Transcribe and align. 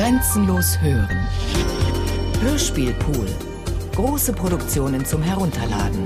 Grenzenlos 0.00 0.80
hören. 0.80 1.28
Hörspielpool. 2.40 3.26
Große 3.94 4.32
Produktionen 4.32 5.04
zum 5.04 5.22
Herunterladen. 5.22 6.04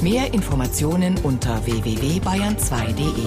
Mehr 0.00 0.32
Informationen 0.32 1.18
unter 1.24 1.66
www.bayern2.de. 1.66 3.26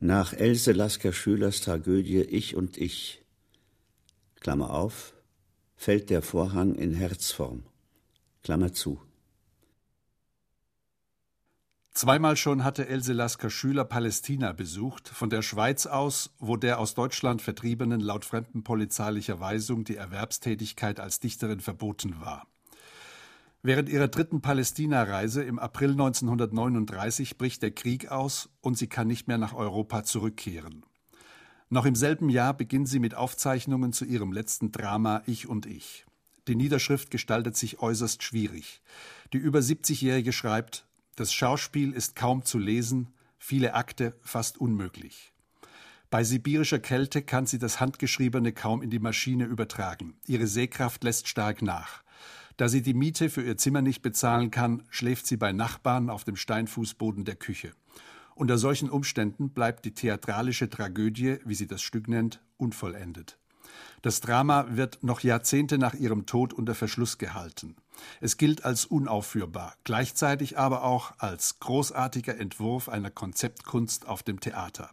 Nach 0.00 0.32
Else 0.32 0.72
Lasker 0.72 1.12
Schülers 1.12 1.60
Tragödie 1.60 2.22
Ich 2.22 2.56
und 2.56 2.76
Ich, 2.76 3.22
Klammer 4.40 4.70
auf, 4.70 5.14
fällt 5.76 6.10
der 6.10 6.22
Vorhang 6.22 6.74
in 6.74 6.92
Herzform, 6.92 7.62
Klammer 8.42 8.72
zu. 8.72 9.00
Zweimal 11.92 12.36
schon 12.36 12.62
hatte 12.62 12.86
Else 12.88 13.12
Lasker 13.12 13.50
Schüler 13.50 13.84
Palästina 13.84 14.52
besucht, 14.52 15.08
von 15.08 15.28
der 15.28 15.42
Schweiz 15.42 15.86
aus, 15.86 16.30
wo 16.38 16.56
der 16.56 16.78
aus 16.78 16.94
Deutschland 16.94 17.42
Vertriebenen 17.42 18.00
laut 18.00 18.24
fremdenpolizeilicher 18.24 19.40
Weisung 19.40 19.84
die 19.84 19.96
Erwerbstätigkeit 19.96 21.00
als 21.00 21.18
Dichterin 21.18 21.60
verboten 21.60 22.20
war. 22.20 22.46
Während 23.62 23.88
ihrer 23.88 24.08
dritten 24.08 24.40
Palästina-Reise 24.40 25.42
im 25.42 25.58
April 25.58 25.90
1939 25.90 27.36
bricht 27.36 27.60
der 27.62 27.72
Krieg 27.72 28.10
aus 28.10 28.48
und 28.62 28.78
sie 28.78 28.86
kann 28.86 29.08
nicht 29.08 29.28
mehr 29.28 29.36
nach 29.36 29.52
Europa 29.52 30.04
zurückkehren. 30.04 30.86
Noch 31.68 31.84
im 31.84 31.94
selben 31.94 32.30
Jahr 32.30 32.54
beginnt 32.54 32.88
sie 32.88 33.00
mit 33.00 33.14
Aufzeichnungen 33.14 33.92
zu 33.92 34.04
ihrem 34.04 34.32
letzten 34.32 34.72
Drama 34.72 35.22
Ich 35.26 35.46
und 35.46 35.66
Ich. 35.66 36.06
Die 36.48 36.56
Niederschrift 36.56 37.10
gestaltet 37.10 37.56
sich 37.56 37.80
äußerst 37.80 38.22
schwierig. 38.22 38.80
Die 39.32 39.38
über 39.38 39.58
70-Jährige 39.58 40.32
schreibt, 40.32 40.86
das 41.16 41.32
Schauspiel 41.32 41.92
ist 41.92 42.16
kaum 42.16 42.44
zu 42.44 42.58
lesen, 42.58 43.08
viele 43.38 43.74
Akte 43.74 44.14
fast 44.22 44.58
unmöglich. 44.58 45.32
Bei 46.10 46.24
sibirischer 46.24 46.80
Kälte 46.80 47.22
kann 47.22 47.46
sie 47.46 47.58
das 47.58 47.78
Handgeschriebene 47.78 48.52
kaum 48.52 48.82
in 48.82 48.90
die 48.90 48.98
Maschine 48.98 49.44
übertragen. 49.44 50.14
Ihre 50.26 50.46
Sehkraft 50.46 51.04
lässt 51.04 51.28
stark 51.28 51.62
nach. 51.62 52.02
Da 52.56 52.68
sie 52.68 52.82
die 52.82 52.94
Miete 52.94 53.30
für 53.30 53.42
ihr 53.42 53.56
Zimmer 53.56 53.80
nicht 53.80 54.02
bezahlen 54.02 54.50
kann, 54.50 54.82
schläft 54.90 55.26
sie 55.26 55.36
bei 55.36 55.52
Nachbarn 55.52 56.10
auf 56.10 56.24
dem 56.24 56.36
Steinfußboden 56.36 57.24
der 57.24 57.36
Küche. 57.36 57.72
Unter 58.34 58.58
solchen 58.58 58.90
Umständen 58.90 59.50
bleibt 59.50 59.84
die 59.84 59.94
theatralische 59.94 60.68
Tragödie, 60.68 61.38
wie 61.44 61.54
sie 61.54 61.66
das 61.66 61.82
Stück 61.82 62.08
nennt, 62.08 62.42
unvollendet. 62.56 63.38
Das 64.02 64.20
Drama 64.20 64.66
wird 64.70 65.02
noch 65.02 65.20
Jahrzehnte 65.20 65.78
nach 65.78 65.94
ihrem 65.94 66.26
Tod 66.26 66.52
unter 66.52 66.74
Verschluss 66.74 67.18
gehalten. 67.18 67.76
Es 68.20 68.36
gilt 68.36 68.64
als 68.64 68.84
unaufführbar, 68.86 69.74
gleichzeitig 69.84 70.58
aber 70.58 70.84
auch 70.84 71.12
als 71.18 71.58
großartiger 71.60 72.38
Entwurf 72.38 72.88
einer 72.88 73.10
Konzeptkunst 73.10 74.06
auf 74.06 74.22
dem 74.22 74.40
Theater. 74.40 74.90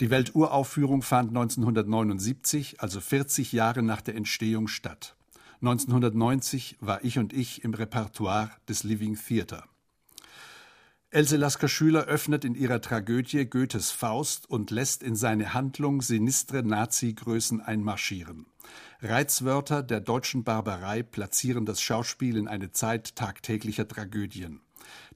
Die 0.00 0.10
Welturaufführung 0.10 1.02
fand 1.02 1.30
1979, 1.30 2.80
also 2.80 3.00
40 3.00 3.52
Jahre 3.52 3.82
nach 3.82 4.00
der 4.00 4.14
Entstehung, 4.14 4.68
statt. 4.68 5.16
1990 5.60 6.76
war 6.80 7.02
ich 7.04 7.18
und 7.18 7.32
ich 7.32 7.64
im 7.64 7.74
Repertoire 7.74 8.50
des 8.68 8.84
Living 8.84 9.16
Theatre. 9.16 9.64
Else 11.10 11.36
Lasker 11.36 11.68
Schüler 11.68 12.04
öffnet 12.04 12.44
in 12.44 12.54
ihrer 12.54 12.80
Tragödie 12.80 13.44
Goethes 13.46 13.90
Faust 13.90 14.48
und 14.48 14.70
lässt 14.70 15.02
in 15.02 15.16
seine 15.16 15.54
Handlung 15.54 16.02
sinistre 16.02 16.62
Nazi-Größen 16.62 17.60
einmarschieren. 17.60 18.46
Reizwörter 19.00 19.82
der 19.82 20.00
deutschen 20.00 20.44
Barbarei 20.44 21.02
platzieren 21.02 21.66
das 21.66 21.80
Schauspiel 21.80 22.36
in 22.36 22.48
eine 22.48 22.72
Zeit 22.72 23.16
tagtäglicher 23.16 23.86
Tragödien. 23.86 24.60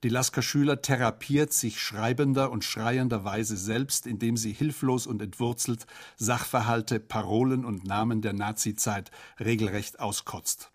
Die 0.03 0.09
Lasker 0.09 0.43
Schüler 0.43 0.83
therapiert 0.83 1.53
sich 1.53 1.81
schreibender 1.81 2.51
und 2.51 2.65
schreiender 2.65 3.25
Weise 3.25 3.57
selbst, 3.57 4.07
indem 4.07 4.37
sie 4.37 4.53
hilflos 4.53 5.07
und 5.07 5.23
entwurzelt 5.23 5.87
Sachverhalte, 6.17 7.01
Parolen 7.01 7.65
und 7.65 7.85
Namen 7.87 8.21
der 8.23 8.33
Nazizeit 8.33 9.11
regelrecht 9.41 10.01
auskotzt. 10.01 10.71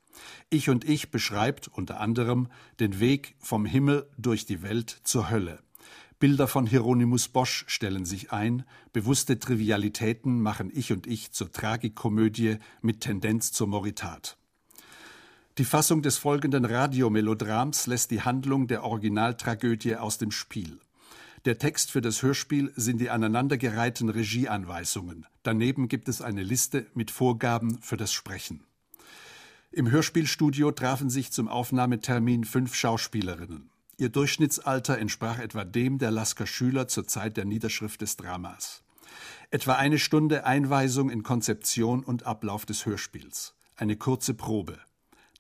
Ich 0.50 0.70
und 0.70 0.84
ich 0.88 1.12
beschreibt 1.12 1.68
unter 1.68 2.00
anderem 2.00 2.48
den 2.80 3.00
Weg 3.00 3.36
vom 3.40 3.66
Himmel 3.66 4.10
durch 4.18 4.46
die 4.46 4.62
Welt 4.62 5.02
zur 5.04 5.30
Hölle. 5.30 5.60
Bilder 6.20 6.48
von 6.48 6.66
Hieronymus 6.66 7.28
Bosch 7.28 7.64
stellen 7.68 8.04
sich 8.04 8.32
ein, 8.32 8.64
bewusste 8.92 9.38
Trivialitäten 9.38 10.42
machen 10.42 10.72
Ich 10.74 10.92
und 10.92 11.06
Ich 11.06 11.32
zur 11.32 11.52
Tragikomödie 11.52 12.58
mit 12.82 13.02
Tendenz 13.02 13.52
zur 13.52 13.68
Moritat. 13.68 14.36
Die 15.60 15.66
Fassung 15.66 16.02
des 16.02 16.18
folgenden 16.18 16.66
Radiomelodrams 16.66 17.86
lässt 17.86 18.10
die 18.10 18.22
Handlung 18.22 18.66
der 18.66 18.84
Originaltragödie 18.84 19.96
aus 19.96 20.18
dem 20.18 20.32
Spiel. 20.32 20.80
Der 21.46 21.60
Text 21.60 21.92
für 21.92 22.02
das 22.02 22.24
Hörspiel 22.24 22.74
sind 22.76 23.00
die 23.00 23.12
aneinandergereihten 23.12 24.10
Regieanweisungen. 24.10 25.28
Daneben 25.44 25.88
gibt 25.88 26.10
es 26.10 26.24
eine 26.24 26.42
Liste 26.42 26.88
mit 26.96 27.12
Vorgaben 27.12 27.80
für 27.84 27.96
das 27.96 28.12
Sprechen. 28.12 28.64
Im 29.72 29.92
Hörspielstudio 29.92 30.72
trafen 30.72 31.12
sich 31.12 31.32
zum 31.32 31.48
Aufnahmetermin 31.48 32.44
fünf 32.44 32.74
Schauspielerinnen. 32.74 33.70
Ihr 34.00 34.10
Durchschnittsalter 34.10 35.00
entsprach 35.00 35.40
etwa 35.40 35.66
dem 35.66 35.98
der 35.98 36.12
Lasker 36.12 36.46
Schüler 36.46 36.88
zur 36.88 37.08
Zeit 37.08 37.36
der 37.36 37.46
Niederschrift 37.46 38.02
des 38.02 38.16
Dramas. 38.16 38.84
Etwa 39.50 39.74
eine 39.74 39.98
Stunde 39.98 40.46
Einweisung 40.46 41.10
in 41.10 41.24
Konzeption 41.24 42.04
und 42.04 42.28
Ablauf 42.28 42.68
des 42.68 42.86
Hörspiels. 42.86 43.56
Eine 43.76 43.98
kurze 43.98 44.36
Probe. 44.36 44.78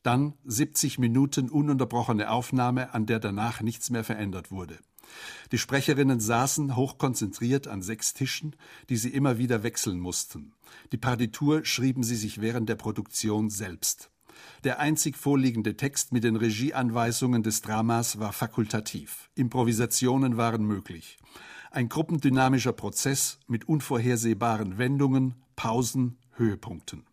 Dann 0.01 0.33
70 0.45 0.97
Minuten 0.97 1.51
ununterbrochene 1.51 2.31
Aufnahme, 2.31 2.95
an 2.95 3.05
der 3.05 3.19
danach 3.19 3.61
nichts 3.61 3.91
mehr 3.91 4.03
verändert 4.03 4.49
wurde. 4.49 4.79
Die 5.51 5.59
Sprecherinnen 5.59 6.19
saßen 6.19 6.75
hochkonzentriert 6.75 7.67
an 7.67 7.83
sechs 7.83 8.15
Tischen, 8.15 8.55
die 8.89 8.97
sie 8.97 9.09
immer 9.09 9.37
wieder 9.37 9.61
wechseln 9.61 9.99
mussten. 9.99 10.53
Die 10.91 10.97
Partitur 10.97 11.63
schrieben 11.63 12.01
sie 12.01 12.15
sich 12.15 12.41
während 12.41 12.69
der 12.69 12.75
Produktion 12.75 13.51
selbst. 13.51 14.09
Der 14.63 14.79
einzig 14.79 15.17
vorliegende 15.17 15.77
Text 15.77 16.11
mit 16.11 16.23
den 16.23 16.35
Regieanweisungen 16.35 17.43
des 17.43 17.61
Dramas 17.61 18.19
war 18.19 18.33
fakultativ. 18.33 19.29
Improvisationen 19.35 20.37
waren 20.37 20.65
möglich. 20.65 21.17
Ein 21.71 21.89
gruppendynamischer 21.89 22.73
Prozess 22.73 23.39
mit 23.47 23.67
unvorhersehbaren 23.67 24.77
Wendungen, 24.77 25.35
Pausen, 25.55 26.17
Höhepunkten. 26.35 27.03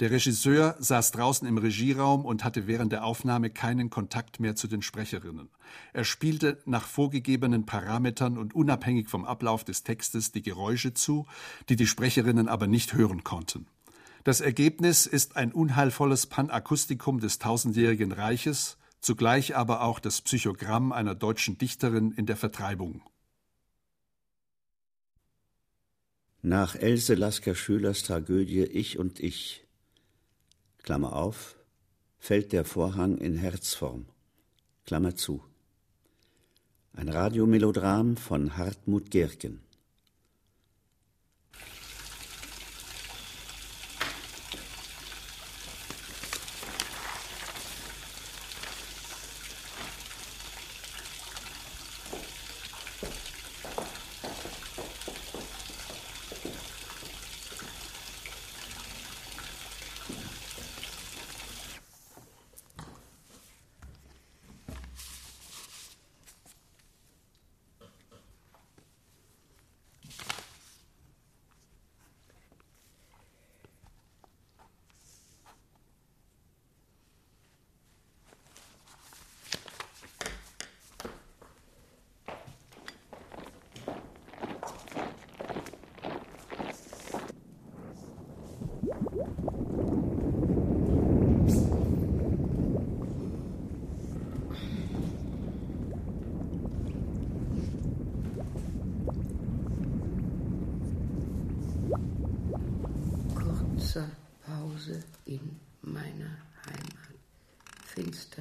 Der 0.00 0.10
Regisseur 0.10 0.74
saß 0.80 1.12
draußen 1.12 1.46
im 1.46 1.58
Regieraum 1.58 2.24
und 2.24 2.42
hatte 2.42 2.66
während 2.66 2.90
der 2.90 3.04
Aufnahme 3.04 3.50
keinen 3.50 3.88
Kontakt 3.88 4.40
mehr 4.40 4.56
zu 4.56 4.66
den 4.66 4.82
Sprecherinnen. 4.82 5.48
Er 5.92 6.04
spielte 6.04 6.60
nach 6.64 6.86
vorgegebenen 6.86 7.66
Parametern 7.66 8.36
und 8.36 8.54
unabhängig 8.54 9.08
vom 9.08 9.24
Ablauf 9.24 9.62
des 9.62 9.84
Textes 9.84 10.32
die 10.32 10.42
Geräusche 10.42 10.92
zu, 10.92 11.26
die 11.68 11.76
die 11.76 11.86
Sprecherinnen 11.86 12.48
aber 12.48 12.66
nicht 12.66 12.94
hören 12.94 13.22
konnten. 13.22 13.66
Das 14.24 14.40
Ergebnis 14.40 15.06
ist 15.06 15.36
ein 15.36 15.52
unheilvolles 15.52 16.26
Panakustikum 16.26 17.18
des 17.18 17.38
tausendjährigen 17.40 18.12
Reiches, 18.12 18.76
zugleich 19.00 19.56
aber 19.56 19.82
auch 19.82 19.98
das 19.98 20.20
Psychogramm 20.20 20.92
einer 20.92 21.16
deutschen 21.16 21.58
Dichterin 21.58 22.12
in 22.12 22.26
der 22.26 22.36
Vertreibung. 22.36 23.02
Nach 26.40 26.76
Else 26.76 27.14
Lasker 27.14 27.54
Schülers 27.54 28.04
Tragödie 28.04 28.62
Ich 28.62 28.98
und 28.98 29.18
Ich, 29.18 29.64
Klammer 30.82 31.14
auf, 31.14 31.56
fällt 32.18 32.52
der 32.52 32.64
Vorhang 32.64 33.18
in 33.18 33.36
Herzform, 33.36 34.06
Klammer 34.86 35.16
zu. 35.16 35.42
Ein 36.94 37.08
Radiomelodram 37.08 38.16
von 38.16 38.56
Hartmut 38.56 39.10
Gerken. 39.10 39.62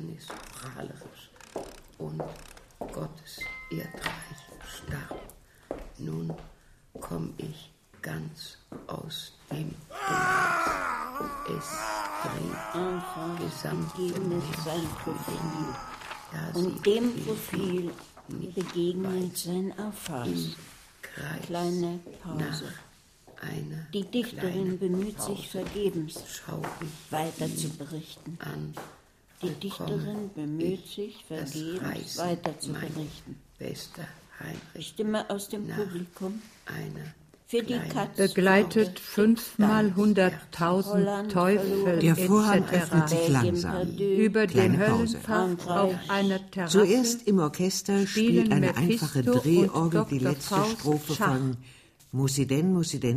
Finsternis 0.01 0.27
prahlerisch 0.53 1.29
und 1.97 2.21
Gottes 2.79 3.39
Erdreich 3.69 4.39
starb. 4.65 5.21
Nun 5.97 6.33
komm 6.99 7.33
ich 7.37 7.71
ganz 8.01 8.57
aus 8.87 9.33
dem 9.51 9.73
Glas. 9.89 10.71
Es 11.47 11.69
dreht 12.23 13.45
gesamte 13.45 14.07
sein 14.65 14.87
Profil. 15.03 15.75
Und 16.53 16.85
dem 16.85 17.25
Profil 17.25 17.91
begegnet 18.27 19.37
sein 19.37 19.73
Auffahrs. 19.77 20.55
Kleine 21.45 21.99
Pause. 22.23 22.73
Die 23.93 24.03
Dichterin 24.03 24.77
bemüht 24.77 25.19
sich 25.19 25.49
vergebens, 25.49 26.23
weiter 27.09 27.55
zu 27.55 27.69
berichten. 27.69 28.37
Die 29.41 29.49
Dichterin 29.49 30.29
bemüht 30.35 30.87
sich 30.87 31.23
vergebens, 31.25 32.17
weiter 32.17 32.57
zu 32.59 32.73
berichten. 32.73 33.35
Stimme 34.79 35.29
aus 35.29 35.49
dem 35.49 35.67
Publikum. 35.67 36.41
Für 37.47 37.63
die 37.63 37.79
Katz 37.79 38.15
begleitet 38.15 38.97
fünfmal 38.99 39.93
hunderttausend 39.95 41.31
Teufel 41.31 41.99
Der 41.99 42.15
Vorhang 42.15 42.63
öffnet 42.69 43.09
sich 43.09 43.27
langsam. 43.27 43.89
Über 43.97 44.47
den 44.47 44.79
Höllenpfad 44.79 45.67
auf 45.67 45.95
einer 46.07 46.49
Terrasse. 46.49 46.77
Zuerst 46.77 47.27
im 47.27 47.39
Orchester 47.39 48.07
spielt 48.07 48.53
eine 48.53 48.77
einfache 48.77 49.21
Drehorgel 49.23 50.05
die 50.09 50.19
letzte 50.19 50.63
Strophe 50.77 51.13
von 51.13 51.57
muss 52.11 52.35
sie 52.35 52.45
denn, 52.45 52.73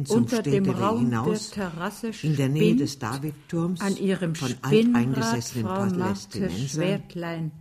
zum 0.07 0.17
Unter 0.17 0.43
dem 0.43 0.71
Raum 0.71 1.01
hinaus, 1.01 1.51
der 1.51 1.71
Terrasse 1.71 2.11
in 2.23 2.37
der 2.37 2.49
Nähe 2.49 2.77
des 2.77 2.99
Davidturms, 2.99 3.81
an 3.81 3.97
ihrem 3.97 4.35
von 4.35 4.55
alteingesessenen 4.63 5.67
Palästinensern, 5.67 6.69
Schwertlein, 6.69 7.53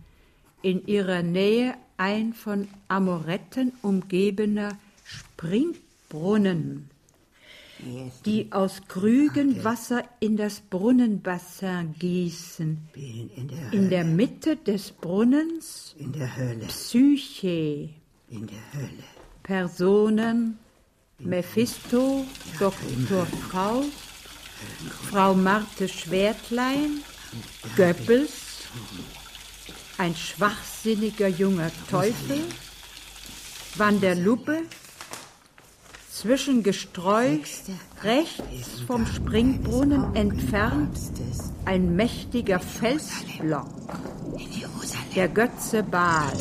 in 0.62 0.86
ihrer 0.86 1.22
Nähe 1.22 1.74
ein 1.96 2.32
von 2.32 2.68
Amoretten 2.88 3.72
umgebener 3.82 4.78
Springbrunnen, 5.04 6.88
die 8.24 8.52
aus 8.52 8.82
Krügen 8.88 9.62
Wasser 9.64 10.04
in 10.20 10.36
das 10.36 10.60
Brunnenbassin 10.60 11.94
gießen. 11.98 12.78
in 12.94 13.48
der, 13.48 13.72
In 13.72 13.90
der 13.90 14.04
Mitte 14.04 14.56
des 14.56 14.92
Brunnens 14.92 15.94
in 15.98 16.12
der 16.12 16.36
Hölle, 16.36 16.66
Psyche, 16.66 17.90
in 18.30 18.46
der 18.46 18.72
Hölle. 18.72 19.02
Personen 19.42 20.58
Mephisto, 21.18 22.26
Dr. 22.58 23.26
Faust, 23.50 23.90
Frau 25.10 25.34
Marthe 25.34 25.88
Schwertlein, 25.88 27.02
Goebbels, 27.76 28.32
ein 29.98 30.14
schwachsinniger 30.14 31.28
junger 31.28 31.70
Teufel, 31.90 32.40
Wanderluppe, 33.76 34.62
zwischen 36.10 36.62
Gesträuch, 36.62 37.44
rechts 38.02 38.80
vom 38.86 39.06
Springbrunnen 39.06 40.14
entfernt, 40.14 40.98
ein 41.64 41.94
mächtiger 41.94 42.60
Felsblock, 42.60 43.68
der 45.14 45.28
Götze 45.28 45.82
Baal. 45.82 46.32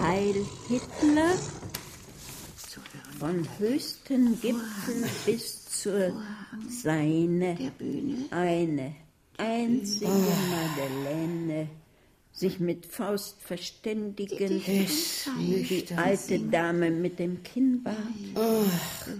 Heil 0.00 0.46
Hitler. 0.68 1.34
Von 3.18 3.46
höchsten 3.58 4.40
Gipfel 4.40 5.08
bis 5.26 5.68
zur 5.82 6.12
Seine. 6.68 7.58
Eine 8.30 8.94
einzige 9.36 10.06
Madeleine. 10.06 11.68
Sich 12.32 12.60
mit 12.60 12.86
Faust 12.86 13.42
verständigen, 13.42 14.62
die 14.64 15.84
alte 15.96 16.38
Dame 16.38 16.92
mit 16.92 17.18
dem 17.18 17.42
Kinnbart, 17.42 17.96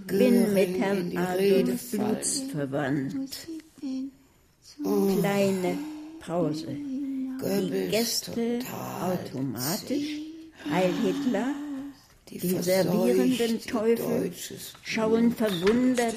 bin 0.07 0.53
mit 0.53 0.79
Herrn 0.79 1.17
Adolf 1.17 1.91
blutsverwandt. 1.91 3.47
Kleine 4.81 5.77
Pause. 6.21 6.90
Die 7.43 7.87
Gäste 7.89 8.59
automatisch, 9.01 10.19
Heil 10.69 10.93
Hitler, 11.03 11.55
die 12.29 12.39
servierenden 12.39 13.61
Teufel 13.61 14.31
schauen 14.83 15.35
verwundert 15.35 16.15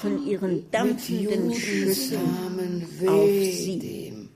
von 0.00 0.26
ihren 0.26 0.70
dampfenden 0.70 1.54
Schüsseln 1.54 2.86
auf 3.06 3.28
sie. 3.28 4.28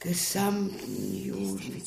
Gesamten 0.00 1.24
Juden. 1.24 1.82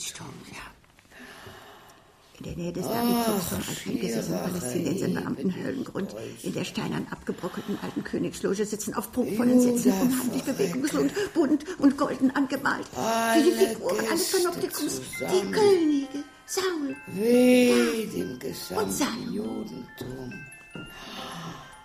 In 2.41 2.47
der 2.47 2.55
Nähe 2.55 2.73
des 2.73 2.87
Davidturms 2.87 3.45
von 3.49 3.59
alteingesessenen 3.69 4.41
Palästinensern 4.41 5.13
Beamten 5.13 5.55
Höllengrund, 5.55 6.15
in 6.41 6.53
der 6.53 6.63
steinern 6.63 7.05
abgebrockelten 7.11 7.77
alten 7.83 8.03
Königsloge 8.03 8.65
sitzen 8.65 8.95
auf 8.95 9.11
prunkvollen 9.11 9.61
Sitzen, 9.61 9.91
unfreundlich 9.91 10.43
bewegungslos, 10.43 11.11
bunt 11.35 11.65
und 11.77 11.97
golden 11.97 12.31
angemalt. 12.31 12.87
Wie 13.35 13.43
die 13.43 13.51
Figuren 13.51 14.07
eines 14.09 14.31
Panoptikums, 14.31 15.01
die 15.19 15.51
Könige, 15.51 16.23
Saul, 16.47 16.95
Weh 17.13 18.07
dem 18.07 18.31
und 18.31 18.39
gesamten. 18.39 19.33
Judentum. 19.33 20.33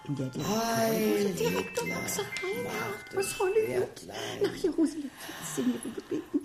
In 0.09 0.15
der 0.15 0.25
Boxer 0.27 0.63
Reinhardt 2.43 3.13
Marthe 3.13 3.19
aus 3.19 3.39
Hollywood 3.41 4.07
nach 4.41 4.55
Jerusalem 4.55 5.11
zu 5.19 5.63
inszenieren 5.63 5.95
gebeten. 5.97 6.41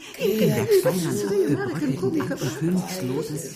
Steinern 0.80 1.18
American 1.28 1.72
abgebrockelten 1.72 2.58
Königslose 2.58 3.56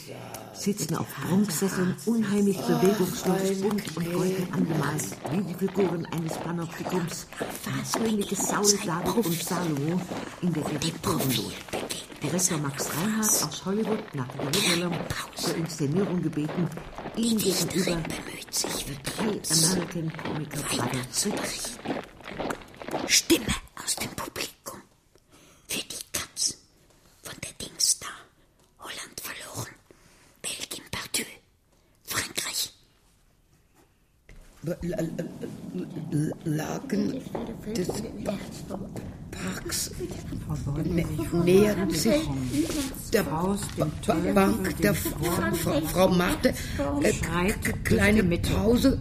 sitzen 0.53 0.95
auf 0.95 1.07
Prunksesseln 1.27 1.95
unheimlich 2.05 2.57
bewegungslos 2.57 3.61
bunt 3.61 3.97
und 3.97 4.13
golden 4.13 4.53
angemalt, 4.53 5.03
wie 5.31 5.41
die 5.41 5.55
Figuren 5.55 6.05
eines 6.05 6.37
Panoptikums. 6.37 7.27
Könige 7.93 8.35
Saul, 8.35 8.77
David 8.85 9.25
und 9.25 9.43
Salomo 9.43 10.01
in 10.41 10.53
der 10.53 10.63
Direktorenloge. 10.65 11.53
Direktor 12.21 12.57
Max 12.59 12.89
Reinhardt 12.95 13.27
aus 13.27 13.65
Hollywood 13.65 14.03
nach 14.13 14.27
Jerusalem 14.35 14.93
zur 15.35 15.55
Inszenierung 15.55 16.21
gebeten, 16.21 16.67
ihm 17.15 17.37
gegenüber 17.37 18.01
drei 19.03 19.41
American 19.51 19.94
Comical 19.95 20.61
Brothers. 20.75 21.29
Stimme 23.07 23.55
aus 23.81 23.95
dem 23.95 24.09
Publikum. 24.09 24.81
Für 25.69 25.79
die 25.79 26.03
Katz 26.11 26.57
von 27.23 27.35
der 27.41 27.53
Dings 27.53 27.99
da. 27.99 28.07
Holland 28.79 29.21
verloren. 29.21 29.73
Belgien 30.41 30.83
perdu. 30.91 31.23
Frankreich. 32.03 32.73
Lagen 36.43 37.23
des 37.73 37.87
Parks 39.55 39.91
nähern 41.43 41.89
sich 41.89 42.21
der 43.13 43.23
Ba- 43.23 43.57
Bank 44.33 44.77
der 44.81 44.93
Frau, 44.93 46.07
Marthe. 46.09 46.53
Äh, 47.01 47.13
kleine 47.83 48.23
Pause. 48.37 48.99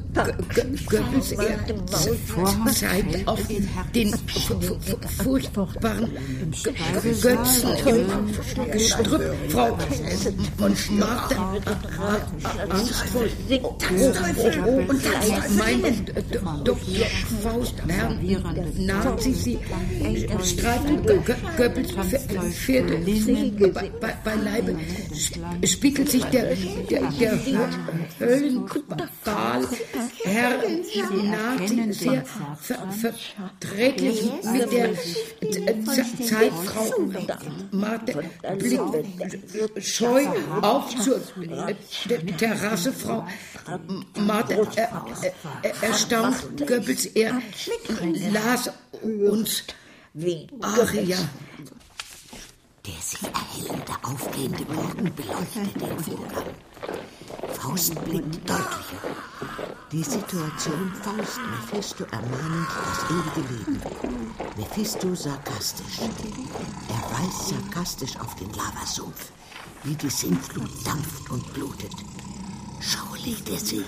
Goebbels 0.87 1.33
er 1.33 1.59
zeigt 2.73 3.27
auf 3.29 3.41
den 3.95 4.15
furchtbaren 5.23 6.11
Götzen 7.21 7.71
im 7.87 8.71
Gestrüpp. 8.71 9.23
Frau 9.51 9.79
Marthe 10.91 11.37
angstvoll. 12.71 13.31
Und 14.87 15.03
mein 15.59 15.83
Dr. 16.65 16.77
Faust 17.43 17.75
Herrn 17.89 18.19
Nazi 18.87 19.33
sie 19.35 19.59
Gö- 20.45 21.57
Goebbels 21.57 21.93
Pferde 22.55 22.99
bei, 23.73 23.91
bei, 24.01 24.15
beileibe 24.23 24.77
spiegelt 25.65 26.11
sich 26.11 26.25
der, 26.25 26.55
der, 26.91 27.11
der 27.13 27.39
Höllenqual 28.21 29.67
Herr 30.25 30.59
Nazi 31.25 31.93
sehr 31.93 32.25
ver, 32.61 32.79
verträglich 32.91 34.31
mit 34.53 34.73
der 34.73 34.91
Zeitfrau 36.29 36.91
Marthe 37.71 38.25
blickt 38.59 39.83
scheu 39.83 40.27
auf 40.61 40.95
zur 40.97 41.17
äh, 41.41 41.75
Terrasse 42.37 42.93
Frau 42.93 43.27
Marthe 44.19 44.67
äh, 44.77 44.83
äh, 45.63 45.73
erstaunt 45.81 46.37
Goebbels 46.67 47.07
er 47.07 47.41
las 48.33 48.71
uns 49.03 49.65
Aria 50.17 51.19
Der 52.87 53.01
sich 53.01 53.21
erhellende, 53.25 53.93
aufgehende 54.05 54.65
Morgen 54.73 55.13
beleuchtet 55.13 55.75
den 55.75 55.99
Vorgang. 55.99 56.55
Faust 57.59 57.95
blickt 58.05 58.49
deutlicher. 58.49 59.01
Die 59.91 60.05
Situation 60.05 60.93
Faust 61.03 61.41
Mephisto 61.51 62.05
ermahnend 62.13 62.69
das 62.87 63.11
ewige 63.11 63.55
Leben. 63.55 63.83
Mephisto 64.57 65.17
sarkastisch. 65.17 65.99
Er 65.99 67.03
weist 67.11 67.49
sarkastisch 67.49 68.17
auf 68.21 68.37
den 68.37 68.53
Lavasumpf, 68.53 69.33
wie 69.83 69.97
die 69.97 70.11
Sintflut 70.11 70.71
dampft 70.87 71.29
und 71.29 71.53
blutet. 71.55 71.93
Schau, 72.81 73.17
liegt 73.25 73.49
er 73.49 73.59
sie. 73.59 73.85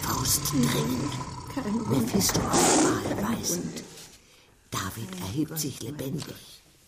Faust 0.00 0.42
dringend. 0.50 1.88
Mephisto 1.88 2.40
auf 2.40 2.82
Mal 2.82 3.30
weisend. 3.30 3.91
David 4.72 5.20
erhebt 5.20 5.58
sich 5.58 5.80
lebendig. 5.82 6.34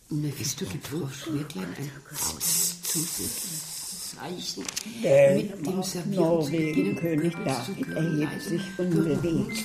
Mephisto 0.08 0.64
gibt 0.64 0.88
Frau 0.88 1.08
Schwertlein 1.08 1.72
ein 1.78 1.90
Faust. 2.10 3.73
Zeichen. 4.16 4.64
Der 5.02 5.34
Mit 5.36 5.66
dem 5.66 5.82
Servieren 5.82 6.14
zu 6.14 6.20
Norwegen 6.20 6.94
beginnen, 6.94 6.96
König 6.96 7.34
Goebbels 7.34 7.64
zu 7.66 7.72
David 7.72 7.96
erhebt 7.96 8.42
sich 8.42 8.62
unbewegt. 8.78 9.64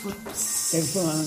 Der 0.72 0.84
Vorhang 0.84 1.25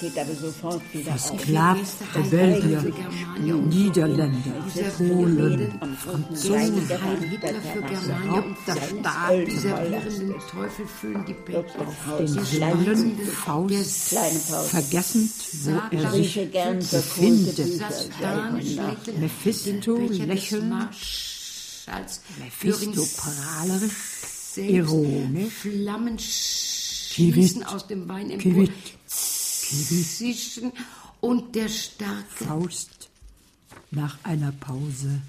geht 0.00 0.18
aber 0.18 0.34
sofort 0.34 0.82
wieder 0.92 1.14
auf. 1.14 1.26
Versklavte 1.26 2.20
Belgier, 2.30 2.92
Niederländer, 3.38 4.52
Polen, 4.98 5.80
Franzosen, 5.96 6.88
Hitler 7.30 7.60
für 7.72 7.82
Germania 7.82 8.40
und 8.40 8.56
der 8.66 8.74
Staat, 8.74 9.46
die 9.46 9.58
servierenden 9.58 10.34
Teufel 10.50 10.86
füllen 10.86 11.24
die 11.26 11.34
Becken. 11.34 11.86
den 12.18 12.28
Säulen 12.28 13.18
Faust, 13.44 14.14
vergessend, 14.70 15.30
wo 15.64 15.96
er 15.96 16.10
sich 16.12 16.34
befindet. 16.90 17.58
Mephisto 19.20 19.96
lächelnd, 19.96 20.90
Marschalls 21.86 22.20
Mephisto 22.38 22.90
Görings 22.90 23.16
prahlerisch, 23.16 23.92
selbst 24.54 24.70
ironisch, 24.70 25.52
Flammen 25.52 26.18
schießen 26.18 27.64
aus 27.64 27.86
dem 27.86 28.08
Wein 28.08 28.30
empor, 28.30 28.68
zischen. 29.06 30.72
Und 31.20 31.54
der 31.54 31.68
starke. 31.68 32.44
Faust 32.44 33.08
nach 33.92 34.18
einer 34.24 34.50
Pause. 34.52 35.20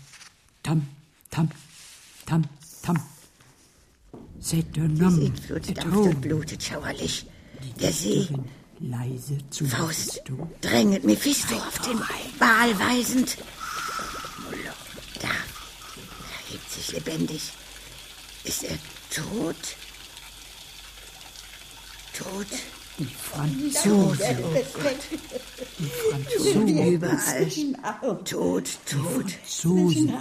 Tam, 0.64 0.88
tam, 1.30 1.50
tam, 2.26 2.44
tam. 2.82 3.00
Et 4.52 4.76
dampft 4.76 5.52
und 5.52 5.96
homme. 5.96 6.16
blutet 6.16 6.64
schauerlich. 6.64 7.26
Der 7.80 7.94
See, 7.94 8.28
leise 8.80 9.38
zu 9.50 9.66
Faust, 9.66 10.22
dränget 10.62 11.04
Mephisto 11.06 11.56
auf 11.56 11.80
den 11.80 12.00
Baal 12.40 12.78
weisend. 12.80 13.38
Da, 15.22 15.30
er 16.84 16.86
sich 16.86 16.94
lebendig. 16.94 17.52
Ist 18.44 18.64
er 18.64 18.78
tot? 19.10 19.56
Tot? 22.18 22.48
Die 23.00 23.06
Franzosen, 23.06 24.38
die 25.80 25.90
Franzosen, 25.90 26.68
Überall. 26.94 27.50
Tot, 28.24 28.70
tot. 28.86 29.32
Franzosen, 29.32 30.14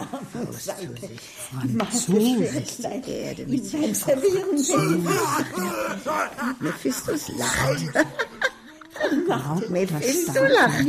Franzosen. 1.77 3.03
Die 3.07 3.11
Erde 3.11 3.45
mit 3.47 3.67
seinem 3.67 3.93
Mephistos 6.61 7.29
lacht. 7.37 8.07
Mephisto 9.69 10.45
lacht. 10.45 10.87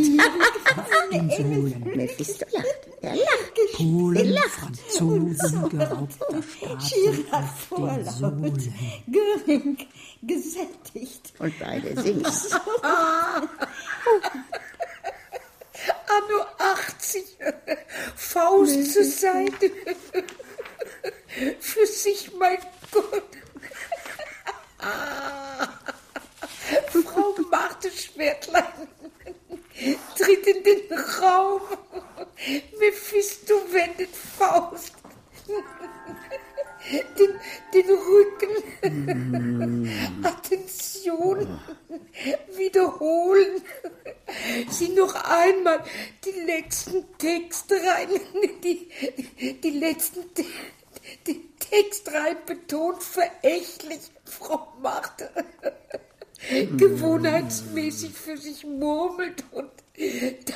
den 1.11 1.29
Sohlen. 1.29 1.91
Mephisto 1.95 2.45
lacht. 2.51 2.87
Er 3.01 3.15
lacht. 3.15 3.53
Polen, 3.77 4.37
Franzosen, 4.49 5.69
geraubter 5.69 6.27
den 6.31 8.05
Sohlen. 8.05 8.73
Göring, 9.07 9.77
gesättigt. 10.21 11.33
Und 11.39 11.53
beide 11.59 12.01
singen. 12.01 12.25
Anno 16.07 16.45
80, 16.59 17.23
Faust 18.15 18.93
zur 18.93 19.03
Seite. 19.03 19.71
Für 21.59 21.87
sich, 21.87 22.31
mein 22.37 22.57
Gott. 22.91 23.23
Frau 26.91 27.35
Marthe 27.49 27.91
Schwertlein 27.91 28.87
tritt 30.17 30.47
in 30.47 30.63
den 30.63 30.99
Raum. 31.21 31.61
Mephisto 32.79 33.55
wendet 33.71 34.15
Faust. 34.15 34.93
Den, 36.89 37.39
den 37.73 37.89
Rücken. 37.89 38.49
Attention. 40.23 41.59
Wiederholen. 42.55 43.61
Sie 44.69 44.89
noch 44.89 45.15
einmal 45.15 45.83
die 46.25 46.41
letzten 46.41 47.17
Textreihen, 47.17 48.19
die, 48.63 48.89
die 49.61 49.69
letzten 49.69 50.33
Te 50.33 50.45
die 51.27 51.49
Textreihen 51.59 52.37
betont 52.45 53.03
verächtlich, 53.03 53.99
Frau 54.23 54.73
Marthe. 54.81 55.29
Gewohnheitsmäßig 56.77 58.13
für 58.13 58.37
sich 58.37 58.65
murmelt 58.65 59.43
und 59.51 59.69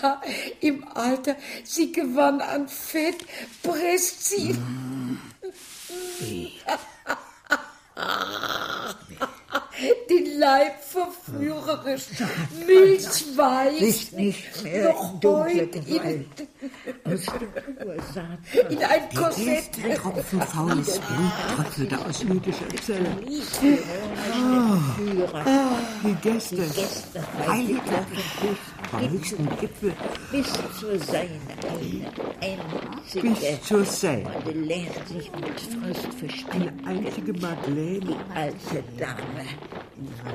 da 0.01 0.21
im 0.61 0.87
Alter 0.87 1.35
sie 1.63 1.91
gewann 1.91 2.41
an 2.41 2.67
Fett, 2.67 3.17
presst 3.63 4.29
sie. 4.29 4.55
Den 10.09 10.39
Leib 10.39 10.73
verführerisch, 10.81 12.05
milchweich, 12.65 13.79
Nicht, 13.81 14.13
nicht 14.13 14.63
mehr 14.63 14.89
noch 14.93 15.19
dunkle 15.19 15.67
Gewalt. 15.67 16.25
Aus 17.03 17.21
Ursaat. 17.85 18.71
in 18.71 18.77
ein 18.83 19.09
Korsett. 19.15 19.47
Erste 19.77 20.01
Tropfen 20.01 20.41
faules 20.41 20.99
Blut 20.99 21.31
tröpfelte 21.55 21.97
aus 22.05 22.23
jüdischer 22.23 22.67
Zelle. 22.83 23.15
Die 26.03 26.15
Gäste, 26.21 26.63
Heil 27.47 27.67
Hitler, 27.67 28.05
vom 28.89 29.09
höchsten 29.11 29.49
Gipfel 29.59 29.93
Bis 30.31 30.47
zur 30.79 30.97
Seine 30.99 31.39
eine 31.61 32.11
einzige 32.41 33.29
bis 33.29 33.61
zur 33.63 33.85
Seine. 33.85 34.29
lehrt 34.53 35.07
sich 35.07 35.31
mit 35.33 35.59
Fröst 35.59 36.05
Eine 36.05 36.13
verspielen. 36.13 36.81
einzige 36.85 37.33
Madeleine 37.33 38.15
Alte 38.33 38.83
Dame. 38.97 39.45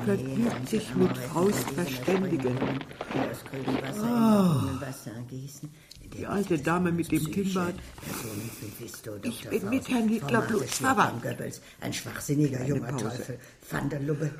Vergnügt 0.04 0.68
sich 0.68 0.94
mit 0.94 1.16
Faust 1.16 1.70
verständigen. 1.70 2.56
Wasser 4.80 5.12
gießen. 5.28 5.70
Die 6.18 6.26
alte 6.26 6.58
Dame 6.58 6.92
mit 6.92 7.10
dem 7.10 7.30
Kinnbart. 7.30 7.74
Ich 9.22 9.48
bin 9.48 9.70
mit 9.70 9.88
Herrn 9.88 10.08
Hitler 10.08 10.42
blutsverwandt. 10.42 11.24
Ein 11.80 11.92
schwachsinniger 11.92 12.64
junger. 12.64 12.96
Teufel. 12.96 13.38
Van 13.70 13.88
der 13.88 14.00
Lubbe. 14.00 14.30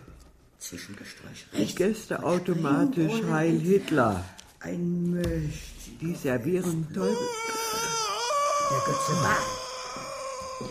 Zwischengesträuch. 0.58 1.46
Die 1.56 1.74
Gäste 1.74 2.22
automatisch 2.22 3.22
Heil 3.30 3.58
Hitler. 3.58 4.24
Ein 4.60 5.12
Möcht. 5.12 6.00
Die 6.00 6.14
servieren 6.14 6.86
Teufel. 6.92 7.16
Der 8.70 8.78
Götze 8.86 9.12
war. 9.22 9.38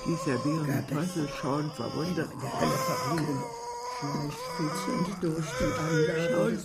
Die 0.06 0.16
servieren 0.24 0.88
Teufel 0.88 1.28
schauen 1.42 1.72
verwundert. 1.72 2.30
Der 2.42 2.62
Hölle. 2.62 3.61
Schleichspitzend 4.02 5.22
durch 5.22 5.46
die 5.60 5.70
Anlage. 5.80 6.58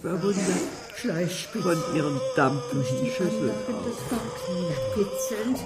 Schleichspitzend. 0.97 1.65
von 1.65 1.95
ihren 1.95 2.21
dampfenden 2.35 3.07
Schüsseln 3.09 3.51
auf. 3.51 3.85
Spitzelnd, 4.93 5.59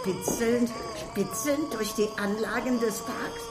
spitzelnd, 0.00 0.70
spitzelnd 0.96 1.74
durch 1.74 1.92
die 1.94 2.08
Anlagen 2.16 2.80
des 2.80 3.00
Parks. 3.00 3.42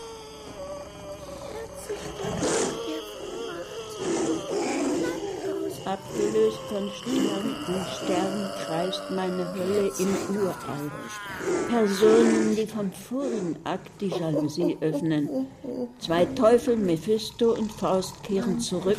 Abgelöst 5.87 6.57
von 6.67 6.91
sterbenden 6.91 7.85
Sternen 7.95 8.49
kreist 8.65 9.03
meine 9.09 9.53
Hölle 9.53 9.89
im 9.99 10.35
Urall. 10.35 10.91
Personen, 11.69 12.57
die 12.57 12.67
vom 12.67 12.91
vorigen 12.91 13.55
Akt 13.63 13.89
die 14.01 14.09
Jalousie 14.09 14.77
öffnen. 14.81 15.47
Zwei 15.99 16.25
Teufel, 16.25 16.75
Mephisto 16.75 17.53
und 17.53 17.71
Faust, 17.71 18.21
kehren 18.23 18.59
zurück 18.59 18.97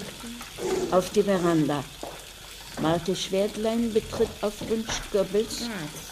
auf 0.90 1.11
die 1.11 1.23
Veranda. 1.23 1.85
Marthe 2.80 3.14
Schwertlein 3.14 3.92
betritt 3.92 4.30
auf 4.40 4.54
Wunsch 4.71 5.02
Goebbels 5.12 5.68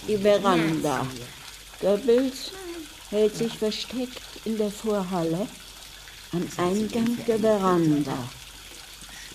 die 0.06 0.18
Veranda. 0.18 1.06
Goebbels 1.80 2.52
hält 3.08 3.34
sich 3.34 3.56
versteckt 3.56 4.20
in 4.44 4.58
der 4.58 4.70
Vorhalle 4.70 5.48
am 6.32 6.46
Eingang 6.58 7.16
der 7.26 7.38
Veranda. 7.38 8.18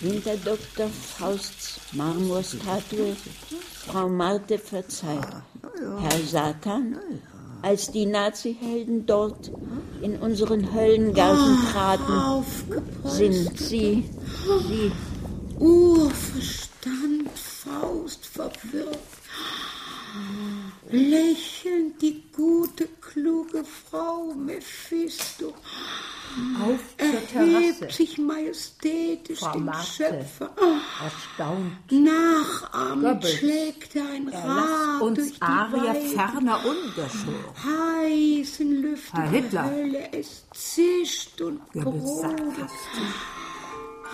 Hinter 0.02 0.36
Dr. 0.36 0.88
Fausts 0.88 1.78
Marmorstatue 1.92 3.14
Frau 3.86 4.08
Marthe 4.08 4.58
verzeiht. 4.58 5.28
Herr 6.00 6.18
Satan, 6.26 6.98
als 7.62 7.92
die 7.92 8.06
Nazi-Helden 8.06 9.06
dort 9.06 9.52
in 10.00 10.16
unseren 10.16 10.74
Höllengarten 10.74 11.56
traten, 11.70 12.12
aufgepasst. 12.12 13.16
sind 13.16 13.56
sie, 13.56 14.10
sie, 14.66 14.90
Urverstand, 15.60 17.30
Faust 17.36 18.26
verwirrt. 18.26 18.98
Lächelnd 20.90 22.02
die 22.02 22.24
gute, 22.34 22.88
kluge 23.00 23.64
Frau 23.64 24.34
Mephisto 24.34 25.54
sich 27.90 28.18
majestätisch 28.18 29.38
Frau 29.40 29.52
dem. 29.52 29.72
Schöpfer. 29.96 30.50
Erstaunt. 31.02 31.72
Nachahmend 31.90 33.02
Goebbels. 33.22 33.34
schlägt 33.34 33.96
er 33.96 34.08
ein 34.10 34.28
Er 34.28 34.44
Rad 34.44 35.00
lässt 35.00 35.16
durch 35.16 35.18
uns 35.18 35.32
die 35.34 35.42
Arier 35.42 35.94
Weiden. 35.94 36.10
ferner 36.10 36.60
ungeschoren. 36.64 37.54
Heißen 37.64 38.82
Lüfte 38.82 39.16
Herr 39.20 39.30
der. 39.30 39.70
Hölle, 39.70 40.12
es 40.12 40.44
zischt 40.54 41.40
und 41.40 41.70
brodelt. 41.72 42.70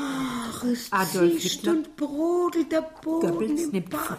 Ach, 0.01 0.63
es 0.65 0.93
Adolf 0.93 1.41
zischt 1.41 1.57
Hitler. 1.57 1.73
und 1.73 1.97
brodelt 1.97 2.71
der 2.71 2.83
Boden 3.03 3.59
im 3.75 3.91
Frau 3.91 4.15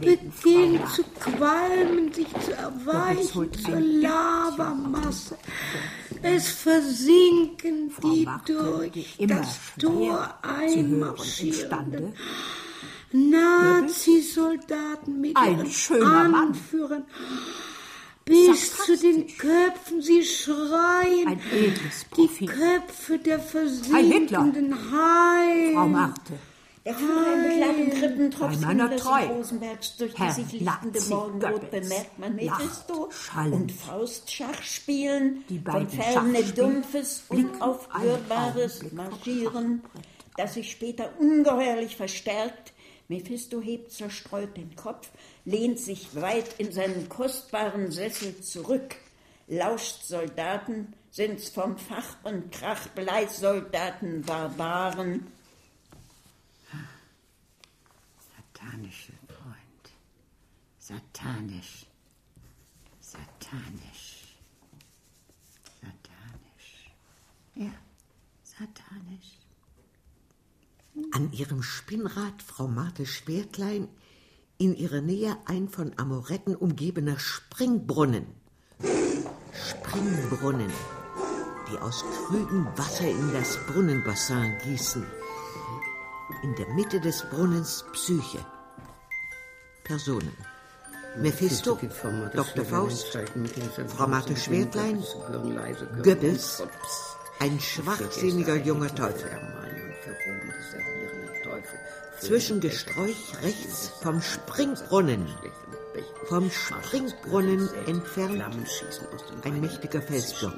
Beginnt 0.00 0.88
zu 0.90 1.04
qualmen, 1.20 2.12
sich 2.12 2.26
zu 2.44 2.52
erweichen 2.52 3.52
zur 3.52 3.76
ein 3.76 4.00
Lavamasse. 4.00 5.36
Es 6.22 6.48
versinken 6.48 7.90
Frau 7.90 8.10
die 8.10 8.28
durch 8.46 8.92
die 8.92 9.06
immer 9.18 9.36
das 9.36 9.58
Tor 9.78 10.38
einmarschierenden. 10.42 12.14
Nazi-Soldaten 13.12 15.20
mit 15.20 15.36
Ein 15.36 15.58
ihren. 15.58 16.34
Anführern 16.34 17.04
bis 18.24 18.76
zu 18.76 18.96
den 18.96 19.26
Köpfen. 19.36 20.00
Sie 20.00 20.24
schreien 20.24 21.40
die. 22.16 22.46
Köpfe 22.46 23.18
der 23.18 23.40
versinkenden 23.40 24.74
Heil. 24.92 25.74
Frau 25.74 25.88
Marthe. 25.88 26.38
Der 26.84 26.94
Führer 26.94 27.34
im 27.34 27.58
kleinen 27.58 27.90
Krippentropf 27.90 28.60
Bei 28.60 28.66
meiner 28.66 28.88
des 28.88 29.02
Treu. 29.02 29.24
Rosenbergs 29.26 29.96
durch 29.98 30.18
Herr 30.18 30.34
die 30.34 30.42
sich 30.42 30.60
lichtende 30.60 31.00
Morgenrot 31.02 31.70
bemerkt 31.70 32.18
man 32.18 32.34
Mephisto 32.34 33.08
und 33.36 33.70
Faustschach 33.70 34.62
spielen, 34.62 35.44
Die 35.48 35.60
von 35.60 35.88
Ferne 35.88 36.42
dumpfes, 36.42 37.22
unaufhörbares 37.28 38.92
Marschieren, 38.92 39.82
das 40.36 40.54
sich 40.54 40.72
später 40.72 41.10
ungeheuerlich 41.20 41.94
verstärkt. 41.94 42.72
Mephisto 43.06 43.60
hebt 43.60 43.92
zerstreut 43.92 44.56
den 44.56 44.74
Kopf, 44.74 45.08
lehnt 45.44 45.78
sich 45.78 46.20
weit 46.20 46.58
in 46.58 46.72
seinen 46.72 47.08
kostbaren 47.08 47.92
Sessel 47.92 48.40
zurück, 48.40 48.96
lauscht 49.46 50.02
Soldaten, 50.02 50.94
sind's 51.12 51.48
vom 51.48 51.76
Fach 51.76 52.16
und 52.24 52.50
Krach 52.50 52.88
Bleisoldaten 52.88 54.22
Barbaren, 54.22 55.28
Satanische 58.62 59.12
Freund. 59.26 59.84
Satanisch. 60.78 61.86
Satanisch. 63.00 64.36
Satanisch. 65.80 66.94
Ja, 67.54 67.72
satanisch. 68.44 69.38
An 71.12 71.32
ihrem 71.32 71.62
Spinnrad 71.62 72.42
Frau 72.42 72.68
Marthe 72.68 73.06
Schwertlein, 73.06 73.88
in 74.58 74.76
ihrer 74.76 75.00
Nähe 75.00 75.36
ein 75.46 75.68
von 75.68 75.98
Amoretten 75.98 76.54
umgebener 76.54 77.18
Springbrunnen. 77.18 78.26
Springbrunnen, 79.52 80.72
die 81.70 81.78
aus 81.78 82.04
Krügen 82.26 82.66
Wasser 82.76 83.08
in 83.08 83.32
das 83.32 83.58
Brunnenbassin 83.66 84.58
gießen. 84.62 85.04
In 86.42 86.54
der 86.56 86.68
Mitte 86.74 87.00
des 87.00 87.28
Brunnens 87.28 87.84
Psyche. 87.92 88.44
Personen. 89.92 90.32
Mephisto, 91.18 91.78
Dr. 92.32 92.64
Faust, 92.64 93.18
Frau 93.88 94.06
Marthe 94.06 94.34
Schwertlein, 94.34 95.04
Goebbels, 96.02 96.62
ein 97.38 97.60
schwachsinniger 97.60 98.56
junger 98.56 98.94
Teufel. 98.94 99.30
Zwischen 102.20 102.60
Gesträuch 102.60 103.34
rechts 103.42 103.92
vom 104.02 104.22
Springbrunnen. 104.22 105.26
Vom 106.30 106.50
Springbrunnen 106.50 107.68
entfernt 107.86 108.42
ein 109.44 109.60
mächtiger 109.60 110.00
Felsblock. 110.00 110.56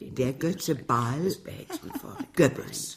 Der 0.00 0.32
Götze 0.32 0.76
Baal, 0.76 1.30
Goebbels. 2.34 2.96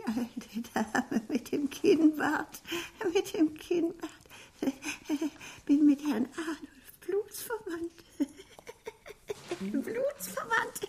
Die 0.00 0.06
alte 0.06 0.62
Dame 0.72 1.22
mit 1.28 1.52
dem 1.52 1.68
Kinnbart, 1.68 2.62
mit 3.12 3.34
dem 3.34 3.52
Kinnbart. 3.54 4.10
Bin 5.66 5.84
mit 5.84 6.00
Herrn 6.02 6.28
Adolf 6.32 6.92
blutsverwandt. 7.00 7.92
blutsverwandt. 9.84 10.80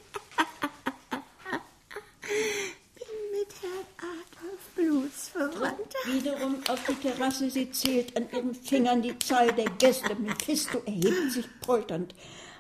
Bin 2.95 3.31
mit 3.31 3.53
Herrn 3.61 3.87
Adolf 3.97 4.63
blutsverwandt. 4.75 5.93
Wiederum 6.05 6.55
auf 6.69 6.79
die 6.85 6.95
Terrasse, 6.95 7.49
sie 7.49 7.71
zählt 7.71 8.15
an 8.15 8.29
ihren 8.31 8.55
Fingern 8.55 9.01
die 9.01 9.17
Zahl 9.19 9.51
der 9.53 9.69
Gäste. 9.71 10.15
Mephisto 10.15 10.81
erhebt 10.85 11.31
sich 11.31 11.47
polternd. 11.61 12.15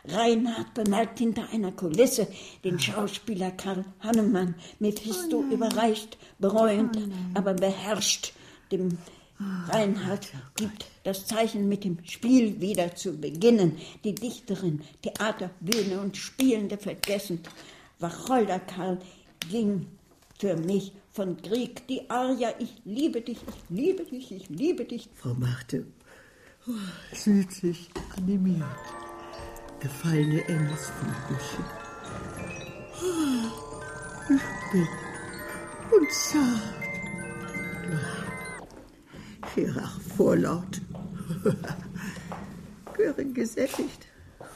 Reinhard 0.05 0.73
bemerkt 0.73 1.19
hinter 1.19 1.49
einer 1.51 1.71
Kulisse 1.71 2.27
den 2.63 2.79
Schauspieler 2.79 3.51
Karl 3.51 3.85
Hannemann. 3.99 4.55
Mephisto 4.79 5.43
überreicht, 5.43 6.17
bereuend, 6.39 6.97
aber 7.33 7.53
beherrscht 7.53 8.33
dem 8.71 8.97
Reinhard 9.67 10.27
gibt 10.55 10.85
das 11.03 11.25
Zeichen, 11.25 11.67
mit 11.67 11.83
dem 11.83 11.97
Spiel 12.05 12.61
wieder 12.61 12.95
zu 12.95 13.17
beginnen. 13.17 13.77
Die 14.03 14.13
Dichterin, 14.13 14.81
Theaterbühne 15.01 15.99
und 15.99 16.15
Spielende 16.17 16.77
vergessend. 16.77 17.49
Wacholder 17.99 18.59
Karl 18.59 18.99
ging 19.49 19.87
für 20.39 20.55
mich 20.55 20.91
von 21.11 21.41
Krieg 21.41 21.87
die 21.87 22.09
Aria, 22.09 22.53
ich 22.59 22.81
liebe 22.85 23.21
dich, 23.21 23.37
ich 23.37 23.77
liebe 23.77 24.03
dich, 24.05 24.31
ich 24.31 24.49
liebe 24.49 24.85
dich. 24.85 25.09
Frau 25.15 25.33
Marthe, 25.33 25.85
oh, 26.67 26.71
süßlich 27.13 27.89
animiert. 28.17 28.65
Gefallene 29.81 30.43
Engelsflügelchen. 30.47 31.65
Oh, 33.01 33.49
ich 34.29 34.71
bin 34.71 34.87
und 35.91 36.11
zart. 36.11 36.61
Schirach 39.53 39.99
vorlaut. 40.15 40.81
Göring 42.95 43.33
gesättigt. 43.33 44.07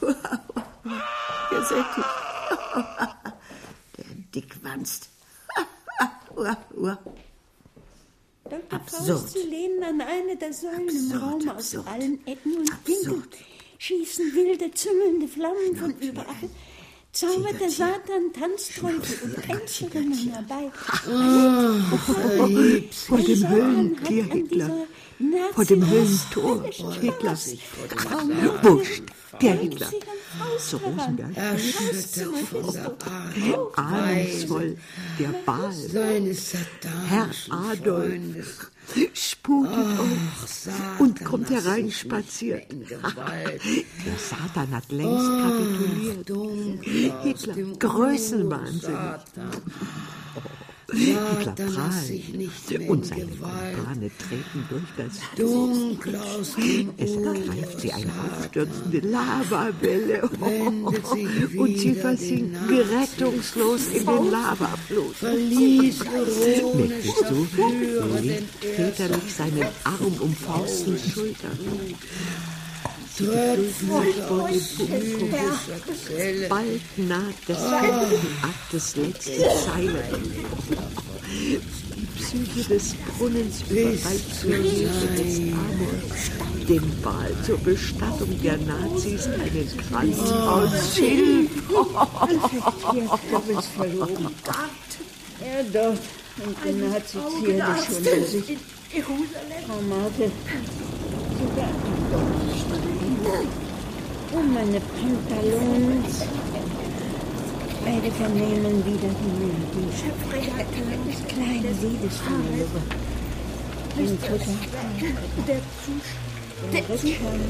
gesättigt. 1.50 2.06
Der 3.96 4.04
Dickwanst. 4.34 5.10
Dr. 6.36 6.98
Absurd. 8.70 9.06
Faust, 9.20 9.30
Sie 9.32 9.42
lehnen 9.42 9.82
an 9.82 10.00
eine 10.00 10.36
der 10.36 10.52
Säulen 10.52 10.88
im 10.88 11.12
Absurd, 11.12 11.22
Raum 11.22 11.48
absurd. 11.48 11.86
aus 11.86 11.92
allen 11.92 12.26
Ecken 12.26 12.56
und 12.58 12.70
Absurd. 12.72 12.86
Winkeln. 12.86 13.55
Schießen 13.78 14.34
wilde, 14.34 14.70
züngelnde 14.72 15.28
Flammen 15.28 15.76
von 15.76 15.94
überall. 16.00 16.50
Zaubert 17.12 17.60
der 17.60 17.70
Satan 17.70 18.32
Tanzteufel 18.38 19.18
und 19.24 19.42
Tänzerinnen 19.42 20.30
herbei. 20.32 20.70
Vor 23.06 23.18
dem 23.18 23.46
an 23.46 23.96
Hitler. 24.06 24.86
Vor 25.54 25.64
dem 25.64 25.90
Höllentor 25.90 26.64
Hitler. 27.00 27.38
Kaum 27.96 28.30
Wurscht, 28.62 29.04
der 29.40 29.54
Hitler. 29.54 29.90
Zu. 30.58 30.76
Rosenberg. 30.76 31.36
Erschüttert 31.36 32.48
von 32.50 32.72
der 32.72 32.84
Art 32.84 33.78
Ahnungsvoll, 33.78 34.76
der 35.18 35.28
Baal. 35.46 35.72
Herr 37.08 37.30
Adolf. 37.48 38.70
Sputet 39.14 39.98
auf 39.98 40.48
Satan, 40.48 40.98
und 40.98 41.24
kommt 41.24 41.50
hereinspaziert. 41.50 42.66
Der 42.70 44.18
Satan 44.18 44.74
hat 44.74 44.90
längst 44.90 45.28
kapituliert. 45.28 46.28
Dunkel 46.28 47.12
aus 47.12 47.22
Hitler, 47.22 47.54
dem 47.54 47.78
prahlt 50.86 51.58
in 52.70 52.88
und 52.88 53.06
seine. 53.06 53.26
Kumpane 53.26 54.10
treten 54.18 54.64
durch 54.68 54.82
das 54.96 55.20
Dunkel 55.36 56.16
aus 56.16 56.54
dem 56.54 56.90
Es 56.96 57.16
ergreift 57.16 57.80
sie 57.80 57.92
eine 57.92 58.12
aufstürzende 58.30 59.00
Lavawelle 59.00 60.28
sich 61.12 61.58
und 61.58 61.78
sie 61.78 61.94
versinken 61.94 62.68
rettungslos 62.68 63.88
in 63.88 64.06
den 64.06 64.30
Lavafluss. 64.30 65.22
Mephisto 66.74 67.46
legt 68.22 68.64
väterlich 68.64 69.34
seinen 69.34 69.66
Arm 69.84 70.16
um 70.20 70.34
Faustens 70.34 71.08
Schulter. 71.10 71.50
Bald 76.48 76.98
naht 76.98 77.34
das 77.46 77.62
Akt 77.62 78.72
des 78.72 78.96
letzten 78.96 79.42
Zeile. 79.64 80.04
Die 81.26 81.58
Psyche 82.18 82.68
des 82.68 82.94
Brunnens 83.16 83.62
überreicht 83.70 84.40
zur 84.40 84.54
Hilfe 84.54 85.06
des 85.16 85.38
Amor 85.52 86.36
dem 86.68 87.00
Ball 87.02 87.32
zur 87.44 87.58
Bestattung 87.58 88.40
der 88.42 88.58
Nazis 88.58 89.26
einen 89.26 89.70
Kranz 89.88 90.18
aus 90.18 90.96
Schilf. 90.96 91.50
Ja, 95.40 95.62
doch. 95.72 95.96
Und 96.44 96.56
die 96.64 96.72
Nazis 96.72 97.20
ziehen 97.40 97.62
schon 97.86 98.04
bei 98.04 98.20
sich. 98.20 98.58
Frau 99.66 99.80
Marke, 99.88 100.30
sogar 101.38 102.05
Oh, 104.32 104.42
meine 104.52 104.80
Pantalons. 104.80 106.26
Beide 107.84 108.10
vernehmen 108.10 108.84
wieder 108.84 109.10
die 109.20 109.32
Melodie. 109.38 109.90
Das 111.06 111.20
kleine 111.28 111.70
Liebesverlöre. 111.80 112.80
Ein 113.96 114.18
Futter. 114.18 114.54
Der 115.46 115.60
Zuschauer. 115.84 116.70
Der. 116.72 116.80
Abschauen. 116.80 117.40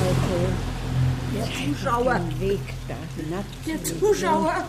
Alkohol. 0.00 0.52
Der 1.34 1.46
Zuschauer. 1.74 2.20
Weg 2.40 2.66
da 2.88 2.96
hinab. 3.16 3.46
Der 3.66 3.78
Zuschauer. 3.82 4.64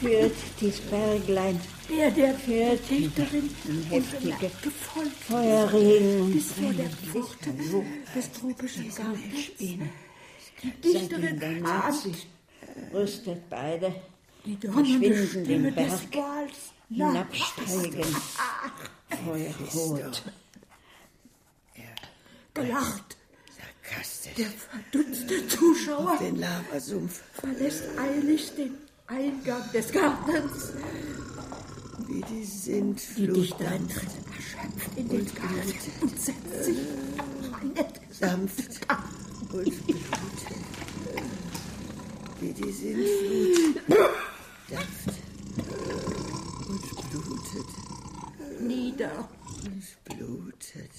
Führt 0.00 0.36
dies 0.60 0.80
Berglein. 0.80 1.60
Der, 1.92 2.10
der 2.10 2.34
Führt 2.34 2.88
Dichterin 2.90 3.50
heftige. 3.90 4.50
Feuerregen. 5.28 6.32
Bis 6.32 6.52
vor 6.52 6.72
der 6.72 6.88
Pforte 6.88 7.50
des 8.14 8.32
tropischen 8.32 8.88
Gartens. 8.94 9.50
Die 9.58 10.70
Dichterin 10.82 11.60
Nazis 11.62 12.26
rüstet 12.94 13.48
beide, 13.50 13.94
Die 14.46 14.56
donnernde 14.58 15.14
verschwinden 15.14 15.28
Stimme 15.28 15.72
den 15.72 15.74
des 15.74 16.00
Berg, 16.06 16.16
Wals. 16.16 16.58
hinabsteigen, 16.88 18.16
Feuerrot. 19.24 20.22
Gelacht. 22.54 23.16
Der 24.38 24.46
verdutzte 24.46 25.46
Zuschauer 25.48 26.16
Den 26.18 26.36
Lavasumpf. 26.36 27.22
verlässt 27.34 27.84
eilig 27.98 28.54
den 28.56 28.74
Eingang 29.06 29.70
des 29.72 29.92
Gartens. 29.92 30.72
Wie 32.06 32.20
die 32.22 33.26
Dichterin 33.32 33.88
tritt 33.88 34.10
erschöpft 34.36 34.96
in 34.96 35.08
den 35.08 35.26
Garten 35.34 35.72
und 36.02 36.20
setzt 36.20 36.64
sich 36.64 36.78
weinend 37.50 38.00
Sanft 38.10 38.80
und 39.52 39.86
blutet. 39.86 39.86
Wie 42.40 42.52
die 42.52 42.72
Sintflut. 42.72 43.82
Dampft 44.68 45.14
und 46.68 47.10
blutet. 47.10 47.70
nieder. 48.60 49.28
Und 49.64 50.04
blutet. 50.04 50.90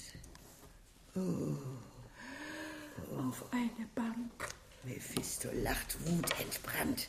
Auf 3.16 3.44
eine 3.52 3.86
Bank. 3.94 4.48
Mephisto 4.84 5.48
lacht 5.62 5.96
Wut 6.06 6.28
entbrannt. 6.40 7.08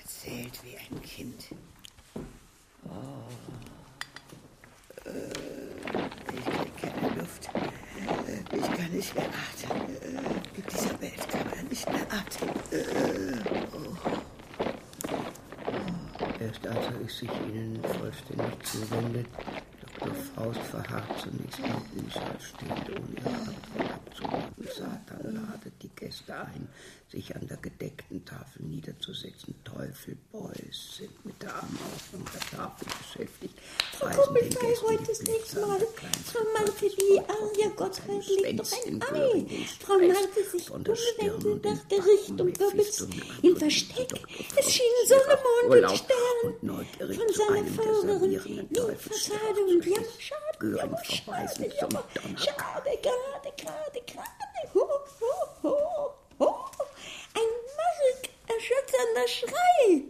Erzählt 0.00 0.60
wie 0.64 0.76
ein 0.76 1.02
Kind. 1.02 1.46
Oh. 2.84 3.28
Äh, 5.08 5.32
Ich 6.36 6.44
krieg 6.44 6.76
keine 6.80 7.14
Luft. 7.16 7.48
Äh, 7.54 8.56
Ich 8.56 8.62
kann 8.76 8.90
nicht 8.92 9.14
mehr 9.14 9.24
atmen. 9.28 9.96
Äh, 9.96 10.58
In 10.58 10.64
dieser 10.70 11.00
Welt 11.00 11.28
kann 11.28 11.46
man 11.50 11.66
nicht 11.68 11.88
mehr 11.90 12.06
atmen. 12.12 12.50
Äh, 12.70 13.42
oh. 13.72 13.96
Erst 16.40 16.66
als 16.66 16.86
er 16.86 17.00
sich 17.24 17.54
ihnen 17.54 17.80
vollständig 17.82 18.62
zuwendet, 18.64 19.26
Dr. 19.98 20.14
Faust 20.34 20.60
verharrt 20.60 21.20
zunächst 21.20 21.60
am 21.62 21.82
Büßer, 21.90 22.20
steht, 22.40 22.90
ohne 22.90 23.14
ihre 23.16 23.28
Antwort 23.28 23.90
abzuwarten. 23.94 24.68
Satan 24.76 25.34
ladet 25.34 25.72
die 25.82 25.88
Gäste 25.94 26.34
ein, 26.34 26.68
sich 27.10 27.34
an 27.34 27.46
der 27.46 27.56
gedeckten 27.58 28.24
Tafel 28.24 28.62
niederzusetzen. 28.62 29.54
Teufel, 29.64 30.16
Boys 30.32 30.96
sind 30.98 31.24
mit 31.24 31.40
der 31.40 31.54
Armaufung 31.54 32.24
der 32.32 32.58
Tafel 32.58 32.88
beschäftigt. 32.98 33.54
Frau 33.92 34.08
Kuppelfrei, 34.08 34.74
Gästen 34.74 34.86
heute 34.88 35.02
nichts 35.02 35.18
Blitzsache 35.20 35.60
mal. 35.60 35.80
Frau 36.24 36.40
Marthe, 36.54 36.88
die 36.88 37.20
Aria 37.20 37.68
Gottfried 37.76 38.42
legt 38.42 38.60
doch 38.60 38.86
ein 38.86 39.02
Ei. 39.02 39.46
Frau 39.80 39.98
Marthe 39.98 40.44
sich 40.50 40.70
umwendet 40.70 41.64
nach 41.64 41.84
der 41.84 42.04
Richtung 42.04 42.52
Goebbels. 42.52 43.06
Im 43.42 43.56
Versteck, 43.56 44.12
es 44.56 44.72
schienen 44.72 45.06
Sonne, 45.06 45.38
Mond 45.68 45.84
und 45.84 45.96
Stern. 45.98 46.53
Von 47.12 47.28
seiner 47.34 47.64
Fahrerin 47.66 48.66
wie 48.70 48.96
Fassade 48.96 49.60
und 49.60 49.84
Jammer. 49.84 50.06
Schade, 50.18 50.76
Jammer, 50.76 51.04
schade, 51.04 51.72
Jammer. 51.78 52.04
Schade, 52.36 52.98
gerade, 53.02 53.52
gerade, 53.58 54.00
gerade. 54.06 54.74
Ho, 54.74 54.88
ho, 55.20 55.34
ho, 55.62 56.14
ho. 56.40 56.64
Ein 57.34 57.50
markerschütternder 57.76 59.28
Schrei 59.28 60.02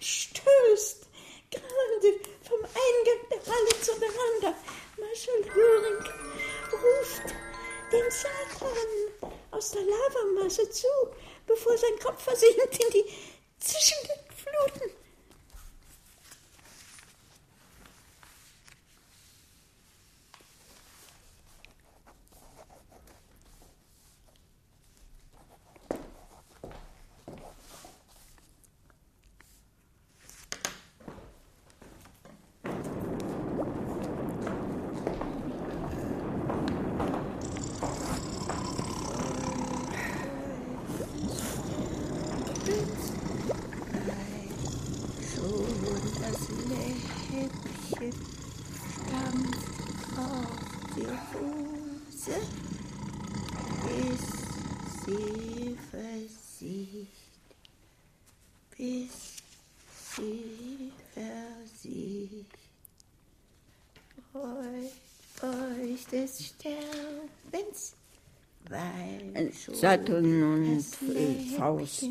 stößt 0.00 1.06
gerade 1.50 2.20
vom 2.42 2.60
Eingang 2.60 3.22
der 3.30 3.40
Halle 3.52 3.80
zur 3.80 3.94
Veranda. 3.96 4.54
Marschall 4.98 5.42
Göring 5.54 6.04
ruft 6.72 7.34
den 7.90 8.10
Satan 8.10 9.32
aus 9.50 9.70
der 9.70 9.82
Lavamasse 9.82 10.68
zu, 10.68 10.88
bevor 11.46 11.78
sein 11.78 11.98
Kopf 12.02 12.22
versinkt 12.22 12.78
in 12.84 12.90
die 12.92 13.04
zischenden 13.60 14.18
Fluten. 14.36 14.90
Schon 45.34 46.00
das 46.20 46.40
Läppchen 46.68 48.12
stampft 49.02 49.64
auf 50.16 50.54
die 50.96 51.12
Hose, 51.34 52.38
bis 53.84 54.24
sie 55.04 55.76
versiegt, 55.90 57.50
bis 58.76 59.14
sie 60.16 60.92
versiegt. 61.12 62.58
Freut 64.32 64.96
euch 65.42 66.02
des 66.06 66.46
Sterbens, 66.46 67.94
Saturn 69.72 70.42
und 70.42 70.76
das 70.76 70.92
äh, 71.02 71.56
Faust 71.56 72.04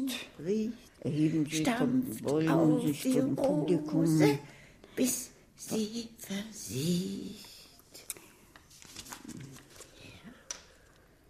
erheben 1.02 1.46
sich 1.46 1.68
vom 1.70 2.24
Wollen 2.24 2.50
auf 2.50 2.82
sich 2.84 3.02
die 3.02 3.14
vom 3.14 3.36
Publikum. 3.36 4.40
Bis 4.96 5.32
sie 5.58 6.10
versiegt. 6.20 7.46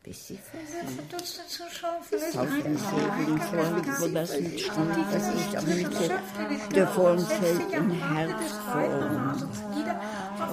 Bis 0.04 0.28
sie 0.28 0.38
versiegt. 0.38 1.10
Verdutzte 1.10 1.48
Zuschauer 1.48 2.04
verlässt 2.04 2.34
Tausend 2.34 2.80
Vögel 2.80 3.40
vor 3.40 4.08
überlassen 4.08 4.60
stand 4.60 5.14
das 5.14 5.34
nicht 5.34 5.56
am 5.56 5.66
Mitte. 5.66 6.10
Der 6.10 6.76
Der 6.76 6.88
Vollen 6.88 7.20
fällt 7.20 7.72
im 7.72 7.92
Herz 7.92 8.52
vor. 8.72 9.34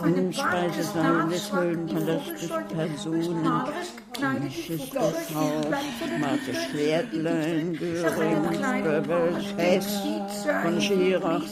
Im 0.07 0.33
Speisesaal 0.33 1.29
des 1.29 1.53
Höhlenpalastes 1.53 2.51
Personen, 2.69 3.63
Schisterhaus, 4.51 5.15
Marthe 6.21 6.55
Schwertlein, 6.55 7.79
Göring, 7.79 8.83
Goebbels, 8.83 9.45
Hess, 9.57 10.01
von 10.63 10.81
Schirach, 10.81 11.43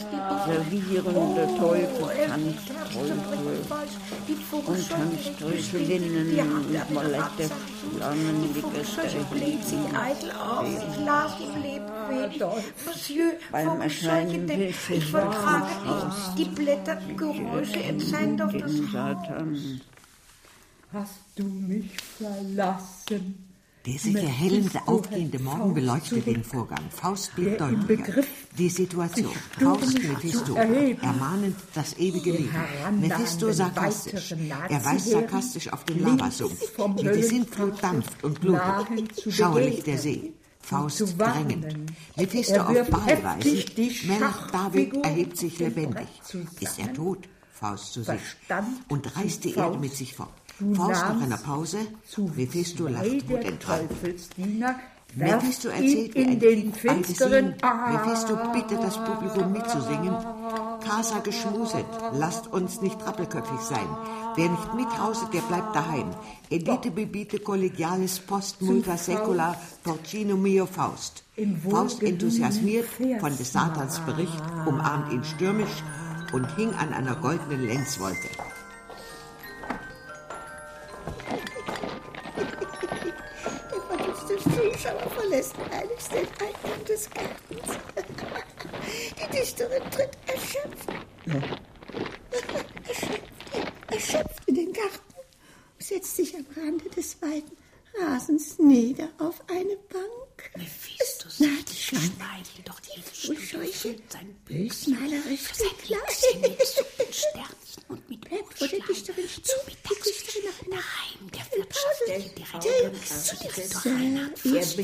servierende 0.45 1.47
Teufel, 1.57 2.09
Tanzteufel 2.27 3.59
und 4.65 4.89
Tanzteufelinnen 4.89 6.39
und 6.39 6.93
Ballette, 6.93 7.49
Schlangen, 7.95 8.53
die 8.53 8.61
Gäste 8.61 9.09
auf, 10.39 10.67
Beim 13.51 13.81
Erscheinen 13.81 14.47
Haus. 15.87 16.35
nicht 16.35 16.37
die 16.37 16.45
Blättergeräusche, 16.45 17.79
seien 17.99 18.37
doch 18.37 18.51
das 18.51 18.73
Satan. 18.91 19.81
Hast 20.91 21.21
du 21.35 21.43
mich 21.43 21.91
verlassen? 22.17 23.45
Der 23.85 23.99
sich 23.99 24.15
erhellende, 24.15 24.79
aufgehende 24.87 25.37
Morgen 25.37 25.75
beleuchtet 25.75 26.25
den 26.25 26.43
Vorgang. 26.43 26.89
Faust 26.89 27.31
im 27.37 27.57
deutlicher. 27.57 28.23
Die 28.57 28.69
Situation. 28.69 29.31
Faust 29.59 30.01
Mephisto. 30.01 30.55
Ermahnend 30.55 31.55
das 31.75 31.95
ewige 31.97 32.31
Leben. 32.31 32.51
Mephisto 32.99 33.51
sarkastisch. 33.51 34.31
Er 34.31 34.83
weist 34.83 35.11
sarkastisch 35.11 35.71
auf 35.71 35.83
den 35.85 36.01
Lavasumpf. 36.01 36.77
Mit 36.95 37.05
der 37.05 37.23
Sintflut 37.23 37.83
dampft 37.83 38.23
und 38.23 38.41
blutet. 38.41 39.31
Schauerlich 39.31 39.83
der 39.83 39.99
See. 39.99 40.33
Faust 40.59 41.15
drängend. 41.19 41.93
Mephisto 42.17 42.61
auf 42.61 42.73
wirft 42.73 42.91
Baal 42.91 43.05
heftig 43.05 43.75
die 43.75 43.89
weisend. 43.89 44.19
Melch 44.19 44.51
David 44.51 45.05
erhebt 45.05 45.37
sich 45.37 45.59
lebendig. 45.59 46.07
Ist 46.59 46.79
er 46.79 46.93
tot? 46.93 47.29
Faust 47.51 47.93
zu 47.93 48.03
sich. 48.03 48.21
Und 48.87 49.15
reißt 49.15 49.43
die. 49.43 49.53
Erde 49.53 49.77
mit 49.77 49.95
sich 49.95 50.15
fort. 50.15 50.33
Du 50.59 50.75
Faust 50.75 51.01
nach 51.01 51.21
einer 51.21 51.37
Pause. 51.37 51.77
Mephisto 52.35 52.87
lacht. 52.87 53.05
Teufelsdiener 53.59 54.75
Mephisto 55.15 55.69
erzählt 55.69 56.15
in 56.15 56.29
ein 56.29 56.39
Lied, 56.39 56.75
Singen. 57.05 57.55
Mephisto 57.91 58.35
bittet 58.53 58.83
das 58.83 59.03
Publikum 59.03 59.51
mitzusingen. 59.51 60.15
Casa 60.85 61.19
geschmuset, 61.19 61.85
lasst 62.13 62.47
uns 62.47 62.81
nicht 62.81 63.05
rappelköpfig 63.05 63.59
sein. 63.59 63.87
Wer 64.35 64.49
nicht 64.49 64.73
mithauset, 64.75 65.33
der 65.33 65.41
bleibt 65.41 65.75
daheim. 65.75 66.11
Edite 66.49 66.91
bibite 66.91 67.39
collegialis 67.39 68.19
post 68.19 68.61
multa 68.61 68.97
secula 68.97 69.55
porcino 69.83 70.37
mio 70.37 70.67
Faust. 70.67 71.23
Faust 71.69 72.03
enthusiasmiert 72.03 72.87
von 73.19 73.35
des 73.35 73.51
Satans. 73.51 73.99
Bericht, 74.01 74.43
umarmt 74.67 75.11
ihn 75.11 75.23
stürmisch 75.23 75.83
und 76.33 76.45
hing 76.55 76.71
an 76.73 76.93
einer 76.93 77.15
goldenen 77.15 77.65
Lenzwolte. 77.65 78.29
Der 83.71 83.81
verdutzte 83.81 84.37
Zuschauer 84.37 85.09
verlässt 85.11 85.55
eiligst 85.71 86.11
den 86.11 86.27
Eingang 86.39 86.85
des 86.85 87.09
Gartens. 87.09 87.77
Die 89.17 89.37
Dichterin 89.37 89.83
tritt 89.91 90.17
erschöpft, 90.27 90.89
erschöpft, 92.87 93.23
erschöpft 93.91 94.43
in 94.47 94.55
den 94.55 94.73
Garten, 94.73 95.15
setzt 95.77 96.15
sich 96.15 96.35
am 96.35 96.45
Rande 96.55 96.89
des 96.89 97.21
weiten 97.21 97.57
Rasens 97.99 98.59
nieder 98.59 99.09
auf 99.17 99.41
eine 99.49 99.75
Bank. 99.91 100.28
Mephistus, 100.55 101.39
naht 101.39 101.69
die 101.69 101.75
Schlange, 101.75 102.09
doch 102.65 102.79
die 102.79 103.01
Scheuche, 103.13 103.95
sein 104.09 104.35
bösmalerisch 104.45 105.49
und 107.89 108.09
mit 108.09 108.19
Bleibt 108.29 108.57
vor 108.57 108.67
der 108.67 108.79
Dichterin 108.79 109.27
stehen, 109.27 109.43
die 109.67 109.75
Dichterin 109.89 110.43
nach 110.45 110.67
einer 110.67 110.83
Heim 110.83 111.31
der 111.33 111.45
Wirtschaft 111.57 112.01
direkt 112.07 113.07
zu 113.07 113.35
Direktor 113.37 113.91
Reinhard 113.91 114.37
Fürst. 114.39 114.75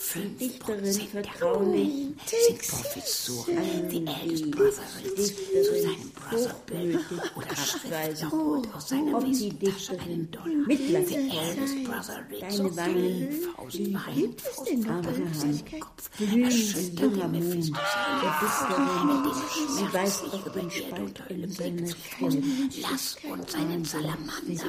Fünf 0.00 0.38
Dichterin 0.38 0.78
Prozent 0.82 1.14
der 1.14 1.22
vertraulich. 1.22 1.88
sind 2.26 2.68
Professoren, 2.68 3.88
die 3.88 4.06
Eldest 4.06 4.50
Brothers 4.50 4.92
zu 5.14 5.82
seinem 5.82 6.10
Brother 6.12 6.56
Bill 6.66 7.00
oder 7.34 7.56
Schriftlaut 7.56 8.74
aus 8.74 8.88
seiner 8.88 9.20
die 9.20 9.30
Wesentasche 9.30 9.98
einen 10.00 10.30
Dollar. 10.30 10.66
Zeigt. 10.68 11.12
Eldest 11.12 11.84
Brother 11.84 12.26
Ritz 12.30 12.40
Deine 12.40 12.76
Wangen 12.76 13.42
Faust 13.56 13.94
weint 13.94 14.42
vor 14.52 14.64
denn 14.64 14.84
Barmherzigkeit? 14.84 15.34
seinen 15.34 15.80
Kopf. 15.80 16.10
Blühend 16.16 16.44
Erschüttert 16.44 17.00
junger 17.00 17.28
den 17.28 17.44
Mond 17.44 17.70
Mephisto 17.70 17.74
der 18.22 18.34
Dichterin. 18.40 19.68
Sie 19.68 19.92
weist 19.92 20.24
auf 20.24 20.52
den 20.52 20.70
Spalt 20.70 21.22
um 21.30 21.50
seine 21.50 21.86
Stirn. 21.86 22.70
Lass 22.82 23.16
uns 23.30 23.52
seinen 23.52 23.84
Salamander 23.84 24.64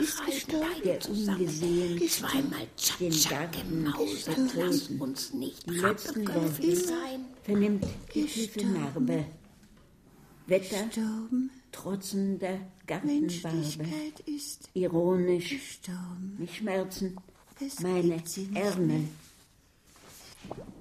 Der 0.47 0.59
beide 0.59 0.99
zusammen. 0.99 2.01
Zweimal 2.09 2.67
Tschatscha 2.77 3.45
gemausert, 3.45 4.37
lass 4.55 4.89
uns 4.89 5.33
nicht 5.33 5.67
Worte 5.67 6.75
sein. 6.75 7.25
vernimmt 7.43 7.85
die 8.13 8.25
tiefe 8.25 8.65
Narbe. 8.65 9.25
Wetter, 10.47 10.85
Gestorben, 10.85 11.49
trotzender 11.71 12.59
Gartenbarbe. 12.85 13.87
Ist 14.25 14.69
Ironisch, 14.73 15.49
gestorben. 15.49 16.35
mich 16.37 16.57
schmerzen 16.57 17.17
Es 17.59 17.79
meine 17.79 18.21
Ärmel. 18.53 19.07
Thank 20.49 20.57
you. 20.59 20.74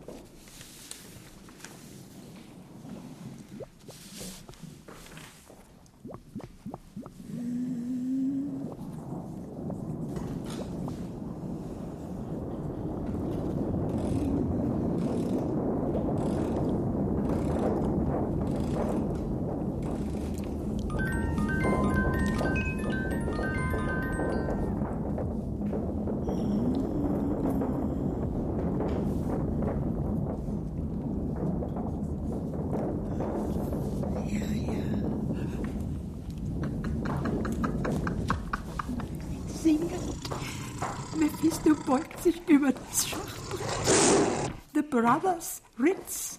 Brothers 45.04 45.60
Ritz. 45.78 46.38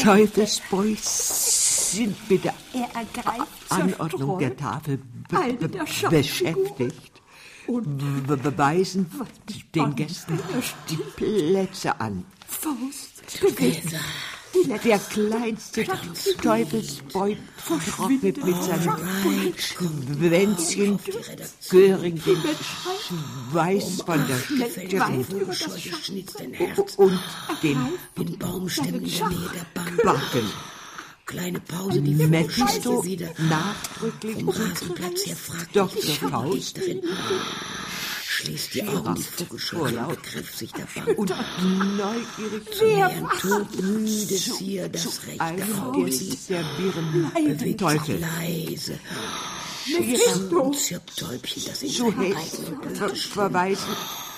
Teufelsboys 0.00 1.90
sind 1.90 2.28
bitte 2.28 2.52
Er 2.72 2.88
ergreift 2.94 3.48
Anordnung 3.68 4.38
der 4.38 4.56
Tafel 4.56 5.00
der 5.28 6.08
beschäftigt. 6.08 7.20
und 7.66 8.26
Be 8.28 8.36
beweisen 8.36 9.10
den 9.74 9.96
Gästen 9.96 10.38
die 10.88 10.98
Plätze 11.16 12.00
an. 12.00 12.24
Faust 12.46 13.40
bewegt 13.40 13.96
Der 14.84 14.98
kleinste 14.98 15.84
Teufelsboy 16.42 17.36
trocknet 17.66 18.44
mit 18.44 18.62
seinem 18.62 18.96
Schwänzchen 19.56 20.98
Göring 21.70 22.22
den 22.24 22.42
Schweiß 23.52 24.02
von 24.02 24.26
der 24.26 24.38
Stirn 24.38 25.24
und 26.96 27.18
den 27.62 28.38
Baumstämmen 28.38 29.04
der. 29.04 29.66
Backen. 30.02 30.50
Kleine 31.26 31.60
Pause, 31.60 32.02
die 32.02 32.14
Mephisto 32.14 33.04
nachdrücklich 33.48 34.36
Vom 34.36 34.48
Rasenplatz 34.48 35.26
her 35.26 35.36
fragt 35.36 35.76
Dr. 35.76 36.30
Faust. 36.30 36.80
Schließt 38.40 38.74
die 38.74 38.82
Augen, 38.88 39.14
die 39.16 39.22
Vogelschlag 39.22 39.82
im 39.84 40.08
Begriff 40.08 40.56
sich 40.56 40.72
der 40.72 40.86
Bank. 40.94 41.08
und 41.18 41.30
neugierig 41.98 42.74
Zu 42.74 42.84
nähern 42.84 43.28
todmüdes 43.38 44.56
hier 44.58 44.88
das 44.88 45.02
zu 45.02 45.10
rechte 45.26 45.82
Auge. 45.82 46.04
Bewegt 47.34 47.80
Teufel. 47.80 48.18
leise. 48.18 48.98
Mephisto 49.86 50.60
Und 50.62 50.76
Zirptäubchen, 50.76 51.64
das 51.66 51.82
in 51.82 51.90
ver 51.90 52.10
Blut 52.12 53.18
verweisen. 53.18 53.96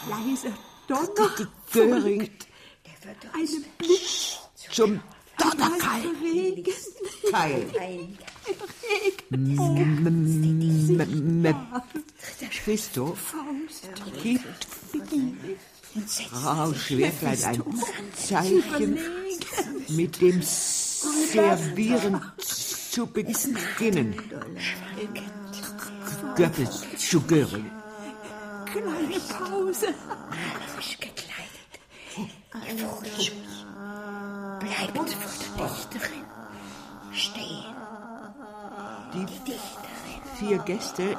leise 0.08 0.52
Donner. 0.88 1.30
Göring 1.72 2.30
Eine 3.32 3.46
Blitz. 3.78 4.38
zum 4.72 5.00
Donnerkeil. 5.38 6.64
Keil. 7.30 7.66
Mephisto 12.40 13.16
gibt 14.22 14.66
Frau 16.30 16.72
Schwerkleid 16.74 17.44
ein 17.44 17.62
Zeichen, 18.14 18.98
mit 19.88 20.20
dem 20.20 20.42
Servieren 20.42 22.20
zu 22.38 23.06
beginnen. 23.06 24.14
Goebbels 26.36 26.84
zu 26.96 27.20
Göring. 27.22 27.70
Kleine 28.66 29.20
Pause. 29.28 29.94
frisch 30.74 30.98
gekleidet. 30.98 31.72
Vogelschuss. 32.80 33.66
Bleibt 34.60 34.96
vor 34.96 35.04
der 35.06 35.68
Dichterin 35.68 36.24
stehen. 37.12 38.01
Die 39.14 39.26
vier 40.38 40.58
Gäste. 40.58 41.16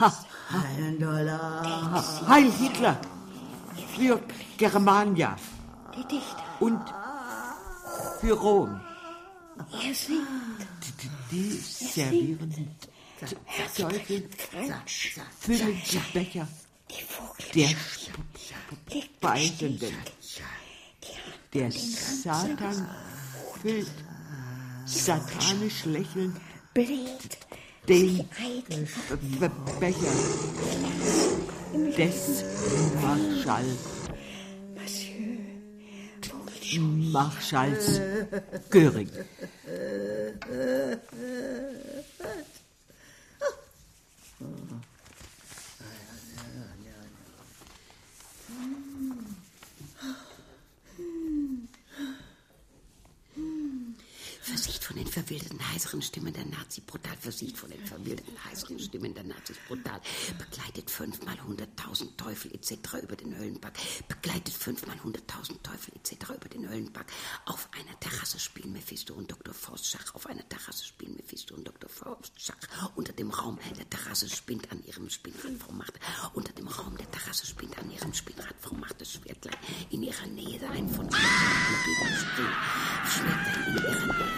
Ha, 0.00 0.12
Dollar. 0.98 2.28
Heil 2.28 2.50
Hitler! 2.52 2.96
Für 3.96 4.20
Germania 4.56 5.36
und 6.60 6.82
für 8.20 8.32
Rom. 8.32 8.80
Er 9.72 9.94
singt. 9.94 10.26
Die 11.30 11.50
servieren 11.50 12.76
Teufel, 13.76 14.28
füllen 15.38 15.82
die 15.90 15.98
Becher 16.12 16.48
der 17.54 17.68
Speisenden. 18.90 19.94
Der 21.54 21.70
Satan 21.70 22.88
füllt 23.60 23.92
satanisch 24.86 25.84
lächelnd 25.84 26.36
den 27.88 28.28
Be 29.38 29.50
Becher 29.80 30.12
des 31.96 32.44
Marschall. 33.02 33.64
Marschalls 37.12 38.00
Göring. 38.70 39.10
Versicht 54.42 54.82
von 54.82 54.96
den 54.96 55.06
verwilderten, 55.06 55.60
heiseren 55.72 56.02
Stimmen 56.02 56.32
der 56.32 56.44
Nazi 56.44 56.80
brutal, 56.80 57.16
versicht 57.16 57.56
von 57.56 57.70
den 57.70 57.86
verwilderten, 57.86 58.34
heiseren 58.44 58.76
Stimmen 58.80 59.14
der 59.14 59.22
Nazis 59.22 59.56
brutal, 59.68 60.00
begleitet 60.36 60.90
fünfmal 60.90 61.40
hunderttausend 61.44 62.18
Teufel 62.18 62.52
etc. 62.52 62.94
über 63.04 63.14
den 63.14 63.38
Höllenberg, 63.38 63.72
begleitet 64.08 64.52
fünfmal 64.52 65.00
hunderttausend 65.04 65.62
Teufel 65.62 65.94
etc. 65.94 66.30
über 66.30 66.48
den 66.48 66.68
Höllenberg. 66.68 67.06
Auf 67.46 67.68
einer 67.70 67.98
Terrasse 68.00 68.40
spielen 68.40 68.72
Mephisto 68.72 69.14
und 69.14 69.30
Dr. 69.30 69.54
Faust 69.54 69.86
Schach, 69.86 70.12
auf 70.14 70.26
einer 70.26 70.46
Terrasse 70.48 70.86
spielen 70.86 71.14
Mephisto 71.14 71.54
und 71.54 71.64
Dr. 71.64 71.88
Faust 71.88 72.32
Schach. 72.36 72.56
Unter 72.96 73.12
dem 73.12 73.30
Raum 73.30 73.60
der 73.78 73.88
Terrasse 73.88 74.28
spinnt 74.28 74.72
an 74.72 74.82
ihrem 74.84 75.08
Spinnrad 75.08 75.56
Frau 75.56 75.72
Macht, 75.72 76.00
unter 76.34 76.52
dem 76.52 76.66
Raum 76.66 76.96
der 76.96 77.08
Terrasse 77.12 77.46
spinnt 77.46 77.78
an 77.78 77.88
ihrem 77.92 78.12
Spinnrad 78.12 78.56
Frau 78.60 78.74
Macht 78.74 79.00
das 79.00 79.12
Schwertlein, 79.12 79.56
in 79.90 80.02
ihrer 80.02 80.26
Nähe 80.26 80.68
ein 80.68 80.88
von 80.88 81.08
Schwertlein 81.08 82.16
springt, 82.18 82.56
Schwertlein 83.06 83.68
in 83.68 83.76
ihrer 83.76 84.06
Nähe 84.06 84.31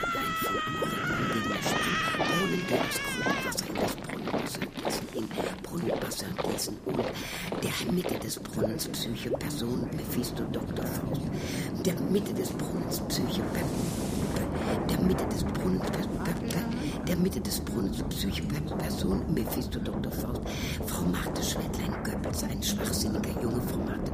Brunnen, 2.44 2.62
der 2.68 2.78
das 2.78 3.62
in 3.62 3.74
das 3.74 3.96
Brunnenwasser 3.96 4.66
gießen, 4.84 5.08
in 5.14 5.28
Brunnenwasser 5.62 6.26
gießen 6.42 6.76
und 6.84 6.98
der 7.62 7.92
Mitte 7.92 8.18
des 8.18 8.38
Brunnens 8.40 8.88
Psyche 8.88 9.30
Person 9.30 9.88
Mephisto 9.96 10.44
Dr. 10.52 10.86
Faust, 10.86 11.22
der 11.84 11.94
Mitte 12.10 12.34
des 12.34 12.50
Brunnens 12.50 13.00
Psyche 13.08 13.42
der 14.88 14.98
Mitte 15.00 15.26
des 15.26 15.44
Brunnens 15.44 15.84
der 17.06 17.16
Mitte 17.16 17.40
des 17.40 17.60
Brunnens 17.60 18.02
Psyche 18.08 18.42
Person 18.78 19.22
Mephisto 19.32 19.78
Dr. 19.78 20.12
Faust, 20.12 20.42
Frau 20.86 21.02
Marthe 21.04 21.42
Goebbels, 22.04 22.44
ein 22.44 22.62
schwachsinniger 22.62 23.40
Junge, 23.42 23.60
Frau 23.62 23.78
Marthe 23.78 24.10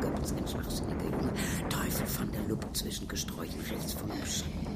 Goebbels, 0.00 0.32
ein 0.32 0.46
schwachsinniger 0.46 1.04
Junge, 1.04 1.32
Teufel 1.68 2.06
von 2.06 2.30
der 2.32 2.42
Lupe 2.48 2.66
zwischen 2.72 3.08
Gesträuchen 3.08 3.60
rechts 3.70 3.92
vom 3.94 4.10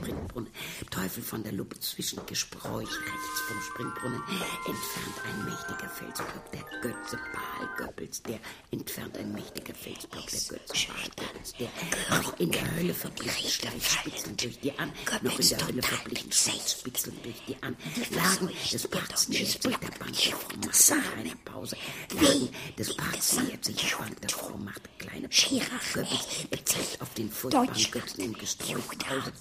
Springbrunnen, 0.02 0.50
Teufel 0.90 1.22
von 1.22 1.42
der 1.44 1.52
Lupe 1.52 1.78
zwischen 1.78 2.24
Gesträuch 2.26 2.88
rechts 2.88 3.40
vom 3.46 3.62
Springbrunnen, 3.62 4.20
entfernt 4.66 5.16
ein 5.24 5.44
mächtiger 5.44 5.88
Felsblock, 5.88 6.50
der 6.52 6.64
Götze 6.80 7.18
Baal 7.32 7.68
Goebbels, 7.78 8.22
der 8.22 8.40
entfernt 8.72 9.16
ein 9.16 9.32
mächtiger 9.32 9.74
Felsblock, 9.74 10.26
der 10.26 10.40
Götze 10.40 10.86
Baal 10.88 11.10
Goebbels, 11.16 11.52
der 11.52 11.68
noch 12.10 12.40
in 12.40 12.50
der 12.50 12.76
Hölle 12.76 12.94
verblichen 12.94 13.48
Schleifspitzeln 13.48 14.36
durch 14.36 14.58
die 14.58 14.76
an, 14.78 14.92
noch 15.22 15.38
in 15.38 15.48
der 15.48 15.66
Hölle 15.68 15.82
verblichen 15.82 16.32
Schleifspitzeln 16.32 17.16
durch 17.22 17.42
die 17.46 17.56
Anlagen 17.62 18.50
des 18.72 18.88
Parks 18.88 19.28
nähert 19.28 19.46
sich 19.46 19.60
der 19.60 19.78
Bank 19.98 20.12
der 20.12 20.32
Frau 20.32 20.56
macht 20.66 21.16
eine 21.16 21.36
Pause. 21.44 21.76
Lagen 22.20 22.48
des 22.76 22.96
Parks 22.96 23.36
nähert 23.36 23.64
sich 23.64 23.76
der 23.76 23.96
Bank 23.98 24.20
der 24.20 24.30
Frau 24.30 24.56
macht 24.56 24.98
kleine 24.98 25.28
Pause. 25.28 26.06
Goebbels 26.50 26.64
zeigt 26.64 27.00
auf 27.00 27.14
den 27.14 27.30
Furchtbaren-Götzen 27.30 28.24
im 28.24 28.32
Gesträuch. 28.32 28.98
Pause 28.98 29.32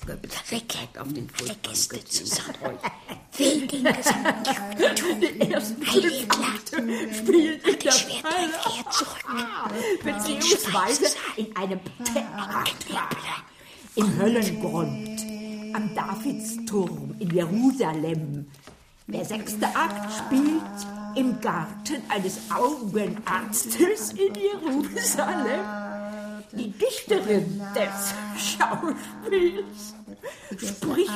Zeigt 0.52 0.98
auf 0.98 1.08
den 1.14 1.30
Furchtbaren-Götzen 1.30 2.26
im 2.26 2.30
Gesträuch. 2.30 2.82
Will 3.38 3.68
den 3.68 3.84
Gesang. 3.86 4.44
Die 5.22 5.52
ersten 5.52 5.82
fünf 5.82 6.28
Akte 6.30 6.76
spielen 7.16 7.60
in 7.62 7.80
der 7.80 7.92
Falle. 7.94 8.50
Beziehungsweise 10.04 11.16
in 11.38 11.56
einem 11.56 11.80
Theater. 12.04 13.08
Im 13.96 14.18
Höllengrund. 14.18 15.22
Am 15.74 15.96
Davidsturm 15.96 17.16
in 17.20 17.30
Jerusalem. 17.30 18.52
Der 19.08 19.24
sechste 19.24 19.68
Akt 19.68 20.12
spielt 20.14 21.16
im 21.16 21.40
Garten 21.40 22.02
eines 22.10 22.40
Augenarztes 22.54 24.12
in 24.14 24.36
Jerusalem. 24.36 26.01
Die 26.54 26.72
Dichterin 26.72 27.62
des 27.76 28.14
Schauspiels 28.58 29.96
spricht 30.58 31.12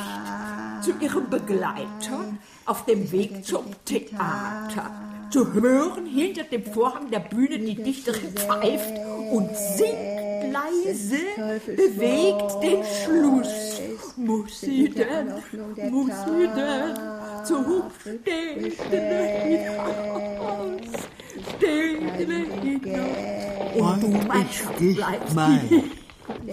zu 0.82 0.92
ihrem 0.98 1.28
Begleiter 1.28 2.38
auf 2.64 2.86
dem 2.86 3.10
Weg 3.12 3.44
zum 3.44 3.64
Theater. 3.84 4.90
Zu 5.30 5.52
hören 5.52 6.06
hinter 6.06 6.44
dem 6.44 6.64
Vorhang 6.64 7.10
der 7.10 7.20
Bühne 7.20 7.58
die 7.58 7.74
Dichterin 7.74 8.32
pfeift 8.34 8.94
und 9.32 9.50
singt 9.54 10.52
leise, 10.52 11.18
bewegt 11.66 12.62
den 12.62 12.82
Schluss. 12.84 13.80
Muss 14.16 14.60
sie 14.60 14.88
denn, 14.88 15.34
muss 15.90 16.10
sie 16.24 16.48
denn 16.48 16.94
zum 17.44 17.82
Stehenden 18.00 19.12
hinaus. 19.42 21.15
Und 23.78 24.02
du, 24.02 24.08
mein 24.26 24.46
dich 24.80 24.96
bleibst 24.96 25.34
mal. 25.34 25.60
hier. 25.60 25.84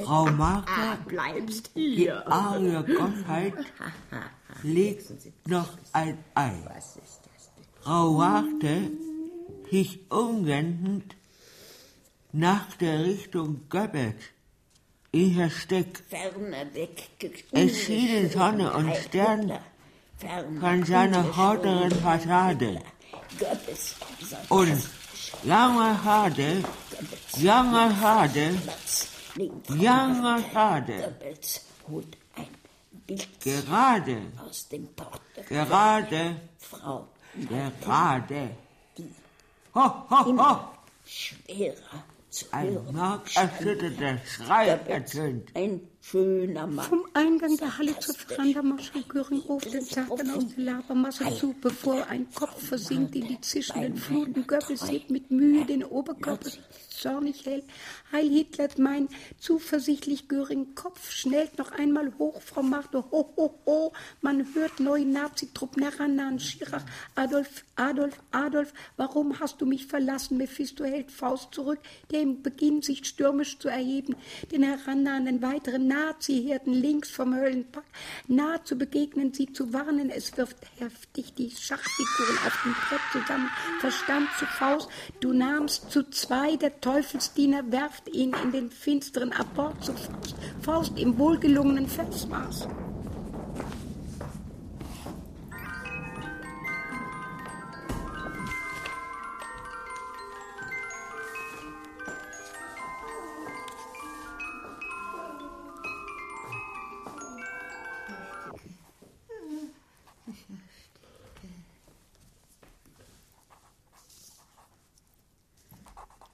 Frau 0.04 0.26
Martha, 0.26 0.72
Ah, 0.94 0.98
bleibst 1.08 1.72
die 1.76 1.96
hier. 1.96 2.28
arme 2.32 2.84
Gottheit 2.84 3.54
legt 4.64 5.12
noch 5.48 5.70
ein 5.94 6.18
Ei. 6.36 6.52
Frau 7.82 8.18
Warte 8.18 8.92
hieß 9.70 9.98
umwendend 10.10 11.16
nach 12.32 12.76
der 12.78 13.04
Richtung 13.04 13.62
Göbbet 13.70 14.16
in. 15.12 15.34
Ferner 15.50 16.74
weg. 16.74 17.10
Es 17.52 17.84
schienen 17.84 18.30
Sonne 18.30 18.74
und 18.74 18.96
Stern 18.96 19.54
von 20.60 20.84
seiner 20.84 21.24
vorderen 21.26 21.92
Fassade. 21.92 22.80
Und 24.50 24.90
langer 25.44 26.04
Hade, 26.04 26.64
Goebbels 30.98 31.62
holt 31.90 32.18
ein 32.36 32.48
Bild 33.08 33.42
gerade, 33.42 34.18
aus 34.48 34.68
dem 34.70 34.88
Portemonnaie. 34.88 35.50
gerade, 35.50 36.36
Frau 36.60 37.08
gerade. 37.82 38.50
Ho, 39.76 40.06
ho, 40.10 40.38
ho! 40.38 40.60
schwerer 41.06 42.04
zu 42.30 42.46
Ein 42.52 42.74
hören. 42.74 42.96
markerschütternder 42.96 44.20
Schrei 44.26 44.68
ertönt. 44.68 45.56
Ein 45.56 45.82
schöner 46.04 46.68
Mann. 46.68 46.86
Vom 46.86 47.06
Eingang 47.14 47.58
der 47.58 47.78
Halle 47.78 47.98
zur 48.00 48.16
Göring 49.08 49.40
ruft 49.40 49.74
den 49.74 49.82
Satan 49.82 50.30
aus 50.32 50.46
der 50.56 50.64
Labermasse 50.64 51.36
zu, 51.36 51.56
bevor 51.62 52.06
ein 52.08 52.28
Kopf 52.34 52.68
versinkt 52.68 53.16
in 53.16 53.28
die 53.28 53.42
zischenden 53.42 53.96
Fluten. 53.96 54.46
Goebbels 54.46 54.90
hebt 54.90 55.10
mit 55.10 55.32
Mühe 55.32 55.66
den 55.66 55.84
Oberkörper 55.84 56.50
zornig 56.90 57.46
hält. 57.46 57.66
Heil 58.14 58.30
Hitler, 58.30 58.70
mein 58.78 59.10
zuversichtlich 59.40 60.28
Göring 60.28 60.76
Kopf 60.76 61.10
schnellt 61.10 61.58
noch 61.58 61.72
einmal 61.72 62.14
hoch, 62.20 62.40
Frau 62.44 62.62
Martha. 62.62 63.04
Ho, 63.10 63.34
ho, 63.36 63.60
ho. 63.66 63.92
Man 64.22 64.54
hört 64.54 64.80
neue 64.80 65.04
Nazitruppen 65.04 65.82
herannahen. 65.82 66.40
Schirach, 66.40 66.84
Adolf, 67.16 67.66
Adolf, 67.76 68.20
Adolf, 68.30 68.72
warum 68.98 69.40
hast 69.40 69.62
du 69.62 69.66
mich 69.66 69.88
verlassen? 69.88 70.38
Mephisto 70.38 70.84
hält 70.84 71.12
Faust 71.12 71.56
zurück, 71.56 71.80
der 72.12 72.22
im 72.22 72.44
Beginn 72.44 72.84
sich 72.84 73.04
stürmisch 73.04 73.58
zu 73.58 73.68
erheben, 73.68 74.16
den 74.52 74.62
herannahenden 74.62 75.42
weiteren 75.42 75.88
Nazi-Herden 75.88 76.72
links 76.72 77.10
vom 77.10 77.34
Höllenpack 77.34 77.86
nahe 78.28 78.64
zu 78.64 78.76
begegnen, 78.76 79.34
sie 79.34 79.52
zu 79.52 79.74
warnen. 79.74 80.12
Es 80.12 80.38
wirft 80.38 80.58
heftig 80.78 81.34
die 81.34 81.50
Schachfiguren 81.50 82.38
auf 82.46 82.62
dem 82.64 82.74
Brett 82.74 83.02
zusammen. 83.12 83.50
Verstand 83.80 84.30
zu 84.38 84.46
Faust, 84.46 84.88
du 85.20 85.34
nahmst 85.34 85.90
zu 85.90 86.08
zwei, 86.12 86.58
der 86.58 86.80
Teufelsdiener 86.80 87.72
werft 87.72 88.03
traf 88.04 88.14
ihn 88.14 88.34
in 88.44 88.52
den 88.52 88.72
finsteren 88.72 89.32
Apport 89.34 89.84
zu 89.84 89.94
Faust, 89.94 90.36
Faust 90.62 91.00
im 91.00 91.18
wohlgelungenen 91.18 91.88
Festmaß. 91.88 92.68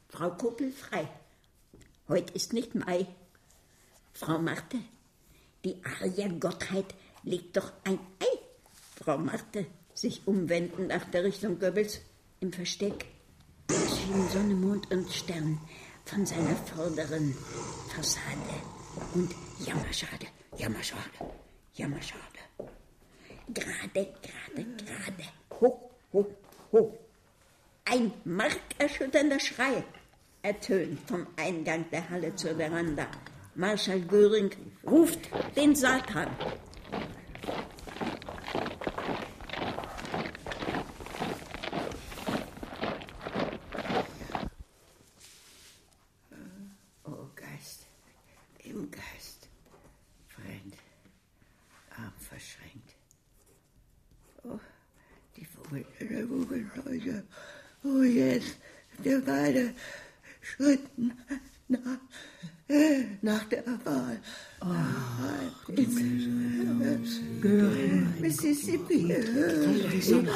Frau 0.09 0.31
Kuppel 0.31 0.69
frei. 0.73 1.07
Heute 2.09 2.33
ist 2.33 2.53
nicht 2.53 2.73
Mai. 2.73 3.05
Frau 4.13 4.39
Marte, 4.39 4.79
die 5.63 5.75
Ariergottheit 5.85 6.95
legt 7.21 7.55
doch 7.55 7.71
ein 7.83 7.99
Ei. 8.19 8.39
Frau 8.95 9.19
Marte, 9.19 9.67
sich 9.93 10.25
umwenden 10.25 10.87
nach 10.87 11.05
der 11.11 11.23
Richtung 11.23 11.59
Goebbels, 11.59 12.01
im 12.39 12.51
Versteck. 12.51 13.05
Es 13.69 13.99
schienen 13.99 14.27
Sonne, 14.29 14.55
Mond 14.55 14.89
und 14.89 15.07
Stern 15.11 15.59
von 16.05 16.25
seiner 16.25 16.55
vorderen 16.55 17.35
Fassade. 17.93 18.55
Und 19.13 19.35
jammerschade, 19.59 20.25
jammerschade, 20.57 21.03
jammerschade. 21.75 22.23
Gerade, 23.53 24.13
gerade, 24.23 24.65
gerade. 24.77 25.23
Ho, 25.61 25.91
ho, 26.11 26.25
ho. 26.71 26.97
Ein 27.85 28.11
markerschütternder 28.23 29.39
Schrei 29.39 29.83
ertönt 30.49 30.99
vom 31.07 31.27
Eingang 31.35 31.85
der 31.91 32.09
Halle 32.09 32.35
zur 32.35 32.55
Veranda. 32.55 33.05
Marschall 33.53 34.01
Göring 34.01 34.49
ruft 34.83 35.19
den 35.55 35.75
Satan. 35.75 36.27
Oh 47.03 47.27
Geist, 47.35 47.85
im 48.63 48.89
Geist, 48.89 49.47
fremd, 50.29 50.73
Arm 51.95 52.13
verschränkt. 52.17 52.95
Oh, 54.43 54.59
die 55.35 55.45
Vogel, 55.45 55.85
der 55.99 56.27
Vogelscheuche. 56.27 57.23
Oh, 57.83 58.01
jetzt, 58.01 58.57
der 59.05 59.19
beide 59.19 59.75
Schritten 60.41 61.13
nach, 61.67 61.99
nach 63.21 63.43
der 63.45 63.63
Wahl. 63.85 64.19
Oh, 64.61 65.71
Göring. 67.41 68.19
Mississippi. 68.19 69.13
Die 70.09 70.15
Sonne 70.15 70.31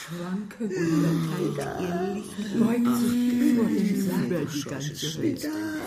schwanke 0.00 0.64
unterteilt 0.64 1.60
ihr 1.78 1.94
Licht, 2.14 2.40
beugt 2.58 2.92
sich 2.96 3.54
vor 3.54 3.68
dem 3.68 3.90
Saal 4.00 4.46
die 4.46 4.62
ganze 4.62 5.08
Welt. 5.22 5.42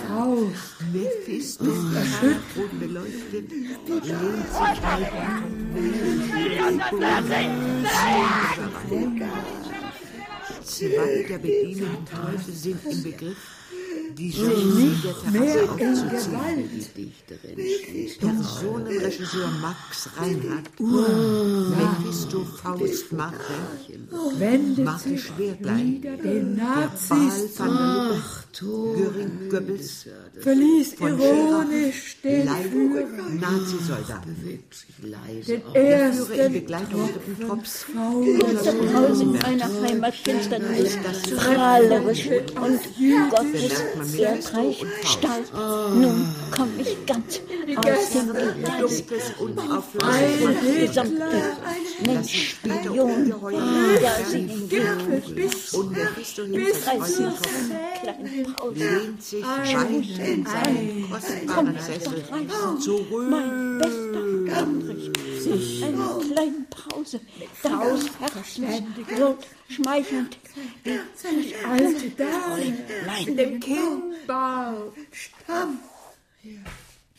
Faust, 0.08 0.76
Mephisto, 0.94 1.66
rot 1.66 2.74
beleuchtet, 2.80 3.50
lehnt 3.50 3.88
sich 3.90 4.04
Zwei 10.64 11.26
der 11.28 11.40
bedienenden 11.40 12.06
Teufel 12.06 12.54
sind 12.54 12.86
im 12.86 13.02
Begriff, 13.02 13.38
die 14.18 14.30
Jalousie 14.30 14.96
der 15.04 15.32
Terrasse 15.32 15.70
aufzuziehen. 15.72 16.70
Die 16.74 17.04
Dichterin 17.04 17.58
Personenregisseur 18.20 19.52
Max 19.62 20.10
Reinhardt, 20.18 20.80
Mephisto 20.80 22.46
Faust 22.46 23.12
Mache, 23.14 23.34
wendet 24.38 24.86
Mache 24.86 25.10
sich 25.10 25.24
Schwertlein, 25.24 26.02
den 26.02 26.22
der 26.24 26.44
Nazis. 26.44 27.58
Göring 28.60 29.50
Goebbels, 29.50 30.06
verließ 30.40 30.94
ironisch 31.00 32.18
den 32.24 32.48
Führer, 32.48 33.08
Nazisoldat. 33.42 34.24
den 35.48 35.76
ersten 35.76 36.54
Begleitung 36.54 37.10
Props 37.48 37.86
Kurze 37.88 38.74
Pause 38.74 39.24
in 39.24 39.32
meiner 39.34 39.70
Heimatfinsternis, 39.82 40.98
strahlerisch 41.26 42.28
und 42.28 42.80
Gottes 43.30 43.84
erdreich 44.18 44.86
stark. 45.04 45.44
Nun 45.96 46.36
komm 46.56 46.70
ich 46.80 47.06
ganz 47.06 47.40
aus 47.76 48.10
dem 48.12 48.30
und 49.40 49.58
das 49.58 49.86
gesamte 50.88 51.42
Menschspion, 52.06 53.34
der 54.02 54.26
sie 54.30 54.40
in 54.40 54.68
bis, 55.36 55.72
Dreißig 56.84 57.26
Kreuz 57.46 57.70
kleinen 58.02 59.18
sich 59.20 59.44
weinend 59.44 60.20
in 60.20 60.46
seinen 60.46 61.10
kostbaren 61.10 61.78
Sessel. 61.80 62.24
Mein 62.32 62.80
zurück. 62.80 63.30
bester 63.80 64.24
Heinrich, 65.46 65.84
eine 65.84 66.34
kleine 66.34 66.66
Pause, 66.70 67.20
deines 67.62 68.20
Herzens 68.20 69.18
so 69.18 69.38
schmeichelnd. 69.70 70.38
Wie 70.84 71.56
alte 71.66 72.10
Dame. 72.12 72.78
Nein, 73.06 73.38
dem 73.38 73.60
Kindbau, 73.60 74.94
Stamm. 75.12 75.80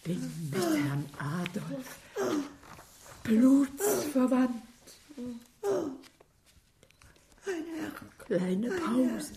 bin 0.05 0.51
mit 0.53 0.63
Herrn 0.63 1.09
Adolf 1.19 1.99
blutsverwandt. 3.23 4.63
Ein 7.47 7.65
Herr, 7.79 8.39
Kleine 8.39 8.71
Pause, 8.71 9.33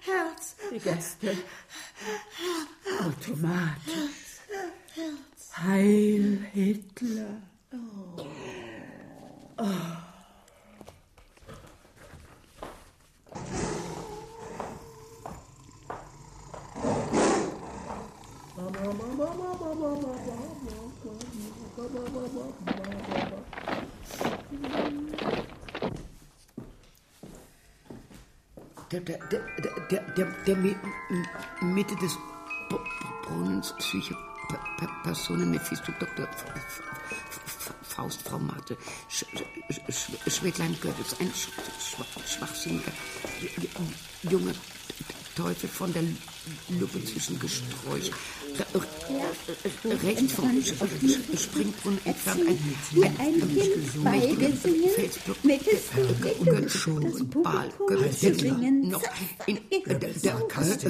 Herz, 0.00 0.56
die 0.70 0.78
Gäste. 0.78 1.36
Automatisch. 3.00 4.24
Heil 5.56 6.38
Hitler. 6.52 7.42
Der, 28.90 29.00
der, 29.00 29.18
der, 29.30 29.40
der, 29.90 30.00
der, 30.16 30.26
der 30.46 30.56
M- 30.56 31.74
Mitte 31.74 31.96
des 31.96 32.12
B- 32.68 32.76
B- 32.76 34.33
Psychopersonen 34.48 35.50
Mephisto 35.50 35.92
Dr. 35.98 36.28
Faust, 37.82 38.22
Frau 38.22 38.40
Sch 39.08 39.24
Schwedlein 40.26 40.76
Goebbels, 40.80 41.20
ein 41.20 41.30
sch 41.32 41.48
sch 41.80 42.36
schwachsinniger 42.36 42.92
junger 44.22 44.54
Teufel 45.36 45.68
von 45.68 45.92
der 45.92 46.02
Lupe 46.78 47.04
zwischen 47.04 47.38
Gesträuch. 47.38 48.10
Re- 48.56 48.66
re- 49.84 50.02
Rechts 50.06 50.32
vom 50.32 50.62
Springbrunnen 51.36 51.98
entfernt 52.04 52.40
ein, 52.48 52.58
ein, 53.02 53.14
ein 53.18 53.42
mächtiger 54.02 54.48
Felsblock. 54.94 55.36
Götze 56.44 56.90
und 56.92 57.42
Baal, 57.42 57.68
Götze, 57.88 58.30
noch 58.82 59.02
in 59.46 59.58
der, 59.88 59.98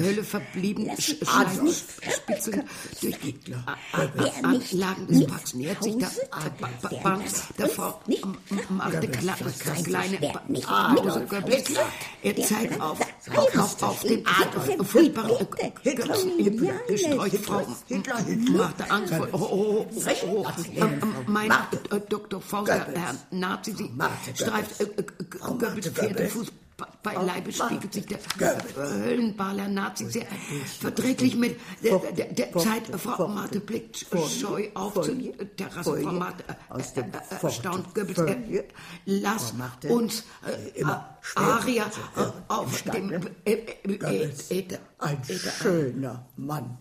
Hölle 0.03 0.23
verblieben, 0.23 0.89
Schleifspitzen 0.99 2.63
durch 3.01 3.15
die 3.19 3.35
Anlagen 4.43 5.07
des 5.07 5.25
Parks 5.27 5.53
nähert 5.55 5.83
sich 5.83 5.95
der 5.97 6.11
Ba- 6.59 6.69
Ba- 6.81 6.89
Bank 7.03 7.23
davor, 7.57 8.01
m- 8.07 8.37
m- 8.49 8.59
machte 8.77 9.07
kleine 9.83 10.17
Goebbels. 11.27 11.63
Er 12.23 12.35
zeigt 12.43 12.79
auf, 12.81 12.99
auf, 13.33 13.83
auf 13.83 14.01
den 14.01 14.23
furchtbaren 14.85 15.47
Götzen 15.83 16.39
im 16.39 16.69
Gesträuch. 16.87 17.39
Frau 17.39 17.61
machte 18.51 18.91
Angst 18.91 19.13
vor. 19.13 19.27
Oh, 19.31 19.37
oh, 19.37 19.87
oh, 19.93 20.05
oh, 20.27 20.45
oh. 20.45 20.85
Mein 21.27 21.51
äh, 21.51 21.99
Dr. 22.09 22.41
Faust, 22.41 22.67
der 22.67 22.87
Herr 22.87 23.15
Nazi, 23.31 23.75
streift 24.33 24.81
äh, 24.81 24.83
äh, 24.83 25.03
Goebbels 25.39 25.89
vierte 25.89 26.29
Fuß 26.77 26.87
bei 27.05 27.13
Leibe 27.13 27.51
spiegelt 27.51 27.93
sich 27.93 28.05
der 28.05 28.19
Höllenbaler 28.75 29.67
Nazi 29.67 30.05
sehr 30.09 30.25
verträglich 30.79 31.35
mit 31.35 31.59
der, 31.83 31.99
der, 31.99 32.33
der 32.33 32.51
Zeit. 32.53 32.83
Frau 32.97 33.27
Marte 33.27 33.59
blickt 33.59 33.97
scheu 33.97 34.69
auf 34.73 34.93
zur 34.93 35.15
Terrasse. 35.55 36.01
Frau 36.01 36.11
Marte 36.11 36.43
äh, 36.73 36.99
äh, 36.99 37.05
erstaunt 37.41 37.93
Goebbels. 37.93 38.65
Lass 39.05 39.53
uns 39.87 40.23
äh, 40.75 40.83
Aria 41.35 41.85
äh, 41.85 41.89
auf 42.47 42.81
dem 42.81 43.11
äh, 43.45 43.51
äh, 43.51 44.29
äh, 44.49 44.77
ein 44.97 45.23
schöner 45.23 46.25
Mann. 46.35 46.77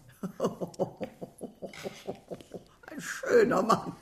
Ein 2.87 3.01
schöner 3.01 3.63
Mann. 3.63 3.93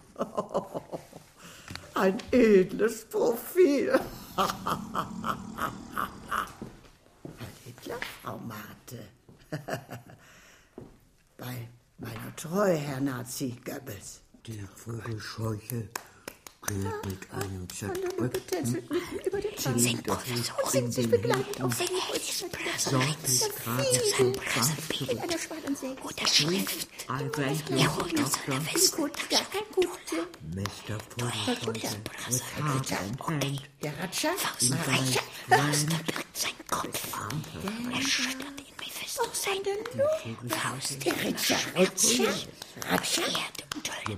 Ein 1.94 2.18
edles 2.30 3.04
Profil. 3.04 3.92
Hitler, 7.64 7.98
Frau 8.22 8.38
Marte. 8.38 9.08
Bei 11.36 11.68
meiner 11.98 12.36
Treue, 12.36 12.76
Herr 12.76 13.00
Nazi 13.00 13.56
Goebbels. 13.64 14.20
Der 14.46 14.66
Vogelscheuche 14.74 15.90
Glöckig 16.62 17.28
einen 17.32 17.68
Zöpfen. 17.68 18.30
Sein 19.78 20.02
Kopf 20.04 20.30
ist 20.32 20.52
orange 20.62 21.08
begleitet 21.08 21.60
auf 21.60 21.74
seinem 21.74 22.00
Holzschwert. 22.08 22.52
Blasenbild 24.32 26.04
oder 26.04 26.26
Schrift. 26.26 26.88
Er 27.08 27.96
holt 27.96 28.20
aus 28.22 28.32
seiner 28.46 28.66
Westguttasche 28.66 29.44
Mr. 30.54 30.98
Fulton 31.08 31.74
with 32.28 32.42
heart 32.58 32.92
and 32.92 33.20
hand. 33.26 33.62
Der 33.82 33.98
Ratscher? 33.98 34.32
Faustreicher. 34.36 35.22
Hörst 35.48 35.90
du, 35.90 35.96
sein 36.34 36.52
Kopf. 36.70 37.00
Er 37.92 38.02
schüttert 38.02 38.61
ist 39.04 39.18
doch 39.18 39.34
seine 39.34 39.58
Lunge. 39.94 40.36
Faust, 40.48 41.04
der 41.04 41.24
Ritscher, 41.24 41.56
Ritscher, 41.76 42.32
Ratscher, 42.90 43.22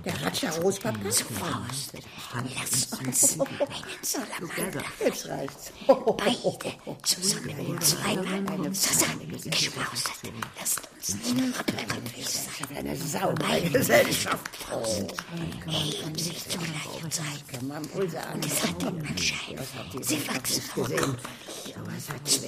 der 0.05 0.21
Ratscher, 0.23 0.51
Rospapa. 0.61 1.09
Zu 1.09 1.25
Faust, 1.25 1.93
lass 2.33 2.93
uns 2.99 3.39
einen 3.39 3.67
Salamander. 4.01 4.83
Jetzt 4.99 5.27
reicht's. 5.27 5.71
Beide 5.87 6.97
zusammen, 7.03 7.81
zweimal, 7.81 8.71
zusammen, 8.73 9.41
geschmausert. 9.43 10.33
Lasst 10.59 10.81
uns 10.95 11.33
nicht 11.33 11.59
abhängig 11.59 12.27
sein. 12.27 12.77
Eine 12.77 12.95
saubere 12.95 13.61
Gesellschaft. 13.69 14.55
Faust, 14.55 15.13
erheben 15.67 16.15
sich 16.17 16.47
zur 16.47 16.61
gleichen 16.61 17.11
Zeit. 17.11 17.43
Und 17.93 18.45
es 18.45 18.63
hat 18.63 18.81
den 18.81 19.07
Anschein, 19.07 19.59
sie 20.01 20.27
wachsen 20.27 20.61
vollkommen. 20.61 21.17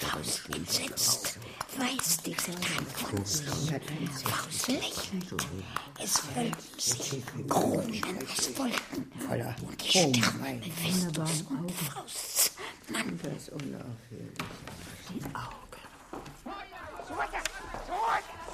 Tausend 0.00 0.56
entsetzt 0.56 1.38
weiß 1.78 2.16
diese 2.24 2.52
Tat 2.52 2.86
von 2.94 3.24
sich. 3.24 3.46
Faust 4.24 4.68
lächelt, 4.68 5.46
es 6.02 6.22
wölben 6.34 6.56
sich 6.78 7.22
Kronen 7.48 8.18
aus 8.22 8.58
Wolken. 8.58 9.12
Und 9.62 9.82
die 9.82 9.88
Sterne 9.88 10.62
Festus 10.82 11.44
und 11.50 11.70
Fausts 11.70 12.50
Mann. 12.88 13.20
Die 15.08 15.24
Augen. 15.34 15.66
Zurück! 17.06 17.34
Zurück! 17.86 18.45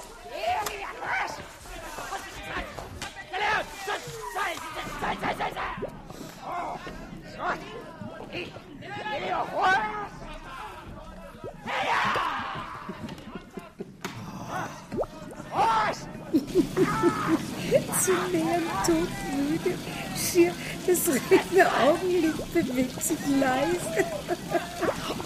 Sie 17.99 18.37
nähern 18.37 18.63
todmüde. 18.85 19.77
Schier 20.15 20.53
das 20.85 21.07
rechte 21.07 21.71
Augenlid 21.81 22.53
bewegt 22.53 23.01
sich 23.01 23.17
leise 23.39 24.05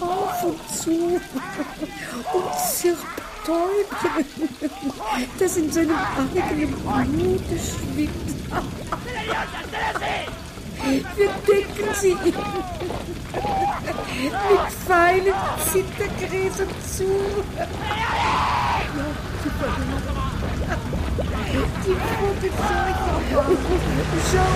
auf 0.00 0.44
und 0.44 0.78
zu 0.78 1.20
und 2.32 2.54
zirpt 2.54 3.04
Teufel, 3.44 4.24
das 5.38 5.56
in 5.56 5.72
seinem 5.72 5.96
eigenen 5.96 6.72
Blute 6.72 7.58
schwimmt. 7.58 8.10
Wir 11.16 11.30
decken 11.46 11.94
sie 11.94 12.14
mit 12.14 12.34
feinen 14.86 15.34
Zittergräsern 15.72 16.68
zu. 16.94 17.06
Die 21.50 21.56
gute 21.56 22.48
Zeug. 22.56 22.96
Schau. 24.30 24.50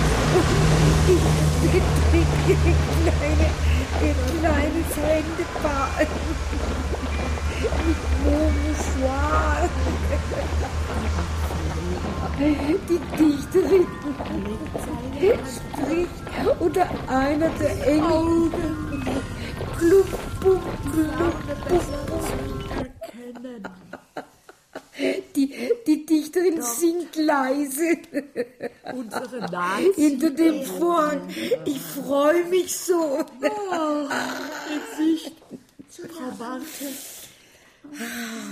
Die 1.07 1.79
kleine, 3.01 3.47
die 3.99 4.13
kleine 4.39 4.81
Händepaar. 5.01 5.89
Mit 7.87 8.01
Momuschwar. 8.23 9.69
Die 12.39 12.79
Dichterin 13.17 13.87
spricht 15.55 16.21
unter 16.59 16.87
einer 17.07 17.49
der 17.59 17.87
Engel. 17.87 18.51
Klub, 19.77 20.09
klub, 20.39 20.63
klub, 20.91 21.33
klub. 21.67 22.22
Singt 26.79 27.15
leise. 27.15 27.97
Unsere 28.93 29.39
Nazi. 29.51 29.93
Hinter 29.95 30.29
dem 30.31 30.63
Vorhang. 30.63 31.21
Ich 31.65 31.79
freue 31.79 32.45
mich 32.45 32.75
so. 32.77 33.19
Oh, 33.71 34.07
Gesicht. 34.97 35.35
Frau 35.89 36.31
Barke. 36.37 36.65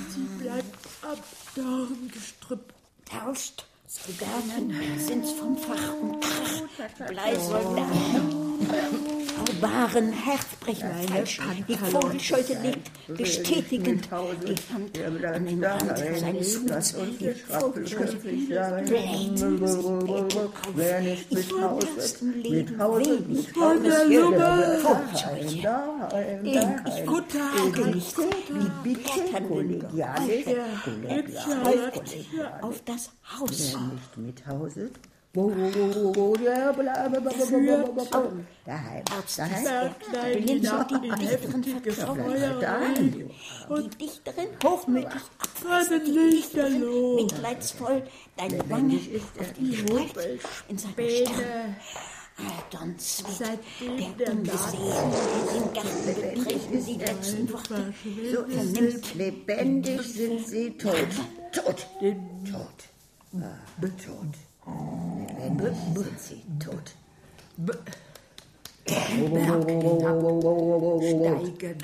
Sie 0.10 0.44
bleibt 0.44 0.88
am 1.02 1.18
Dorngestrüpp. 1.56 2.74
Tauscht, 3.06 3.66
Soldaten 3.92 4.74
sind's 5.00 5.32
vom 5.34 5.58
Fach 5.58 5.94
und 6.02 6.22
Krach, 6.22 7.08
Bleisoldaten. 7.10 8.52
Barbaren 9.60 10.14
Herzbrechweine, 10.14 11.26
die 11.68 11.76
Vogelscheute 11.76 12.54
legt, 12.62 12.90
bestätigend 13.08 14.06
die 14.06 14.56
Hand 14.74 14.98
an 15.26 15.46
den 15.46 15.64
Rand 15.64 15.98
seines 15.98 16.60
Huts. 16.60 16.96
Die 17.20 17.34
Vogelscheute 17.34 18.16
bläht 18.16 18.58
auf. 18.58 18.82
Ich 21.30 21.52
will 21.52 21.82
im 21.82 21.98
ersten 21.98 22.42
Leben 22.42 22.80
wenig 22.80 23.52
Vogelscheute. 23.52 25.46
Ich 26.88 27.06
gucke 27.06 27.40
nicht 27.90 28.16
die 28.18 28.94
Blätternden 28.94 29.86
auf 32.62 32.82
das 32.86 33.12
Haus 33.38 33.78
nicht 33.82 34.18
mit 34.18 34.48
Hause. 34.48 34.92
Daheim. 38.66 39.04
Daheim. 42.60 43.30
Die 43.70 43.90
Dichterin 43.98 44.48
mit, 44.88 45.08
mitleidsvoll, 47.16 48.04
deine 48.36 48.70
Wange 48.70 48.98
auf 49.40 49.54
die 49.58 49.74
Streit 49.74 50.40
in 50.68 50.78
seiner 50.78 50.96
Stirn. 50.96 51.76
Adons 52.38 53.24
Weg, 53.80 54.18
der 54.18 54.32
ungesehen 54.32 54.82
den 55.54 55.74
Garten 55.74 56.06
betreten 56.36 56.86
die 56.86 56.98
letzten 56.98 57.54
Worte 57.54 57.94
so 58.34 58.46
vernimmt. 58.48 59.16
Lebendig 59.16 60.02
sind 60.02 60.48
sie 60.48 60.72
tot, 60.72 61.08
tot, 61.52 61.88
tot 62.50 62.91
ah, 63.36 63.58
tot. 63.82 64.34
Lebendig 65.40 65.76
sind 65.96 66.20
sie 66.20 66.42
tot. 66.60 66.96
Steigen. 71.02 71.78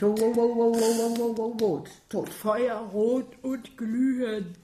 Tot. 2.09 2.29
Feuerrot 2.29 3.25
und 3.43 3.77
glühend. 3.77 4.57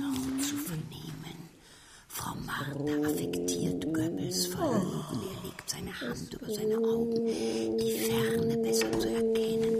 noch 0.00 0.42
zu 0.42 0.56
vernehmen. 0.56 1.36
Frau 2.08 2.34
Martha 2.46 3.08
affektiert 3.08 3.84
Goebbels 3.92 4.46
Verlögen. 4.46 5.20
Er 5.22 5.42
legt 5.44 5.68
seine 5.70 6.00
Hand 6.00 6.32
über 6.34 6.50
seine 6.50 6.78
Augen, 6.78 7.26
die 7.26 7.98
Ferne 7.98 8.56
besser 8.58 8.90
zu 8.98 9.08
erkennen. 9.08 9.76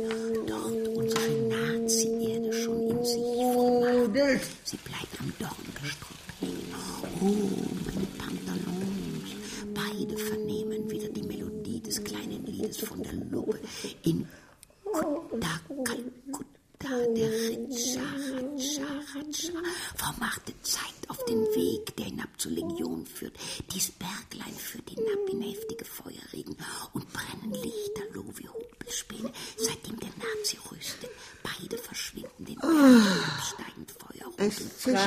Dort 0.46 0.88
unsere 0.96 1.30
Nazi-Erde 1.48 2.52
schon 2.52 2.90
in 2.90 3.04
sich. 3.04 3.35
Sie 4.66 4.78
bleibt 4.78 5.20
am 5.20 5.32
Dorngestrüpp 5.38 6.18
hängen. 6.40 6.74
Oh, 7.20 7.28
meine 7.86 8.06
Pantalons. 8.18 9.30
Beide 9.72 10.18
vernehmen 10.18 10.90
wieder 10.90 11.08
die 11.08 11.22
Melodie 11.22 11.80
des 11.80 12.02
kleinen 12.02 12.44
Liedes 12.44 12.80
von 12.80 13.00
der 13.00 13.12
Lupe 13.12 13.60
in 14.02 14.26
Kutta, 14.82 15.60
Kalkutta. 15.84 16.56
Der 17.16 17.30
Ritscha, 17.30 18.02
Ratscha. 19.14 19.62
Frau 19.96 20.12
Marte 20.18 20.52
zeigt 20.62 21.08
auf 21.10 21.24
den 21.26 21.42
Weg, 21.54 21.96
der 21.96 22.06
hinab 22.06 22.28
zur 22.36 22.50
Legion 22.52 23.06
führt. 23.06 23.36
Dies 23.72 23.92
Berglein 23.92 24.54
führt 24.54 24.90
hinab 24.90 25.28
in 25.30 25.42
heftige 25.42 25.84
Feuerregen 25.84 26.56
und 26.92 27.12
brennen 27.12 27.52
lichterloh 27.52 28.32
wie 28.34 28.48
Humpelspäne, 28.48 29.32
seitdem 29.56 29.98
der 30.00 30.10
Nazi 30.18 30.58
rüstet. 30.70 31.10
Beide 31.42 31.78
verschwinden 31.78 32.44
den 32.44 32.56
Berg 32.56 32.72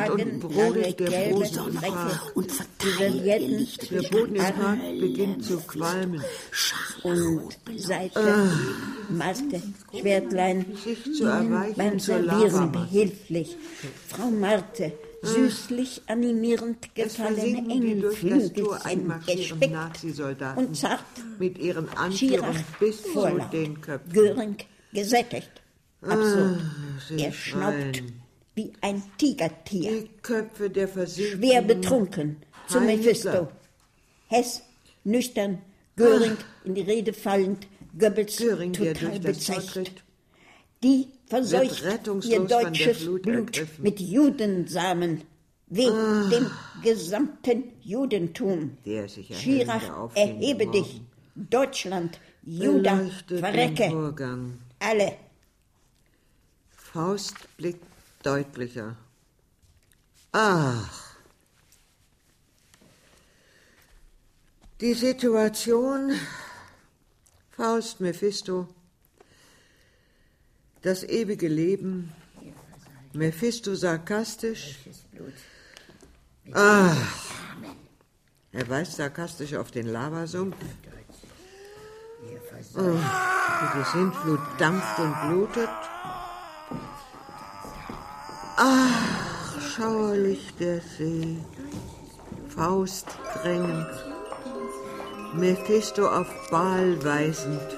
und 0.08 0.40
brodelt 0.40 1.00
der 1.00 1.32
Frostsommer 1.32 2.22
und 2.36 2.52
verteilt 2.52 3.26
ihr 3.26 3.40
Licht. 3.40 3.92
Der 3.92 4.02
Boden 4.10 4.36
im 4.36 4.44
Park 4.44 4.80
beginnt 5.00 5.46
zu 5.46 5.58
qualmen. 5.60 6.24
Und 7.04 7.58
Seite, 7.78 8.20
ah. 8.20 8.50
Maske, 9.10 9.62
Schwertlein, 9.98 10.66
beim 11.76 12.00
Servieren 12.00 12.72
behilflich. 12.72 13.58
Frau 14.08 14.30
Marte, 14.30 14.94
süßlich 15.22 16.02
animierend 16.08 16.94
gefallene 16.96 17.58
Engflügelchen 17.58 19.14
gespickt 19.26 20.04
und 20.56 20.76
zart 20.76 21.04
mit 21.40 21.58
ihren 21.58 21.90
Anführungen 21.90 22.64
bis 22.80 23.04
zu 23.04 23.40
den 23.52 23.82
Köpfen. 23.82 24.14
Göring 24.14 24.56
gesättigt. 24.94 25.52
Absurd. 26.02 26.62
Er 27.18 27.32
schnaubt. 27.34 27.74
Ein 27.74 28.19
wie 28.60 28.74
ein 28.82 29.02
Tigertier. 29.18 30.02
Die 30.02 30.10
Köpfe 30.22 30.70
der 30.70 30.88
Versinkten. 30.90 31.38
Schwer 31.40 31.62
betrunken 31.62 32.38
zu. 32.68 32.82
Mephisto. 32.82 33.48
Hess, 34.28 34.62
nüchtern, 35.06 35.60
Göring 35.96 36.38
in 36.66 36.76
die 36.76 36.82
Rede 36.82 37.14
fallend, 37.14 37.68
Goebbels 37.98 38.38
Göring, 38.38 38.74
total 38.74 39.20
bezecht. 39.20 40.04
Die 40.84 41.08
verseucht 41.26 41.84
ihr 42.26 42.40
deutsches 42.42 43.06
Blut 43.06 43.26
ergriffen. 43.58 43.84
mit 43.84 44.00
Judensamen, 44.00 45.22
weh 45.68 45.88
Ah. 45.90 46.30
dem 46.30 46.46
gesamten 46.84 47.64
Judentum. 47.82 48.78
Der 48.86 49.08
sich 49.10 49.30
erhellende 49.32 49.66
Schirach, 49.66 50.16
erhebe 50.16 50.66
Morgen. 50.66 50.72
dich, 50.84 51.02
Deutschland, 51.36 52.20
Juda, 52.44 52.96
Beleuchtet 52.96 53.40
verrecke, 53.40 53.86
alle. 54.80 55.14
Faust 56.92 57.36
blickt 57.58 57.89
deutlicher. 58.24 58.96
Ach. 60.32 61.10
Die 64.82 64.94
Situation, 64.94 66.14
Faust, 67.52 68.00
Mephisto, 68.00 68.68
das 70.82 71.04
ewige 71.04 71.50
Leben, 71.50 72.14
Mephisto 73.14 73.76
sarkastisch. 73.76 74.78
Ach. 76.54 77.30
Er 78.52 78.70
weist 78.70 78.96
sarkastisch 78.96 79.54
auf 79.56 79.72
den 79.72 79.88
Lavasumpf. 79.88 80.56
Oh, 82.76 82.80
wie 82.80 83.80
die 83.80 83.86
Sintflut 83.92 84.40
dampft 84.58 85.00
und 85.00 85.22
blutet. 85.28 85.70
Ach, 88.62 89.62
schauerlich 89.62 90.54
der 90.60 90.82
See. 90.82 91.38
Faust 92.50 93.08
drängend. 93.42 93.88
Mephisto 95.34 96.06
auf 96.06 96.28
Baal 96.52 97.02
weisend. 97.02 97.78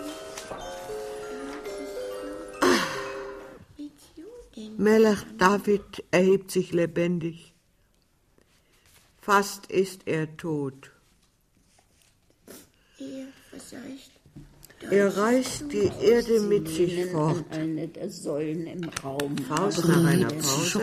Melech 4.78 5.24
David 5.38 6.04
erhebt 6.10 6.50
sich 6.50 6.72
lebendig. 6.72 7.54
Fast 9.22 9.68
ist 9.68 10.08
er 10.08 10.36
tot. 10.36 10.90
Ihr 12.98 13.28
verseucht. 13.52 14.21
Er 14.90 15.16
reißt 15.16 15.66
die 15.72 15.92
Erde 16.04 16.40
mit 16.42 16.68
sich 16.68 17.06
fort. 17.12 17.46
Eine 17.52 17.88
der 17.88 18.10
Säulen 18.10 18.66
im 18.68 18.90
Raum. 19.04 19.36
Faust 19.48 19.88
nach 19.88 20.04
einer 20.06 20.28
Pause. 20.28 20.80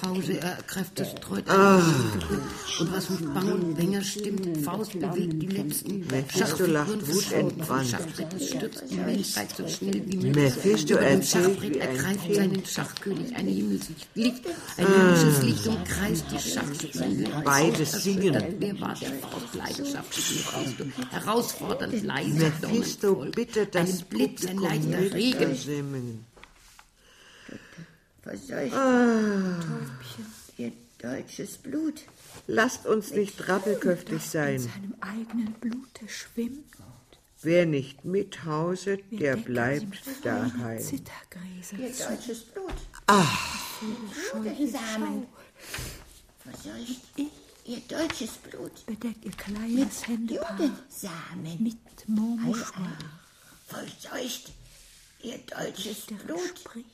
Pause. 0.00 0.38
Er 0.40 0.58
kräftet 0.66 1.06
streut 1.18 1.44
Ah. 1.48 1.82
Und 2.80 2.92
was 2.94 3.10
mit 3.10 3.34
Bang 3.34 3.52
und 3.52 3.74
Bänger 3.74 4.02
stimmt, 4.02 4.58
Faust 4.64 4.92
bewegt 4.98 5.42
die 5.42 5.46
letzten 5.46 6.06
Mephisto 6.06 6.66
lacht 6.66 7.08
wutentbrannt. 7.08 7.88
Schachbrettel 7.88 8.40
stürzt 8.40 8.84
die 8.90 8.96
Menschheit 8.96 9.48
so 9.56 9.66
schnell 9.66 10.02
wie 10.06 10.16
möglich. 10.16 10.34
Mephisto 10.36 10.94
erzählt 10.94 11.62
wie 11.62 11.80
ein 11.80 11.80
ergreift 11.80 12.34
seinen 12.34 12.64
Schachkönig 12.64 13.34
ein 13.34 13.46
Himmelslicht. 13.46 14.46
Ein 14.76 14.86
Ah. 14.86 15.16
himmlisches 15.16 15.42
Licht 15.42 15.66
umkreist 15.66 16.24
die 16.30 16.50
Schachspiele. 16.50 17.28
Beide 17.44 17.86
Faust 17.86 18.02
singen. 18.02 18.42
Wer 18.58 18.80
war 18.80 18.94
der 18.94 19.12
Faust 19.14 19.54
leidenschaftlich 19.54 20.44
Mephisto? 20.44 20.92
Herausfordernd 21.10 22.04
leise, 22.04 22.52
Mephisto 22.62 23.24
bittet 23.38 23.72
das 23.76 24.00
Ein 24.00 24.06
Blitz, 24.06 24.46
ein 24.46 24.58
leichter 24.58 25.14
Regen. 25.14 26.24
Verseucht. 28.20 28.74
Ah. 28.74 29.60
Täubchen, 29.60 30.26
ihr 30.56 30.72
deutsches 30.98 31.58
Blut. 31.58 32.02
Lasst 32.48 32.84
uns 32.86 33.12
nicht 33.12 33.48
rappelköftig 33.48 34.24
In 34.24 34.30
sein. 34.30 34.58
seinem 34.58 34.94
eigenen 35.00 35.52
Blute 35.52 36.08
schwimmt. 36.08 36.64
Wer 37.40 37.66
nicht 37.66 38.04
mithauset, 38.04 39.04
der 39.12 39.36
bleibt 39.36 40.02
daheim. 40.24 40.80
Ihr 40.80 41.92
deutsches 42.08 42.42
Blut. 42.42 42.74
Ach. 43.06 43.70
Verseucht. 46.40 47.00
Ihr 47.64 47.80
deutsches 47.86 48.32
Blut. 48.38 48.84
Bedeckt 48.86 49.24
ihr 49.24 49.30
kleines 49.30 50.08
Händepaar 50.08 50.58
mit 51.60 51.76
Momoschwur. 52.08 52.88
Verseucht. 53.68 54.50
Ihr 55.22 55.38
deutsches 55.38 56.06
Der 56.06 56.14
Blut. 56.16 56.40
spricht 56.58 56.86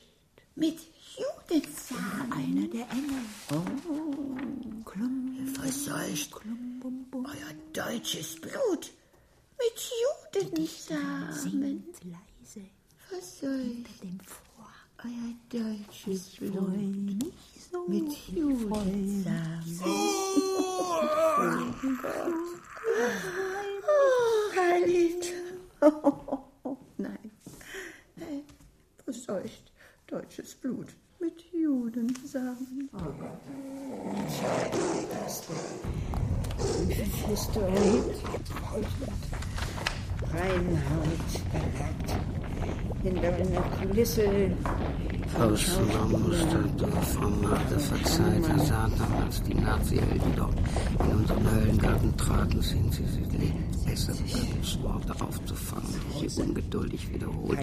Mit 0.55 0.77
Judensamen. 1.17 2.33
einer 2.33 2.67
der 2.67 2.89
Engel. 2.91 3.21
Klum, 4.83 5.53
Verseucht. 5.53 6.31
klum, 6.31 6.79
bum, 6.81 7.05
bum. 7.09 7.25
Euer 7.25 7.53
deutsches 7.73 8.35
Blut. 8.41 8.91
Mit 9.57 9.77
Judensamen. 10.33 11.83
Leise 12.03 12.65
Verseucht. 13.07 14.03
dem 14.03 14.19
Vorhang. 14.25 14.89
Euer 15.05 15.33
deutsches 15.61 16.35
Freu 16.35 16.47
Blut. 16.49 17.33
so. 17.71 17.87
Mit 17.87 18.11
Judensamen. 18.35 19.79
Oh. 19.85 19.87
Oh, 23.87 24.51
nein. 24.55 25.21
Nein. 29.05 29.13
Verseucht. 29.13 29.71
Deutsches 30.07 30.55
Blut. 30.55 30.87
Mit 31.19 31.41
Judensamen. 31.51 32.89
Mephisto 36.87 37.59
erhebt, 37.61 38.21
Reinhold 40.31 41.31
belagt, 41.51 42.15
hinter 43.03 43.33
einer 43.33 43.61
Kulisse 43.61 44.51
Faust 45.37 45.79
nahm 45.93 46.11
musste 46.11 46.63
vom 47.13 47.41
Markte 47.41 47.79
verzeiht, 47.79 48.47
Herr 48.47 48.59
Satan, 48.59 49.13
als 49.23 49.41
die 49.43 49.53
Nazi-Helden 49.53 50.33
dort 50.35 50.55
in 50.99 51.17
unseren 51.17 51.51
Höllengarten 51.51 52.17
traten, 52.17 52.61
sind 52.61 52.93
sie 52.93 53.05
sich 53.05 53.27
besser 53.27 53.64
Gottes 53.95 54.81
Worte 54.81 55.21
aufzufangen, 55.21 55.95
die 56.21 56.29
sie 56.29 56.41
ungeduldig 56.41 57.13
wiederholt. 57.13 57.59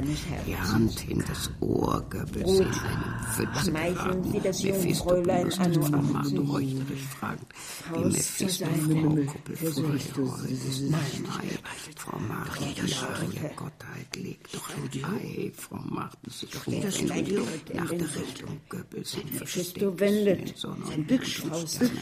Die 0.47 0.57
Hand 0.57 1.09
in 1.09 1.18
das 1.26 1.51
Ohr 1.61 2.03
Goebbels 2.09 2.61
in 2.61 2.66
eine 2.66 3.20
Pfütze 3.35 3.72
geraten. 3.72 4.30
Mephisto 4.33 5.05
vom 5.05 5.22
Markt 5.24 5.59
18. 5.59 6.39
räucherisch 6.39 7.03
fragend, 7.18 7.47
wie 7.93 8.05
Mephisto 8.05 8.64
Frau. 8.64 9.33
Kuppel 9.33 9.57
Versöhnst 9.57 10.09
vor 10.09 10.24
du 10.24 10.45
ihr 10.45 10.49
dieses 10.49 10.80
Häuser 10.80 10.91
Nein. 10.91 11.28
Ei, 11.28 11.93
Frau 11.97 12.18
Maria, 12.18 12.85
Arie 13.03 13.55
Gottheit 13.55 14.16
legt 14.16 14.55
doch 14.55 14.70
ein 14.70 15.05
Ei, 15.05 15.53
Frau 15.55 15.76
machte 15.76 16.30
sich 16.30 16.51
in 16.66 16.80
nach 17.74 17.91
der 17.91 18.01
Richtung 18.01 18.61
Goebbels 18.68 19.14
hin 19.14 19.28
Mephisto 19.39 20.01
wendet 20.01 20.57
sein 20.59 21.07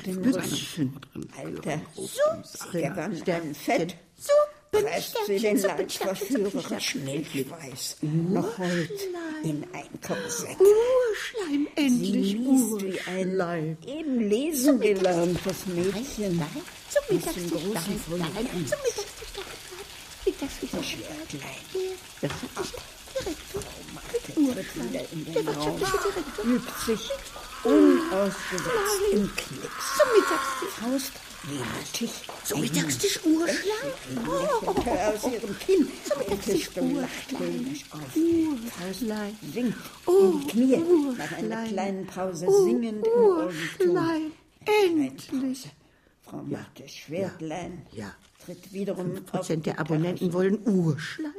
den 0.06 0.18
Rücken. 0.24 0.96
Alter, 1.36 1.80
so, 1.94 2.72
der 2.72 2.96
Wand 2.96 3.28
ein 3.28 3.54
Fett, 3.54 3.96
so, 4.20 4.32
presst 4.70 5.16
sie 5.26 5.38
den 5.38 5.56
Leib 5.60 5.90
verführerisch 5.90 6.94
Milchweiß, 6.96 7.96
noch 8.02 8.58
heut 8.58 9.00
in 9.42 9.64
ein 9.72 10.00
Korsett. 10.06 10.58
Urschleim, 10.60 11.66
endlich 11.76 12.36
ein 13.06 13.78
eben 13.86 14.20
lesen 14.20 14.78
gelerntes 14.80 15.66
Mädchen. 15.66 16.42
Zum 16.90 17.16
Aus 17.16 17.34
dem 17.34 17.50
großen. 17.50 18.00
Zum 18.04 18.18
Mittagstisch. 18.18 19.40
Mittagstisch. 20.26 20.70
Das 20.72 20.86
Schwertlein. 20.86 21.64
Das 22.20 22.30
Direktor. 23.24 23.62
Tritt 24.52 24.74
wieder 24.74 25.04
in 25.12 25.24
den 25.24 25.48
Raum, 25.48 25.80
übt 26.44 26.72
sich 26.86 27.10
unausgesetzt 27.64 29.12
im 29.12 29.30
Knicks. 29.36 29.84
Zum 29.96 30.08
Mittagstisch. 30.16 30.74
Faust 30.80 31.29
wehmütig. 31.44 32.10
Zum 32.44 32.60
Mittagstisch 32.60 33.20
Urschleim. 33.24 34.26
lächelte 34.26 35.08
aus 35.08 35.32
ihrem 35.32 35.58
Kinn. 35.58 35.88
Mephisto 36.28 36.80
lacht 36.80 37.38
höhnisch 37.38 37.84
auf. 37.90 38.00
Faust 38.72 39.00
sinkt 39.52 39.76
in 40.06 40.40
die 40.40 40.46
Knie, 40.48 40.76
nach 41.16 41.32
einer 41.32 41.66
kleinen 41.66 42.06
Pause 42.06 42.46
singend 42.64 43.06
im 43.06 43.12
Ohrenton. 43.12 43.88
Urschleim, 43.88 44.32
endlich. 44.84 45.70
Frau 46.22 46.42
Marthe 46.42 46.88
Schwertlein 46.88 47.86
Ja. 47.92 48.14
tritt 48.44 48.72
wiederum 48.72 49.14
5% 49.14 49.38
auf 49.38 49.46
die 49.48 49.56
der 49.60 49.80
Abonnenten 49.80 50.32
wollen 50.32 50.58
Urschleim. 50.66 51.32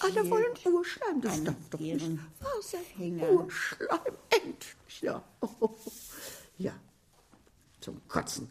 Alle 0.00 0.30
wollen 0.30 0.52
Urschleim. 0.64 1.20
Das 1.20 1.44
darf 1.44 1.54
doch 1.70 1.78
nicht 1.78 2.00
wahr 2.40 2.50
sein. 2.60 3.20
Urschleim, 3.20 4.16
endlich. 4.30 5.00
Ja. 5.02 5.22
ja. 6.58 6.72
Zum 7.80 8.00
Kotzen. 8.08 8.48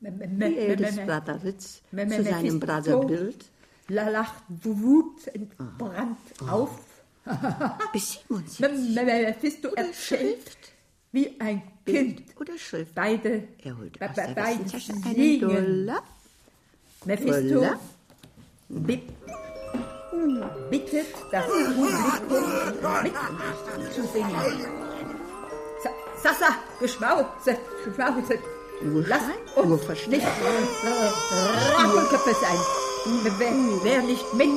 Wie 0.00 0.56
Edes 0.56 0.96
Bradaritz 0.96 1.82
zu 1.90 2.22
seinem 2.24 2.60
Brotherbild. 2.60 3.50
La 3.88 4.08
lacht 4.08 4.42
Wut 4.48 5.26
entbrannt 5.28 6.18
auf. 6.48 6.78
Bis 7.92 8.20
77. 8.28 8.94
Mephisto 8.94 9.68
erzählt 9.74 10.56
wie 11.12 11.38
ein 11.40 11.62
Kind. 11.86 12.22
Oder 12.40 12.58
Schrift. 12.58 12.94
Beide, 12.94 13.44
Er 13.62 13.76
holt 13.78 14.00
aus 14.02 14.08
be- 14.08 14.14
der 14.26 14.34
beide 14.34 14.64
Westentasche 14.64 14.92
einen 14.92 15.02
singen. 15.14 15.40
Dollar. 15.40 16.02
Mephisto 17.04 17.54
Dollar. 17.54 17.80
bittet 20.70 21.06
das 21.30 21.46
Publikum 21.46 22.44
mitzusingen. 23.78 24.93
Sa- 26.24 26.30
Sasa, 26.32 26.54
Geschmauze, 26.80 27.58
Geschmauze. 27.84 28.38
Lass 28.82 29.22
uns 29.56 30.06
nicht 30.08 30.26
Rabenköpfe 31.76 32.34
sein. 32.40 32.58
Wer, 33.38 33.52
wer 33.82 34.02
nicht 34.02 34.32
mit, 34.34 34.48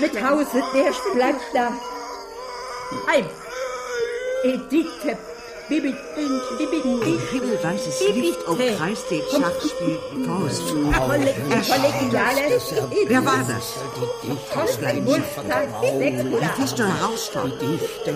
mit 0.00 0.24
Hause, 0.24 0.62
der 0.74 0.92
bleibt 1.14 1.40
da. 1.54 1.72
Heim. 3.10 3.26
Edith, 4.44 4.86
Ein 5.70 7.18
himmelweißes 7.30 8.00
Licht 8.14 8.48
umkreist 8.48 9.10
den 9.10 9.22
Schachspiel 9.30 9.98
Faust. 10.26 10.62
Wer 13.06 13.24
war 13.24 13.44
das? 13.48 13.74
Kosten, 14.52 15.06
Wolfgang, 15.06 15.68
Sechs, 15.98 16.24
Mephisto 16.24 16.82
herausfordert. 16.84 17.62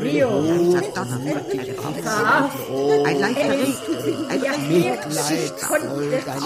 Rio, 0.03 0.73
Das 0.73 0.93
donnerförmliche 0.93 1.75
Ein 3.07 3.21
leichter 3.21 3.51
Regen, 3.53 4.27
ein 4.29 4.41
Regen, 4.69 4.99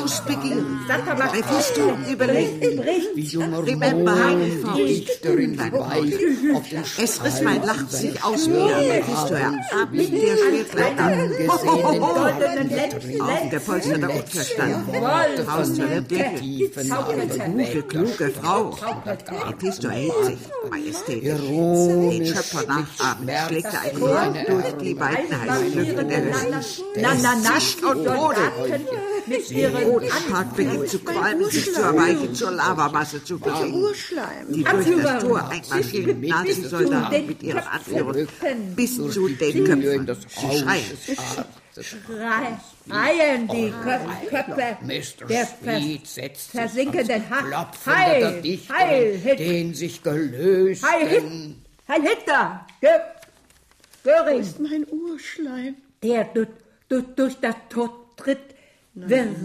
aus 0.05 0.23
Beginnen. 0.25 0.81
Mephisto 1.33 1.99
überlegt. 2.11 2.63
Remember 3.67 4.15
Heine 4.25 4.51
Faust. 4.63 5.25
Dein 5.25 5.73
Wort. 5.73 5.91
Es 6.99 7.25
riss 7.25 7.41
mein 7.43 7.63
Lachen 7.65 7.89
sich 7.89 8.23
aus 8.23 8.47
mir. 8.47 8.77
Mephisto 8.77 9.35
erab 9.35 9.91
mit 9.93 10.13
der 10.13 10.37
Schwertleiter. 10.91 11.51
Auf 13.23 13.51
gepolsterter 13.51 14.11
Unterstand. 14.11 15.47
Faust 15.47 15.77
zu 15.77 15.87
der 15.87 16.01
Decke. 16.01 16.41
Gute, 17.51 17.83
kluge 17.83 18.31
Frau. 18.31 18.77
Mephisto 19.49 19.89
erhebt 19.89 20.25
sich, 20.25 20.39
majestätisch. 20.71 21.41
Den 21.41 22.27
Schöpfer 22.27 22.67
nachahmend 22.67 23.31
schlägt 23.49 23.73
er 23.73 23.81
einen 23.81 24.03
Rand 24.03 24.49
durch 24.49 24.73
die 24.83 25.01
weiten 25.01 25.41
heißen 25.41 25.75
Lüfte 25.75 26.05
der 26.05 26.23
Hölle. 26.25 26.61
na, 26.97 27.09
na, 27.23 27.35
na, 27.43 27.55
Zischt 27.55 27.83
und 27.83 28.05
brodelt. 28.05 28.53
Mit 29.27 29.51
ihren 29.51 29.75
beginnt 30.57 30.89
zu 30.89 30.99
qualmen, 31.01 31.51
sich 31.51 31.73
zu 31.73 31.83
erweichen, 31.83 32.35
zur 32.35 32.51
Lavamasse 32.53 33.23
zu. 33.23 33.35
Urschleim. 33.41 34.47
Die 34.49 34.65
durch 34.65 35.03
das 35.03 35.23
Tor 35.23 35.51
einmarschierenden 35.51 36.29
Nazi-Soldaten 36.29 37.27
mit 37.27 37.43
ihren 37.43 37.59
Anführern 37.59 38.29
bis 38.75 38.97
zu 38.97 39.29
den 39.29 39.65
Köpfen. 39.65 40.07
Sie 40.07 40.59
schreien. 40.59 40.80
Schreien 42.89 43.49
die 43.49 43.73
Kö- 43.73 44.29
Köpfe. 44.29 44.77
Mr. 44.83 45.27
der 45.27 45.47
Speed 45.47 46.07
setzt 46.07 46.51
versinkenden 46.51 47.11
ans 47.11 47.31
Ha- 47.31 47.43
Klopfen 47.43 47.95
Heil, 47.97 48.21
der 48.21 48.43
Dichterin, 48.43 48.79
Heil, 48.81 49.19
Hit- 49.19 49.39
den 49.39 49.75
sich 49.75 50.03
gelösten. 50.03 50.89
Heil, 50.89 51.09
Hit- 51.09 51.57
Heil 51.89 52.03
Hitler, 52.03 52.67
Gö 52.81 52.89
Göring, 54.03 54.41
ist 54.41 54.59
mein 54.61 54.87
Urschleim. 54.89 55.77
der 56.03 56.25
du, 56.25 56.47
du, 56.89 57.03
durch 57.03 57.37
das 57.41 57.55
Tor 57.69 58.07
tritt, 58.17 58.39
wird 58.95 59.37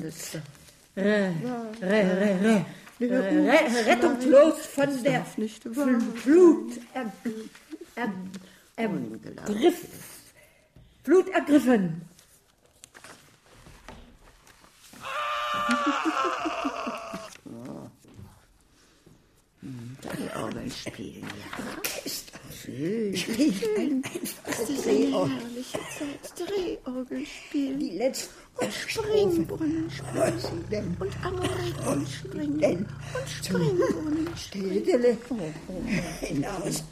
rettungslos 3.88 4.66
von 4.74 5.04
der 5.04 5.26
Fl- 5.26 6.00
Flut 6.16 6.72
er, 6.94 8.10
Flut 11.06 11.30
ergriffen. 11.30 12.02
Die 20.18 20.30
spielen, 20.72 21.22
ja. 21.22 21.64
Ich 22.68 23.28
riech 23.28 23.64
ein 23.78 24.02
Das 24.46 24.68
ist 24.68 24.88
eine 24.88 25.30
herrliche 25.30 25.78
Zeit. 25.78 26.50
Drehorgel 26.50 27.24
spielen. 27.24 27.80
Die 27.80 27.90
letzte 27.92 28.30
Und 28.56 28.74
Springbrunnen 28.74 29.92
spielen. 29.92 30.98
Und 31.00 31.26
Amoriten 31.26 32.08
springen. 32.08 32.88
Und 33.14 33.30
Springbrunnen 33.30 34.38
spielen. 34.38 34.84
hinaus. 36.22 36.84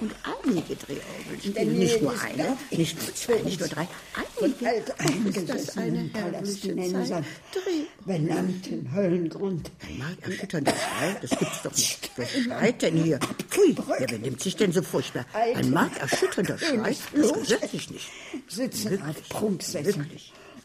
Und 0.00 0.14
einige 0.44 0.76
Drehorgeln. 0.76 1.54
Denn 1.54 1.78
Nicht 1.78 2.02
nur 2.02 2.12
eine, 2.20 2.56
nicht 2.70 3.02
nur 3.02 3.14
zwei, 3.14 3.42
nicht 3.42 3.58
nur 3.58 3.68
drei. 3.70 3.88
Einige. 4.14 4.94
Oh, 5.00 5.28
ist 5.28 5.48
das 5.48 5.76
eine 5.78 6.10
herrliche 6.12 6.76
Zeit. 6.76 7.24
Dreh 7.52 7.84
benannten 8.04 8.92
Höllengrund. 8.94 9.70
Ein 9.88 9.98
markerschütternder 9.98 10.72
Schrei, 10.72 11.16
das 11.22 11.30
gibt's 11.30 11.62
doch 11.62 11.74
nicht. 11.74 12.10
Wer 12.16 12.26
schreit 12.26 12.82
denn 12.82 12.96
hier? 13.02 13.18
Pfui, 13.48 13.74
wer 13.98 14.06
benimmt 14.06 14.42
sich 14.42 14.56
denn 14.56 14.72
so 14.72 14.82
furchtbar? 14.82 15.24
Ein 15.32 15.70
markerschütternder 15.70 16.58
Schrei, 16.58 16.94
das 17.14 17.32
gehört 17.32 17.70
sich 17.70 17.90
nicht. 17.90 18.08
Sitzen 18.46 19.02
auf 19.02 19.28
Prunksesseln. 19.30 20.10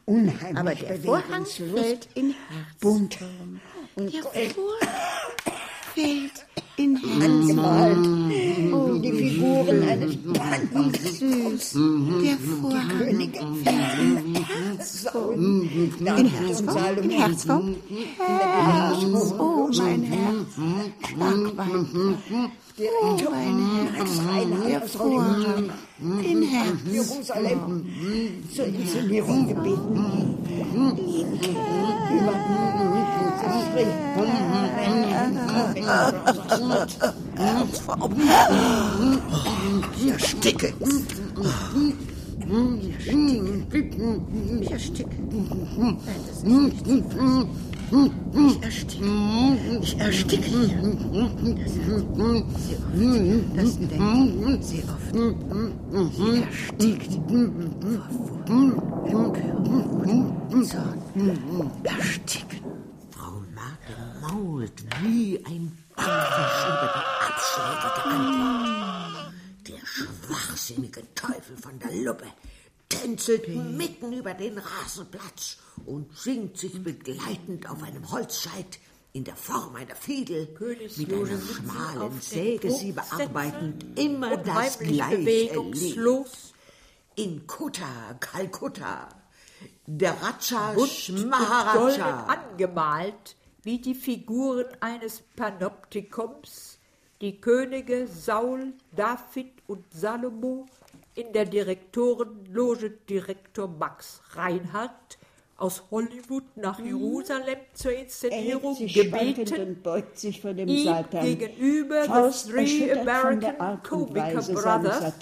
Unheimlich 0.06 0.58
Aber 0.60 0.76
der 0.76 1.00
Vorhang 1.00 1.46
fällt 1.46 2.10
in 2.16 2.32
Herz. 2.50 2.68
bunt 2.82 3.18
und 3.96 4.14
Der 4.14 4.22
Vorhang 4.22 4.80
fällt 5.96 6.46
in 6.78 6.98
angemalt, 7.22 8.06
wie 8.06 9.00
die 9.00 9.12
Figuren 9.12 9.84
eines 9.84 11.20
Süß, 11.20 11.78
der 12.24 12.38
Vorhang 12.38 12.90
Königin 12.98 13.64
in 14.02 14.36
Herzform. 14.46 15.34
In 16.00 16.26
Herzform? 16.26 16.98
In 16.98 17.10
Herzform? 17.12 17.76
Herz, 18.18 19.34
oh 19.40 19.70
mein 19.78 20.04
Herz. 20.04 20.56
Schlagwein. 22.76 23.90
Oh 24.00 24.06
mein 24.26 24.62
Herz. 24.64 24.92
Der 24.92 25.00
Vorhang 25.00 25.70
in 26.00 26.42
Herz. 26.44 26.78
Jerusalem 26.92 27.86
zur 28.56 28.66
Inszenierung 28.66 29.48
gebeten. 29.48 30.38
Ich 39.96 40.12
ersticke. 40.12 40.74
Ich 44.62 44.72
ersticke. 44.72 45.16
Nein, 45.30 45.98
das 46.28 46.38
ist 46.38 46.46
nicht. 46.46 47.06
Ich 47.92 48.64
ersticke. 48.64 49.06
Ich 49.82 50.00
ersticke 50.00 50.44
hier. 50.44 50.70
Das 53.56 53.78
denkt 53.78 54.64
sehr 54.64 54.84
oft. 54.86 55.14
Sie 56.16 56.42
erstickt. 56.42 57.14
Vor 57.14 57.48
Wut, 58.10 59.38
Empörung 59.38 60.24
und 60.52 60.66
Zorn. 60.66 61.00
Ersticken. 61.84 62.60
Frau 63.12 63.36
Marke 63.54 63.96
mault 64.22 64.78
wie 65.02 65.44
ein 65.46 65.72
Bankfisch 65.96 66.66
über 66.68 66.88
die 66.96 67.06
abschlägige 67.28 68.02
Antwort. 68.06 69.34
Der 69.68 69.84
schwachsinnige 69.86 71.02
Teufel 71.16 71.56
von 71.62 71.80
der 71.80 71.94
Luppe 72.04 72.28
tänzelt 72.90 73.48
mitten 73.48 74.14
über 74.14 74.34
den 74.34 74.58
Rasenplatz 74.58 75.58
und 75.86 76.16
schwingt 76.16 76.58
sich 76.58 76.84
begleitend 76.84 77.70
auf 77.70 77.84
einem 77.84 78.12
Holzscheit 78.12 78.80
in 79.14 79.24
der 79.24 79.36
Form 79.36 79.76
einer 79.76 79.96
Fiedel, 79.96 80.48
mit 80.98 81.14
einer 81.14 81.40
schmalen 81.40 82.22
Säge 82.22 82.72
sie 82.72 82.92
bearbeitend, 82.92 84.00
immer 84.00 84.38
das 84.38 84.80
gleiche 84.80 85.18
Lied. 85.18 86.26
In 87.16 87.46
Kutta, 87.46 88.16
Kalkutta, 88.20 89.08
der 89.86 90.16
Raja 90.20 90.74
golden 90.74 91.30
Maharaja. 91.30 92.26
angemalt 92.26 93.36
wie 93.62 93.80
die 93.80 93.94
Figuren 93.94 94.66
eines 94.80 95.22
Panoptikums, 95.36 96.80
die 97.22 97.40
Könige 97.40 98.08
Saul, 98.08 98.74
David 98.96 99.52
und 99.68 99.86
Salomo 99.94 100.66
in 101.14 101.32
der 101.34 101.46
Direktorenloge 101.46 102.90
Direktor 102.90 103.68
Max 103.68 104.22
Reinhardt 104.32 105.20
aus 105.58 105.84
Hollywood 105.92 106.44
nach 106.56 106.80
Jerusalem 106.80 107.60
zur 107.74 107.94
Inszenierung 107.94 108.76
gebeten, 108.78 109.82
beugt 109.82 110.18
sich 110.18 110.42
vor 110.42 110.54
dem 110.54 110.68
ihm 110.68 110.86
Satan. 110.86 111.24
gegenüber 111.24 112.04
Faust 112.06 112.48
the 112.48 112.52
Three 112.52 112.92
American 112.92 113.56
seines 114.14 114.48
Brothers. 114.54 115.14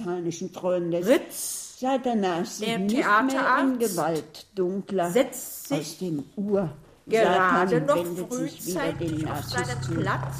Ritz, 1.07 1.79
Satanas 1.79 2.59
der 2.59 2.87
Theaterarzt, 2.87 3.79
Gewalt 3.79 4.47
dunkler 4.55 5.11
setzt 5.11 5.67
sich 5.67 5.79
aus 5.79 5.97
dem 5.97 6.23
Ur. 6.35 6.69
gerade 7.07 7.79
Satan 7.79 7.85
noch 7.85 8.27
frühzeitig 8.29 9.27
auf 9.29 9.43
seinen. 9.43 10.01
Platz, 10.01 10.35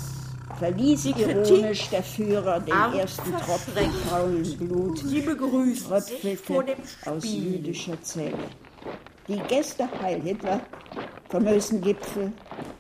Verließ 0.60 1.04
Die 1.04 1.10
ironisch 1.22 1.80
Kritik 1.80 1.90
der 1.92 2.04
Führer 2.04 2.60
den 2.60 2.74
ersten 2.74 3.32
Tropfen 3.32 3.92
faulen 4.08 4.58
Blut, 4.58 5.00
Sie 5.00 5.22
begrüßen 5.22 6.02
sich 6.02 6.40
vor 6.40 6.64
dem 6.64 6.78
aus 7.06 7.24
Spiel. 7.24 7.54
jüdischer 7.54 8.02
Zelle. 8.02 8.38
Die 9.32 9.40
Gäste 9.48 9.88
Heil 10.02 10.22
Hitler 10.22 10.60
vom 11.30 11.48
höchsten 11.48 11.80
Gipfel 11.80 12.34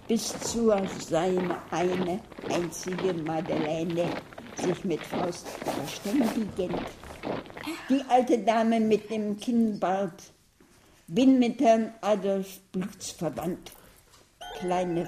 bis 0.09 0.37
zur 0.39 0.81
seine 0.99 1.55
eine 1.71 2.19
einzige 2.49 3.13
Madeleine 3.13 4.09
sich 4.57 4.83
mit 4.83 4.99
Faust 5.01 5.47
verständigend. 5.47 6.81
Die 7.87 8.03
alte 8.09 8.37
Dame 8.39 8.81
mit 8.81 9.09
dem 9.09 9.37
Kinnbart 9.39 10.23
bin 11.07 11.39
mit 11.39 11.61
Herrn 11.61 11.93
Adolf 12.01 12.59
blutsverwandt. 12.73 13.71
Kleine 14.59 15.07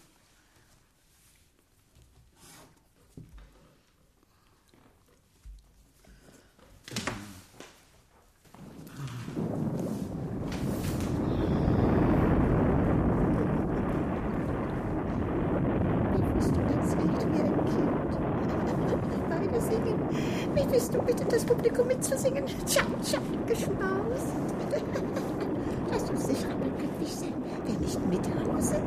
Willst 20.91 21.07
du 21.07 21.15
bitte 21.15 21.25
das 21.25 21.45
Publikum 21.45 21.87
mitzusingen? 21.87 22.45
Tja, 22.65 22.83
tja, 23.01 23.21
geschmaust. 23.47 24.27
Lass 25.89 26.09
uns 26.09 26.25
sicher 26.25 26.49
aber 26.51 26.69
glücklich 26.77 27.15
sein. 27.15 27.33
Wer 27.65 27.79
nicht 27.79 28.07
mithauset, 28.09 28.81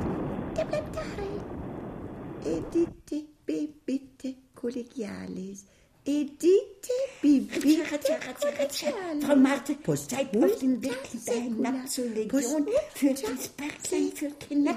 der 0.55 0.65
bleibt 0.67 0.95
daheim. 0.95 1.41
Edite, 2.45 3.25
bibite, 3.47 4.35
collegialis. 4.55 5.65
Edite, 6.05 6.93
bibite, 7.23 7.63
collegialis. 7.63 8.85
Frau 9.25 9.37
Marte, 9.37 9.77
zeigt 10.07 10.37
auf 10.37 10.59
den 10.59 10.81
Bildkleider 10.81 11.41
hinab 11.41 11.89
zur 11.89 12.05
Legion 12.05 12.67
für 12.95 13.15
das 13.15 13.49
Berglein 13.49 14.13
für 14.15 14.31
Kinder 14.47 14.77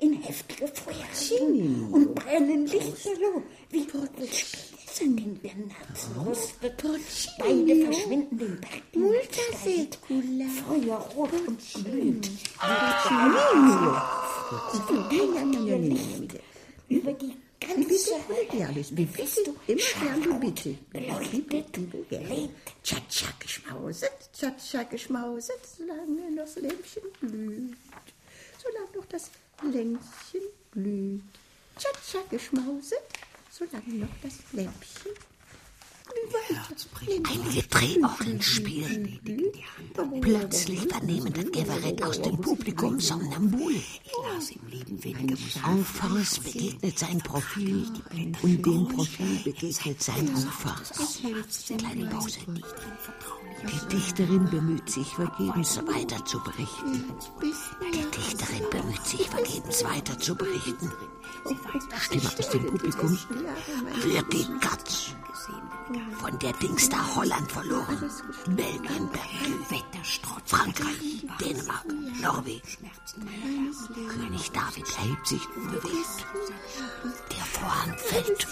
in 0.00 0.14
heftige 0.14 0.66
Feuer 0.66 1.38
und 1.92 2.14
brennen 2.16 2.66
Lichterloh 2.66 3.42
wie 3.70 3.86
Splitzen 4.94 5.18
in 5.18 5.40
der 5.42 5.54
Nazenrüstet. 5.56 6.82
Beide 7.38 7.84
verschwinden 7.84 8.38
den 8.38 8.60
Berg 8.60 8.82
Multasecula. 8.94 10.46
Feuerrot 10.66 11.32
und 11.48 11.60
glühend. 11.84 12.30
Über 16.88 17.12
die 17.12 17.34
ganze. 17.60 18.10
Wie 18.96 19.04
bist 19.06 19.38
du? 19.44 19.56
Immer 19.66 19.82
gern 20.00 20.22
du 20.22 20.38
bitte. 20.38 20.76
Leuchtet, 20.92 21.76
lebt. 22.10 22.72
Tscha-tscha 22.82 23.28
geschmauset, 23.40 24.12
tscha-tscha 24.32 24.82
geschmauset, 24.84 25.60
solange 25.76 26.36
das 26.36 26.56
Lämpchen 26.56 27.02
blüht. 27.20 27.76
Solange 28.62 28.96
noch 28.96 29.06
das 29.06 29.30
Lämpchen 29.62 30.42
blüht. 30.70 31.22
Tscha-tscha 31.78 32.20
geschmauset, 32.30 33.02
solange 33.56 33.94
noch 33.94 34.08
das 34.20 34.40
Lämpchen 34.52 35.12
Einige 37.06 37.62
Drehorgeln 37.68 38.40
spielen. 38.40 39.20
Plötzlich 40.20 40.80
vernehmen 40.80 41.32
das 41.32 41.50
Gewerett 41.52 42.02
aus 42.02 42.20
dem 42.22 42.40
Publikum 42.40 42.98
Somnambul. 43.00 43.74
Enfance 45.66 46.40
begegnet 46.40 46.98
sein 46.98 47.18
Profil 47.18 47.86
und 48.42 48.66
dem 48.66 48.88
Profil 48.88 49.40
begegnet 49.44 50.02
sein 50.02 50.28
Enfance. 50.28 50.94
Kleine 51.76 52.06
Pause. 52.06 52.38
Die 53.62 53.96
Dichterin 53.96 54.44
bemüht 54.50 54.90
sich 54.90 55.08
vergebens 55.08 55.76
weiter 55.86 56.24
zu 56.24 56.38
berichten. 56.42 57.04
Die 57.92 58.10
Dichterin 58.10 58.64
bemüht 58.70 59.06
sich 59.06 59.28
vergebens 59.28 59.84
weiter 59.84 60.18
zu 60.18 60.34
berichten. 60.34 60.90
Stimme 62.00 62.30
aus 62.38 62.50
dem 62.50 62.66
Publikum. 62.66 63.18
Für 64.00 64.22
die 64.32 64.46
Katz. 64.60 65.14
Von 66.18 66.38
der 66.38 66.52
Dings 66.54 66.88
da 66.88 67.14
Holland 67.16 67.50
verloren. 67.50 68.10
Belgien, 68.46 69.08
Berlin, 69.10 69.82
Frankreich, 70.46 71.26
Dänemark, 71.40 71.86
Norwegen. 72.20 72.90
König 74.08 74.50
David 74.50 74.86
erhebt 74.96 75.26
sich 75.26 75.48
unbewegt. 75.56 76.26
Der 77.30 77.44
Vorhang 77.44 77.98
fällt. 77.98 78.46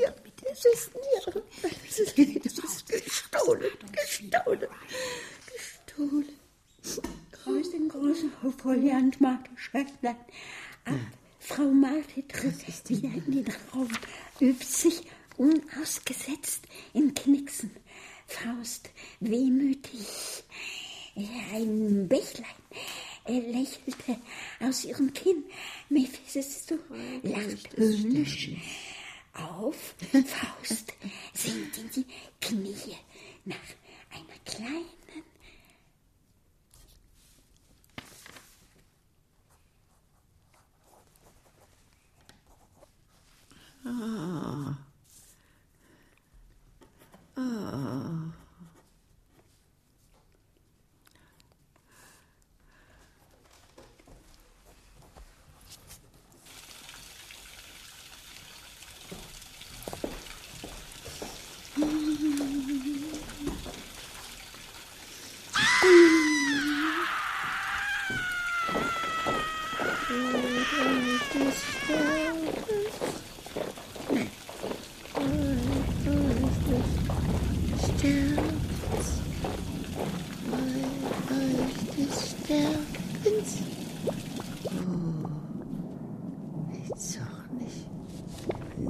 Ja, 0.00 0.14
es 0.52 0.64
ist 0.64 0.90
ihre. 1.16 1.42
Es 1.88 1.98
ist 1.98 2.86
gestohlen, 2.86 3.70
gestohlen, 3.92 4.68
gestohlen. 5.52 6.28
Aus 7.46 7.70
dem 7.70 7.88
großen 7.88 8.32
Foliant 8.58 9.20
Marke 9.20 9.50
Schäftlein 9.56 10.16
ab. 10.84 10.94
Frau 11.40 11.64
Marthe 11.64 12.26
tritt 12.28 12.88
wieder 12.88 13.08
in 13.08 13.44
den 13.44 13.54
Raum, 13.72 13.88
übt 14.40 14.64
sich 14.64 15.02
unausgesetzt 15.40 16.64
im 16.92 17.14
Knicksen. 17.14 17.70
Faust 18.26 18.90
wehmütig. 19.20 20.44
Ein 21.52 22.08
Bächlein 22.08 22.44
lächelte 23.26 24.18
aus 24.60 24.84
ihrem 24.84 25.12
Kinn. 25.14 25.44
Mephisto 25.88 26.76
lacht 27.22 27.76
höhnisch. 27.76 28.50
Auf, 29.32 29.94
Faust 30.10 30.92
sinkt 31.34 31.78
in 31.78 31.90
die 31.90 32.06
Knie 32.40 32.96
nach 33.44 33.56
einer 34.10 34.38
kleinen 34.44 35.00
Ah. 43.82 44.89
Ah. 47.42 47.80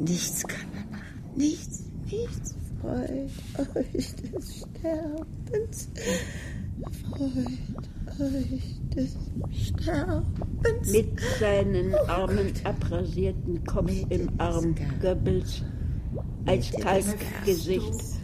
Nichts 0.01 0.47
kann 0.47 0.67
er 0.73 0.87
machen. 0.91 1.37
Nichts, 1.37 1.85
nichts. 2.11 2.55
Freud 2.81 3.31
euch 3.77 4.15
des 4.15 4.57
Sterbens, 4.57 5.89
freut 7.11 7.47
euch 8.21 8.81
des 8.97 9.17
Sterbens. 9.67 10.93
Mit 10.93 11.17
seinen 11.61 11.95
armen, 12.09 12.53
abrasierten 12.65 13.65
Kopf 13.65 13.93
im 14.09 14.29
Arm 14.39 14.75
Goebbels 15.03 15.63
als 16.47 16.73
Kalkgesicht. 16.73 18.19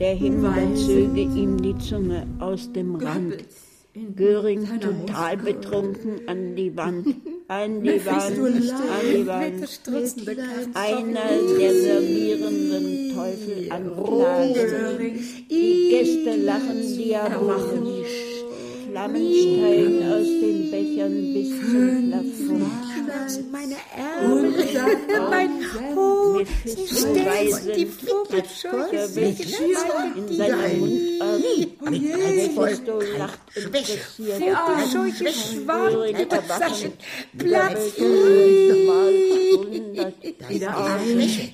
Der 0.00 0.14
Himmel 0.14 0.74
zöge 0.74 1.20
ihm 1.20 1.60
die 1.60 1.76
Zunge 1.78 2.26
aus 2.38 2.72
dem 2.72 2.94
Rand. 2.94 3.36
Göring 4.14 4.64
total 4.80 5.36
betrunken 5.38 6.20
an 6.28 6.54
die 6.54 6.76
Wand, 6.76 7.08
an 7.48 7.82
die 7.82 8.06
Wand, 8.06 8.38
an 8.38 9.12
die 9.12 9.26
Wand. 9.26 9.68
Einer 10.74 11.58
der 11.58 11.74
servierenden 11.74 13.14
Teufel 13.14 13.72
anklagen. 13.72 15.18
Die 15.50 15.88
Gäste 15.90 16.36
lachen 16.36 16.96
diabolisch. 16.96 17.87
Flammen 18.98 19.32
steigen 19.32 20.02
aus 20.10 20.26
den 20.26 20.70
Bechern 20.72 21.32
bis 21.32 21.50
zum 21.70 22.10
Plafond. 22.10 23.52
Meine 23.52 23.76
Ärmel, 23.96 24.52
mein 25.30 25.54
Hut, 25.94 26.46
sie 26.64 26.86
stellen 26.88 27.72
die 27.76 27.86
Vogelscheuche 27.86 29.02
in 30.16 30.28
seinem 30.36 30.80
Mund 30.80 31.22
auf. 31.22 31.38
Mephisto 31.90 33.00
lacht. 33.16 33.40
Vogelscheuche 34.34 35.28
schwankt 35.32 36.20
über 36.20 36.40
seinen 36.48 36.92
Platz. 37.38 37.80
Wieder 40.48 40.72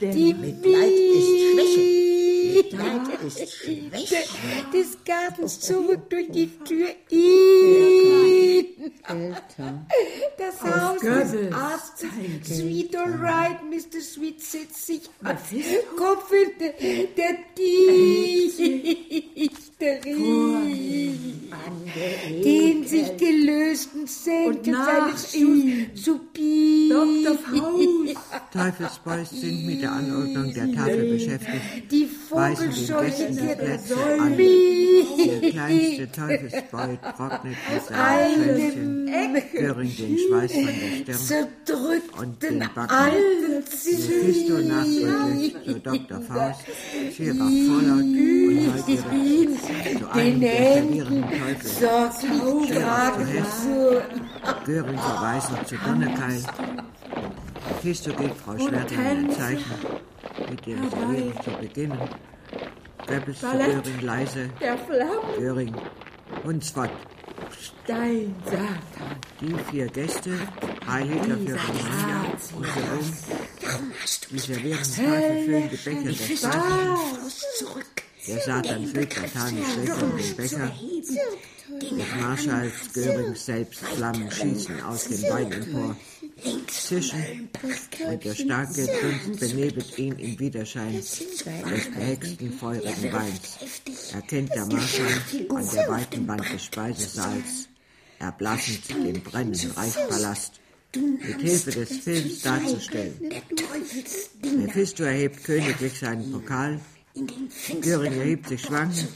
Die 0.00 0.32
Mitleid 0.32 0.96
ist 1.18 1.32
Schwäche. 1.52 2.23
Mitleid 2.54 3.02
ist 3.26 3.52
Schwäche. 3.52 4.22
Des 4.72 4.96
Gartens 5.04 5.60
zurück 5.60 6.08
durch 6.08 6.30
die 6.30 6.48
Tür. 6.64 6.88
In 7.10 8.66
das 10.38 10.62
Haus 10.62 11.00
des 11.00 11.52
Arztes. 11.52 12.08
Sweet 12.44 12.96
alright, 12.96 13.62
Mr. 13.64 14.00
Sweet 14.00 14.40
sitzt 14.40 14.86
sich 14.86 15.02
an. 15.22 15.36
Kopf 15.96 16.30
der, 16.60 16.72
der 17.16 17.36
Dichterin. 19.84 21.50
Den 22.42 22.86
sich 22.86 23.16
gelösten 23.16 24.06
Senken 24.06 24.74
seines 24.74 25.32
Schuhs 25.32 26.02
zu 26.02 26.20
Dr. 26.34 27.38
Faust. 27.38 28.18
Teufelsboys 28.52 29.30
sind 29.30 29.66
mit 29.66 29.82
der 29.82 29.92
Anordnung 29.92 30.52
der 30.52 30.72
Tafel 30.72 31.12
beschäftigt. 31.12 31.90
Die 31.90 32.06
Vogelscheuche 32.06 33.30
geht 33.30 33.58
Plätze. 33.58 33.96
Der 35.42 35.50
kleinste 35.50 36.12
Teufelsboy 36.12 36.98
trocknet 37.16 37.56
mit 37.72 37.86
seinem 37.86 38.44
Schwänzchen 38.44 39.42
Göring 39.52 39.96
den 39.96 40.18
Schweiß 40.18 40.52
von 40.52 41.04
der 41.06 41.14
Stirn 41.14 42.02
und 42.20 42.42
den 42.42 42.58
Backen. 42.74 43.43
Mephisto 43.54 44.58
nachdrücklich 44.58 45.54
zu 45.64 45.80
Dr. 45.80 46.20
Faust, 46.22 46.60
Schirach 47.14 47.50
vorlaut 47.66 48.00
und 48.00 48.14
neugierig 48.46 49.60
zu 49.60 49.72
der 49.98 50.14
Händen 50.14 50.42
verwirrenden 50.42 51.22
Teufel. 51.22 51.70
Schirach 52.66 53.16
zu 53.16 53.26
Hess, 53.26 53.66
Grad 54.42 54.64
Göring 54.66 54.98
verweisend 54.98 55.68
zu 55.68 55.76
Donnerkeil. 55.76 56.42
Mephisto 57.68 58.12
gibt 58.14 58.36
Frau 58.38 58.58
Schwerter 58.58 58.98
ein 58.98 59.30
Zeichen, 59.30 59.74
mit 60.50 60.66
ihrem 60.66 60.90
Servieren 60.90 61.32
zu 61.44 61.50
beginnen. 61.60 61.98
Goebbels 63.06 63.40
zu. 63.40 63.46
Göring 63.46 64.00
leise. 64.00 64.50
Der 64.60 64.78
Flammen. 64.78 65.38
Göring. 65.38 65.74
Dein 67.86 68.34
Satan. 68.44 69.18
Die 69.40 69.54
vier 69.70 69.86
Gäste, 69.88 70.38
Heiliger 70.86 71.36
für 71.36 71.58
Romagna 71.58 72.24
und 72.56 72.66
für 72.66 72.80
Rom, 72.80 73.92
die 74.30 74.38
servieren 74.38 74.82
Tafel 74.82 75.44
füllen 75.44 75.70
die 75.70 75.76
Becher 75.76 76.02
des 76.02 76.40
Satans. 76.40 77.64
Der 78.26 78.40
Satan 78.40 78.86
füllt 78.86 79.12
satanisch 79.12 79.76
lächelnd 79.76 80.18
den 80.18 80.36
Becher. 80.36 80.72
Des 81.80 82.20
Marschalls 82.20 82.92
Görings 82.94 83.46
selbst 83.46 83.80
Flammen 83.80 84.30
schießen 84.30 84.82
aus 84.82 85.04
dem 85.08 85.22
Wein 85.24 85.52
empor. 85.52 85.96
Zischen 86.68 87.48
und 88.10 88.24
der 88.24 88.34
starke 88.34 88.86
Dunst 88.86 89.40
benebelt 89.40 89.98
ihn 89.98 90.18
im 90.18 90.38
Widerschein 90.38 90.94
des 90.94 91.44
behexten 91.94 92.52
feurigen 92.52 93.12
Weins. 93.12 94.12
Erkennt 94.12 94.54
der 94.54 94.66
Marschall 94.66 95.22
an 95.48 95.68
der 95.72 95.88
weiten 95.88 96.28
Wand 96.28 96.52
des 96.52 96.64
Speisesaals, 96.64 97.68
erblassend 98.18 98.88
den 98.90 99.22
brennenden 99.22 99.70
Reichspalast, 99.70 100.60
mit 100.96 101.40
Hilfe 101.40 101.70
des 101.70 101.98
Films 101.98 102.42
darzustellen. 102.42 103.14
Mephisto 104.42 105.04
erhebt 105.04 105.44
königlich 105.44 105.98
seinen 105.98 106.30
Pokal, 106.30 106.80
Göring 107.80 108.12
erhebt 108.12 108.48
sich 108.48 108.60
schwankend 108.60 109.08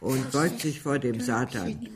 und 0.00 0.30
beugt 0.30 0.60
sich 0.60 0.80
vor 0.80 0.98
dem 0.98 1.20
Satan. 1.20 1.88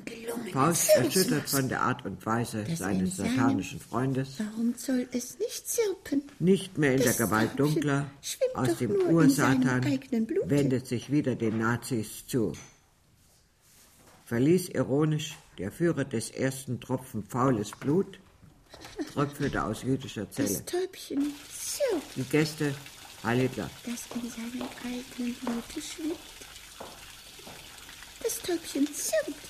Faust 0.53 0.91
erschüttert 0.97 1.49
von 1.49 1.69
der 1.69 1.83
Art 1.83 2.05
und 2.05 2.25
Weise 2.27 2.65
seines 2.77 3.17
satanischen 3.17 3.79
Freundes, 3.81 4.35
Warum 4.39 4.75
soll 4.77 5.09
es 5.13 5.39
nicht 5.39 5.69
zirpen? 5.69 6.23
nicht 6.39 6.79
mehr 6.79 6.95
in 6.95 7.03
der 7.03 7.13
Gewalt 7.15 7.59
dunkler, 7.59 8.11
aus 8.55 8.77
dem 8.79 8.91
Ursatan, 8.93 9.85
wendet 10.47 10.87
sich 10.87 11.11
wieder 11.13 11.37
den 11.37 11.59
Nazis 11.59 12.27
zu. 12.27 12.53
Verließ 14.27 14.71
ironisch 14.71 15.37
der 15.59 15.71
Führer 15.71 16.05
des 16.05 16.31
ersten 16.31 16.81
Tropfen 16.81 17.23
faules 17.25 17.71
Blut, 17.73 18.19
tröpfelte 19.13 19.63
aus 19.63 19.83
jüdischer 19.83 20.31
Zelle. 20.31 20.49
Das 20.49 20.65
Täubchen 20.65 21.33
zirpt, 21.55 22.17
Die 22.17 22.23
Gäste, 22.25 22.75
Heil 23.23 23.41
Hitler. 23.41 23.71
das 23.85 24.07
in 24.17 24.29
seinem 24.31 24.69
eigenen 24.85 25.35
Blute 25.35 25.81
schwimmt. 25.87 26.17
Das 28.23 28.39
Täubchen 28.39 28.87
zirpt, 28.95 29.41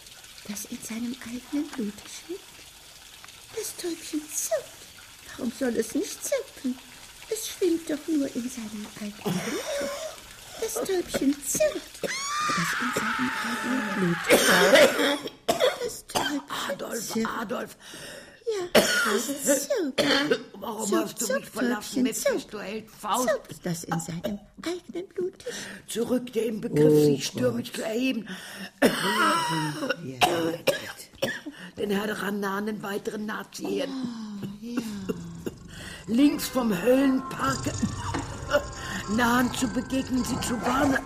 das 0.48 0.64
in 0.66 0.78
seinem 0.82 1.16
eigenen 1.26 1.68
Blute 1.68 2.02
schwimmt. 2.08 2.40
Das 3.54 3.76
Täubchen 3.76 4.22
zirpt. 4.32 4.64
Warum 5.36 5.52
soll 5.58 5.76
es 5.76 5.94
nicht 5.94 6.24
zirpen? 6.24 6.78
Es 7.30 7.48
schwimmt 7.48 7.88
doch 7.90 8.08
nur 8.08 8.26
in 8.34 8.50
seinem 8.50 8.86
eigenen 9.00 9.40
Blute. 9.40 9.90
Das 10.60 10.74
Täubchen 10.74 11.36
zirpt, 11.44 12.02
das 12.02 12.10
in 12.80 12.92
seinem 12.94 13.30
eigenen 13.44 13.84
Blute 13.96 14.38
schwimmt. 14.38 15.32
Das 15.46 16.06
Täubchen 16.06 16.70
Adolf, 16.70 17.12
zirpt. 17.12 17.30
Adolf, 17.40 17.76
Ja, 18.46 18.82
es 19.16 19.26
zirpt. 19.44 20.02
warum 20.60 20.86
Zirp, 20.86 21.04
hast 21.04 21.20
du 21.20 21.26
zirp, 21.26 21.40
mich 21.40 21.48
verlassen? 21.48 22.04
Täubchen, 22.04 22.14
zirp. 22.14 22.34
Mephisto 22.34 22.60
hält 22.60 22.90
Faust. 22.90 23.28
Zirpt, 23.28 23.54
das 23.64 23.84
in 23.84 24.00
seinem 24.00 24.40
eigenen 24.62 25.08
Blute 25.14 25.46
Zurück, 25.86 26.32
der 26.32 26.46
im 26.46 26.60
Begriff, 26.60 27.04
sich 27.04 27.26
stürmisch 27.26 27.72
zu 27.72 27.82
erheben. 27.82 28.28
Den 31.76 31.90
herannahenden 31.90 32.82
weiteren 32.82 33.26
Nazi-Herden. 33.26 34.08
Links 36.06 36.48
vom 36.48 36.76
Höllenpark. 36.82 37.72
Nahen 39.16 39.52
zu 39.54 39.68
begegnen 39.68 40.24
sie 40.24 40.40
zu 40.40 40.60
warnen. 40.62 40.98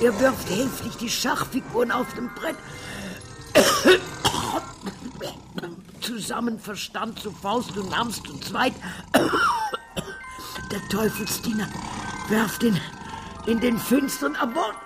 Er 0.00 0.20
wirft 0.20 0.48
hilflich 0.48 0.96
die 0.96 1.08
Schachfiguren 1.08 1.90
auf 1.90 2.12
dem 2.14 2.28
Brett. 2.34 2.56
Zusammen 6.06 6.60
verstand 6.60 7.18
zu 7.18 7.32
Faust 7.32 7.76
und 7.76 7.92
Arms 7.92 8.22
zu 8.22 8.38
zweit. 8.38 8.74
Der 10.70 10.88
Teufelsdiener 10.88 11.68
werft 12.28 12.62
ihn 12.62 12.80
in 13.46 13.58
den 13.58 13.76
finsteren 13.76 14.36
Abort. 14.36 14.76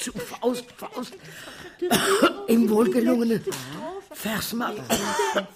Zu 0.00 0.12
Faust, 0.12 0.64
Faust. 0.76 1.12
Im 2.48 2.68
wohlgelungenen 2.68 3.44
Versmaß. 4.20 4.74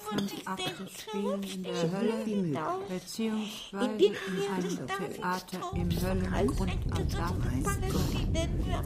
Von 0.09 0.31
Abschlussspielen 0.47 1.43
in 1.43 1.63
der 1.65 1.83
Hölle, 1.93 2.25
beziehungsweise 2.89 3.91
in 3.99 4.17
einem 4.57 4.87
Theater 4.87 5.59
im 5.75 5.91
Höllengrund 6.01 6.73
am 6.91 7.09
Damm 7.11 7.43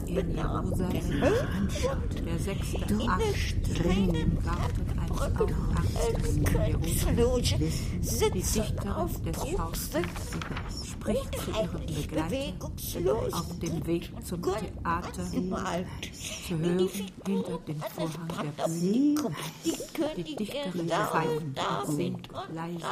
in 0.05 0.35
Jerusalem. 0.35 1.07
Der 2.25 2.39
sechste 2.39 2.93
Akt 3.07 3.79
drin 3.79 4.15
im 4.15 4.43
Garten 4.43 4.85
eines 4.99 5.21
Aufwachsens 5.21 6.27
in 6.27 6.43
Jerusalem. 6.43 7.43
Die 8.01 8.29
Dichterin 8.31 9.23
des 9.23 9.37
Faustes 9.55 10.03
spricht 10.99 11.35
zu 11.39 11.51
ihren 11.51 11.85
Begleitern 11.85 13.33
auf 13.33 13.59
dem 13.59 13.87
Weg 13.87 14.11
zum 14.25 14.41
Theater, 14.41 15.23
zu 15.23 16.59
hören 16.59 16.89
hinter 17.25 17.59
dem 17.67 17.79
Vorhang 17.79 18.53
der 18.57 18.67
Bühne 18.67 19.35
die 20.17 20.35
Dichterin 20.35 20.89
pfeifen 20.89 21.55
und 21.87 21.95
singt 21.95 22.29
leise. 22.53 22.85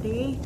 Steh, 0.00 0.36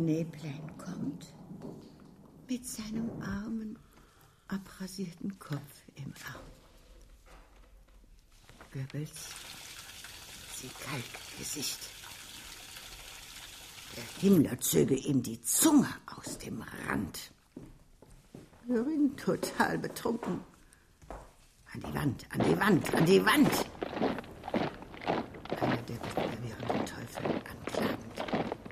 Knäblein 0.00 0.62
kommt 0.78 1.34
mit 2.48 2.66
seinem 2.66 3.10
armen, 3.20 3.78
abrasierten 4.48 5.38
Kopf 5.38 5.60
im 5.94 6.10
Arm. 6.32 6.42
Goebbels 8.72 9.28
sieht 10.56 10.72
Kaltgesicht. 10.80 11.80
Der 13.94 14.22
Himmler 14.22 14.58
zöge 14.58 14.94
ihm 14.94 15.22
die 15.22 15.42
Zunge 15.42 15.90
aus 16.16 16.38
dem 16.38 16.62
Rand. 16.88 17.32
Göring 18.66 19.14
total 19.18 19.76
betrunken. 19.76 20.40
An 21.74 21.80
die 21.80 21.94
Wand, 21.94 22.26
an 22.30 22.40
die 22.48 22.58
Wand, 22.58 22.94
an 22.94 23.04
die 23.04 23.26
Wand. 23.26 23.66
Einer 25.60 25.82
der 25.82 26.02
wettbewehrenden 26.02 26.86
Teufel 26.86 27.42
anklagend. 27.50 28.09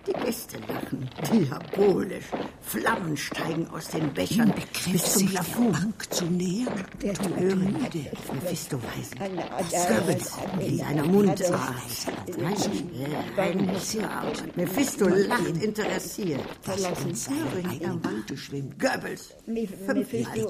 Die 0.09 0.15
Gäste 0.25 0.57
lachen 0.69 1.09
diabolisch. 1.31 2.25
Flammen 2.63 3.17
steigen 3.17 3.69
aus 3.69 3.89
den 3.89 4.13
Bechern 4.15 4.55
bis 4.91 5.15
zum 5.15 5.29
Plafond. 5.29 5.73
Bank 5.73 6.13
zu 6.13 6.25
nähern. 6.25 6.85
Der 7.03 7.15
hören 7.39 7.77
Mephisto 8.43 8.79
weisen. 8.83 9.19
Goebbels 9.89 10.33
in 10.61 10.79
seiner 10.79 11.05
Mundart. 11.05 11.41
Mephisto 14.57 15.09
lacht 15.09 15.63
interessiert. 15.63 16.41
Verlassen 16.63 17.15
Göring 17.53 17.85
am 17.87 18.05
Wand 18.05 18.39
schwimmt. 18.39 18.79
Goebbels. 18.79 19.35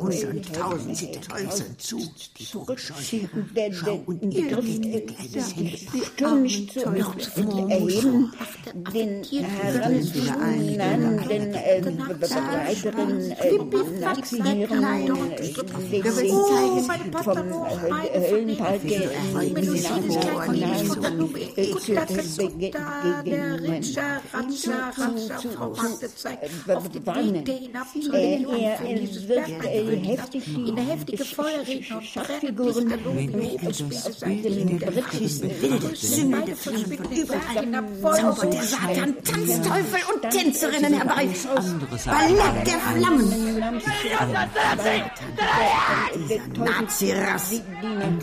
Hunderttausend 0.01 1.25
Teufel 1.29 1.77
zu. 1.79 2.01
Die 2.39 2.45
Vorgescheuchen. 2.45 3.51
Schau 3.73 4.03
und 4.07 4.23
ihr 4.33 4.49
kleines 4.49 5.57
Händchen. 5.57 6.03
Stürmisch 6.05 6.69
zu 6.73 6.81
erheben, 6.81 8.33
den 8.93 9.25
heranzunahenden 9.49 11.55
äh, 11.55 11.83
weiteren 11.85 13.31
äh, 13.31 13.59
Nazieren 14.01 14.85
vom 17.25 17.39
Höllenpark 18.31 18.81
in 30.57 30.77
der 30.77 30.85
heftige 30.85 31.25
Feuerregen 31.25 31.97
und 31.97 32.05
Schachfiguren 32.05 32.93
wilde, 35.61 35.97
sünde 35.97 36.57
von 36.57 36.75
überall. 37.11 37.67
Zaubert 38.19 38.55
der 38.55 38.63
Satan 38.63 39.15
Tanzteufel 39.47 40.01
und 40.13 40.31
Tänzerinnen 40.31 40.95
herbei. 40.95 41.29
Ballett 42.05 42.67
der 42.67 42.81
Flammen. 42.81 43.31
Dieser 46.15 46.65
Nazi-Rass. 46.65 47.61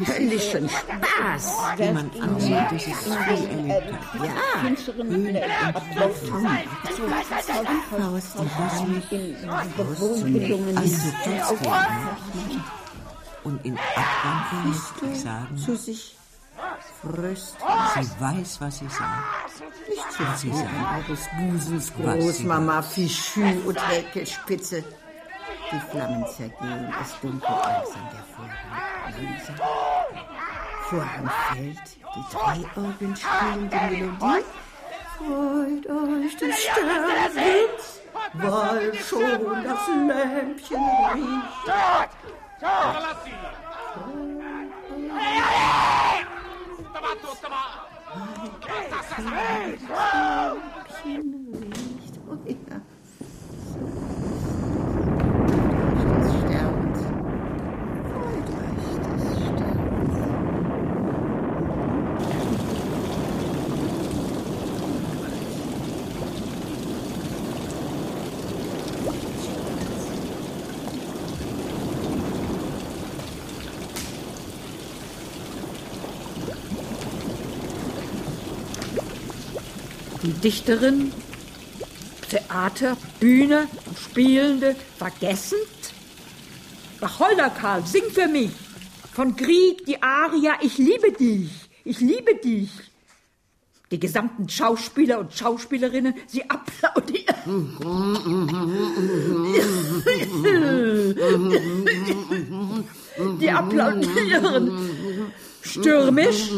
Höllischen 0.06 0.70
Spaß. 0.70 1.54
Jemand 1.78 2.14
außer 2.16 2.68
dieses 2.72 3.04
Spiel 3.04 3.70
erlebt 3.70 4.06
hat. 4.14 4.24
Ja. 4.24 4.32
Faust, 7.92 8.36
die 8.36 8.50
was 8.58 8.78
mich 8.88 9.10
bewohnbedungen 9.78 10.78
und 13.46 13.64
in 13.64 13.78
Abwandlung 13.78 14.74
muss 14.74 15.14
ich 15.14 15.22
sagen, 15.22 15.58
Zu 15.58 15.78
sich 15.78 16.16
fröst. 17.02 17.58
sie 17.96 18.22
weiß, 18.22 18.62
was 18.62 18.78
sie 18.80 18.88
sagt. 18.88 19.62
Nicht 19.88 20.12
zu 20.12 20.24
Was 20.28 20.42
sie 20.42 20.52
sagt. 20.52 21.10
eures 21.10 21.28
Busens 21.38 21.94
Großmama 21.94 22.82
Fichu 22.82 23.42
und 23.68 23.90
Häkelspitze. 23.90 24.84
Die 25.72 25.80
Flammen 25.92 26.26
zergehen, 26.28 26.94
es 27.02 27.20
dunkelt 27.20 27.44
alles 27.44 27.90
an 27.96 28.10
der 28.12 28.26
Vorhang. 28.36 29.24
Langsam. 29.24 29.56
Vorhang 30.90 31.30
fällt, 31.52 31.98
die 32.16 32.26
drei 32.32 32.82
Orgeln 32.82 33.16
spielen 33.16 33.70
die 33.70 33.96
Melodie. 33.96 34.46
Freut 35.18 35.86
euch 35.90 36.38
des 36.38 36.56
Sterbens, 36.64 38.02
weil 38.34 38.94
schon 38.96 39.64
das 39.64 39.88
Lämpchen 39.88 40.84
riecht. 41.14 42.16
Lämpchen 51.06 51.64
riecht. 51.72 52.20
Oh 52.28 52.38
ja. 52.46 52.82
Des 56.06 56.30
Sterbens. 56.40 57.02
Freut 58.12 58.50
euch 58.58 58.84
des 58.84 59.24
Sterbens. 59.46 60.16
Die 80.26 80.34
Dichterin, 80.34 81.14
Theater, 82.32 82.98
Bühne, 83.20 83.68
Spielende, 83.96 84.76
vergessend? 84.98 85.62
Wacholder 87.00 87.52
Karl, 87.52 87.86
sing 87.86 88.10
für 88.12 88.28
mich. 88.28 88.50
Von 89.14 89.36
Krieg 89.36 89.86
die 89.86 90.02
Aria, 90.02 90.54
ich 90.62 90.80
liebe 90.80 91.12
dich, 91.12 91.52
ich 91.84 92.00
liebe 92.00 92.34
dich. 92.44 92.72
Die 93.92 94.00
gesamten 94.00 94.50
Schauspieler 94.50 95.20
und 95.20 95.32
Schauspielerinnen, 95.32 96.16
sie 96.26 96.50
applaudieren. 96.50 97.36
Die 103.40 103.50
applaudieren. 103.50 104.72
Stürmisch. 105.66 106.52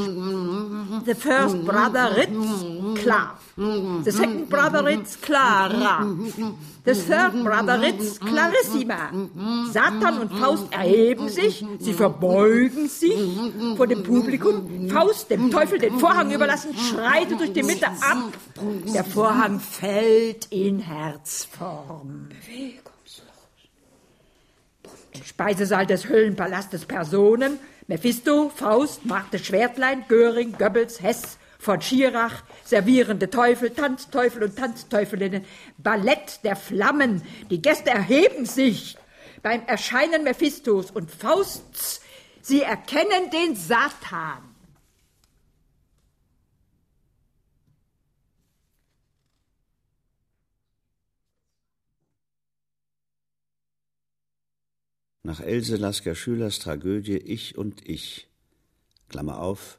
The 1.05 1.15
first 1.15 1.63
brother 1.65 2.15
Ritz, 2.15 3.01
klar. 3.01 3.39
The 3.55 4.11
second 4.11 4.49
brother 4.49 4.85
Ritz, 4.85 5.19
Clara. 5.21 6.05
The 6.83 6.93
third 6.93 7.43
brother 7.43 7.81
Ritz, 7.81 8.19
Clarissima. 8.19 9.11
Satan 9.71 10.19
und 10.19 10.33
Faust 10.33 10.71
erheben 10.71 11.29
sich, 11.29 11.65
sie 11.79 11.93
verbeugen 11.93 12.87
sich 12.87 13.17
vor 13.75 13.87
dem 13.87 14.03
Publikum. 14.03 14.89
Faust 14.89 15.31
dem 15.31 15.49
Teufel 15.51 15.79
den 15.79 15.99
Vorhang 15.99 16.31
überlassen, 16.31 16.75
schreitet 16.75 17.39
durch 17.39 17.53
die 17.53 17.63
Mitte 17.63 17.87
ab. 17.87 18.33
Der 18.93 19.03
Vorhang 19.03 19.59
fällt 19.59 20.47
in 20.51 20.79
Herzform. 20.79 22.29
Im 25.13 25.23
Speisesaal 25.23 25.85
des 25.87 26.07
Höllenpalastes 26.07 26.85
Personen, 26.85 27.59
Mephisto, 27.87 28.49
Faust, 28.49 29.05
Marthe 29.05 29.39
Schwertlein, 29.39 30.03
Göring, 30.09 30.53
Goebbels, 30.57 31.01
Hess, 31.01 31.37
von 31.57 31.81
Schirach, 31.81 32.43
servierende 32.63 33.29
Teufel, 33.29 33.71
Tanzteufel 33.71 34.43
und 34.43 34.57
Tanzteufelinnen, 34.57 35.45
Ballett 35.77 36.43
der 36.43 36.55
Flammen, 36.55 37.23
die 37.49 37.61
Gäste 37.61 37.89
erheben 37.89 38.45
sich 38.45 38.97
beim 39.41 39.65
Erscheinen 39.65 40.23
Mephistos 40.23 40.91
und 40.91 41.09
Fausts, 41.09 42.01
sie 42.41 42.61
erkennen 42.61 43.31
den 43.31 43.55
Satan. 43.55 44.46
Nach 55.27 55.41
Else 55.41 55.75
Lasker 55.75 56.15
Schülers 56.15 56.59
Tragödie 56.59 57.17
Ich 57.17 57.57
und 57.57 57.85
Ich, 57.85 58.29
Klammer 59.09 59.41
auf, 59.41 59.77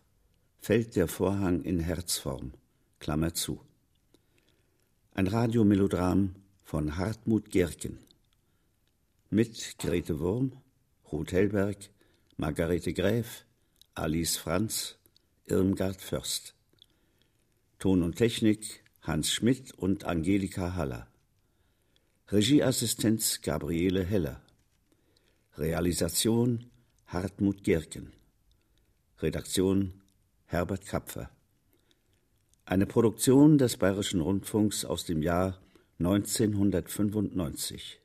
fällt 0.61 0.95
der 0.95 1.09
Vorhang 1.09 1.63
in 1.63 1.81
Herzform, 1.81 2.53
Klammer 3.01 3.33
zu. 3.33 3.59
Ein 5.15 5.27
Radiomelodram 5.27 6.35
von 6.65 6.99
Hartmut 6.99 7.51
Gerken. 7.51 7.97
Mit 9.31 9.79
Grete 9.79 10.21
Wurm, 10.21 10.53
Ruth 11.11 11.33
Hellberg, 11.33 11.79
Margarete 12.37 12.93
Gräf, 12.93 13.47
Alice 13.95 14.37
Franz, 14.37 14.99
Irmgard 15.47 16.03
Först. 16.03 16.55
Ton 17.79 18.03
und 18.03 18.17
Technik 18.17 18.85
Hans 19.01 19.33
Schmidt 19.33 19.73
und 19.73 20.05
Angelika 20.05 20.75
Haller. 20.75 21.09
Regieassistenz 22.31 23.41
Gabriele 23.41 24.05
Heller. 24.05 24.43
Realisation 25.59 26.71
Hartmut 27.09 27.65
Gierken. 27.65 28.13
Redaktion 29.19 29.93
Herbert 30.47 30.87
Kapfer. 30.87 31.31
Eine 32.65 32.87
Produktion 32.87 33.59
des 33.59 33.77
Bayerischen 33.77 34.21
Rundfunks 34.21 34.85
aus 34.85 35.05
dem 35.05 35.21
Jahr 35.21 35.59
1995. 35.99 38.01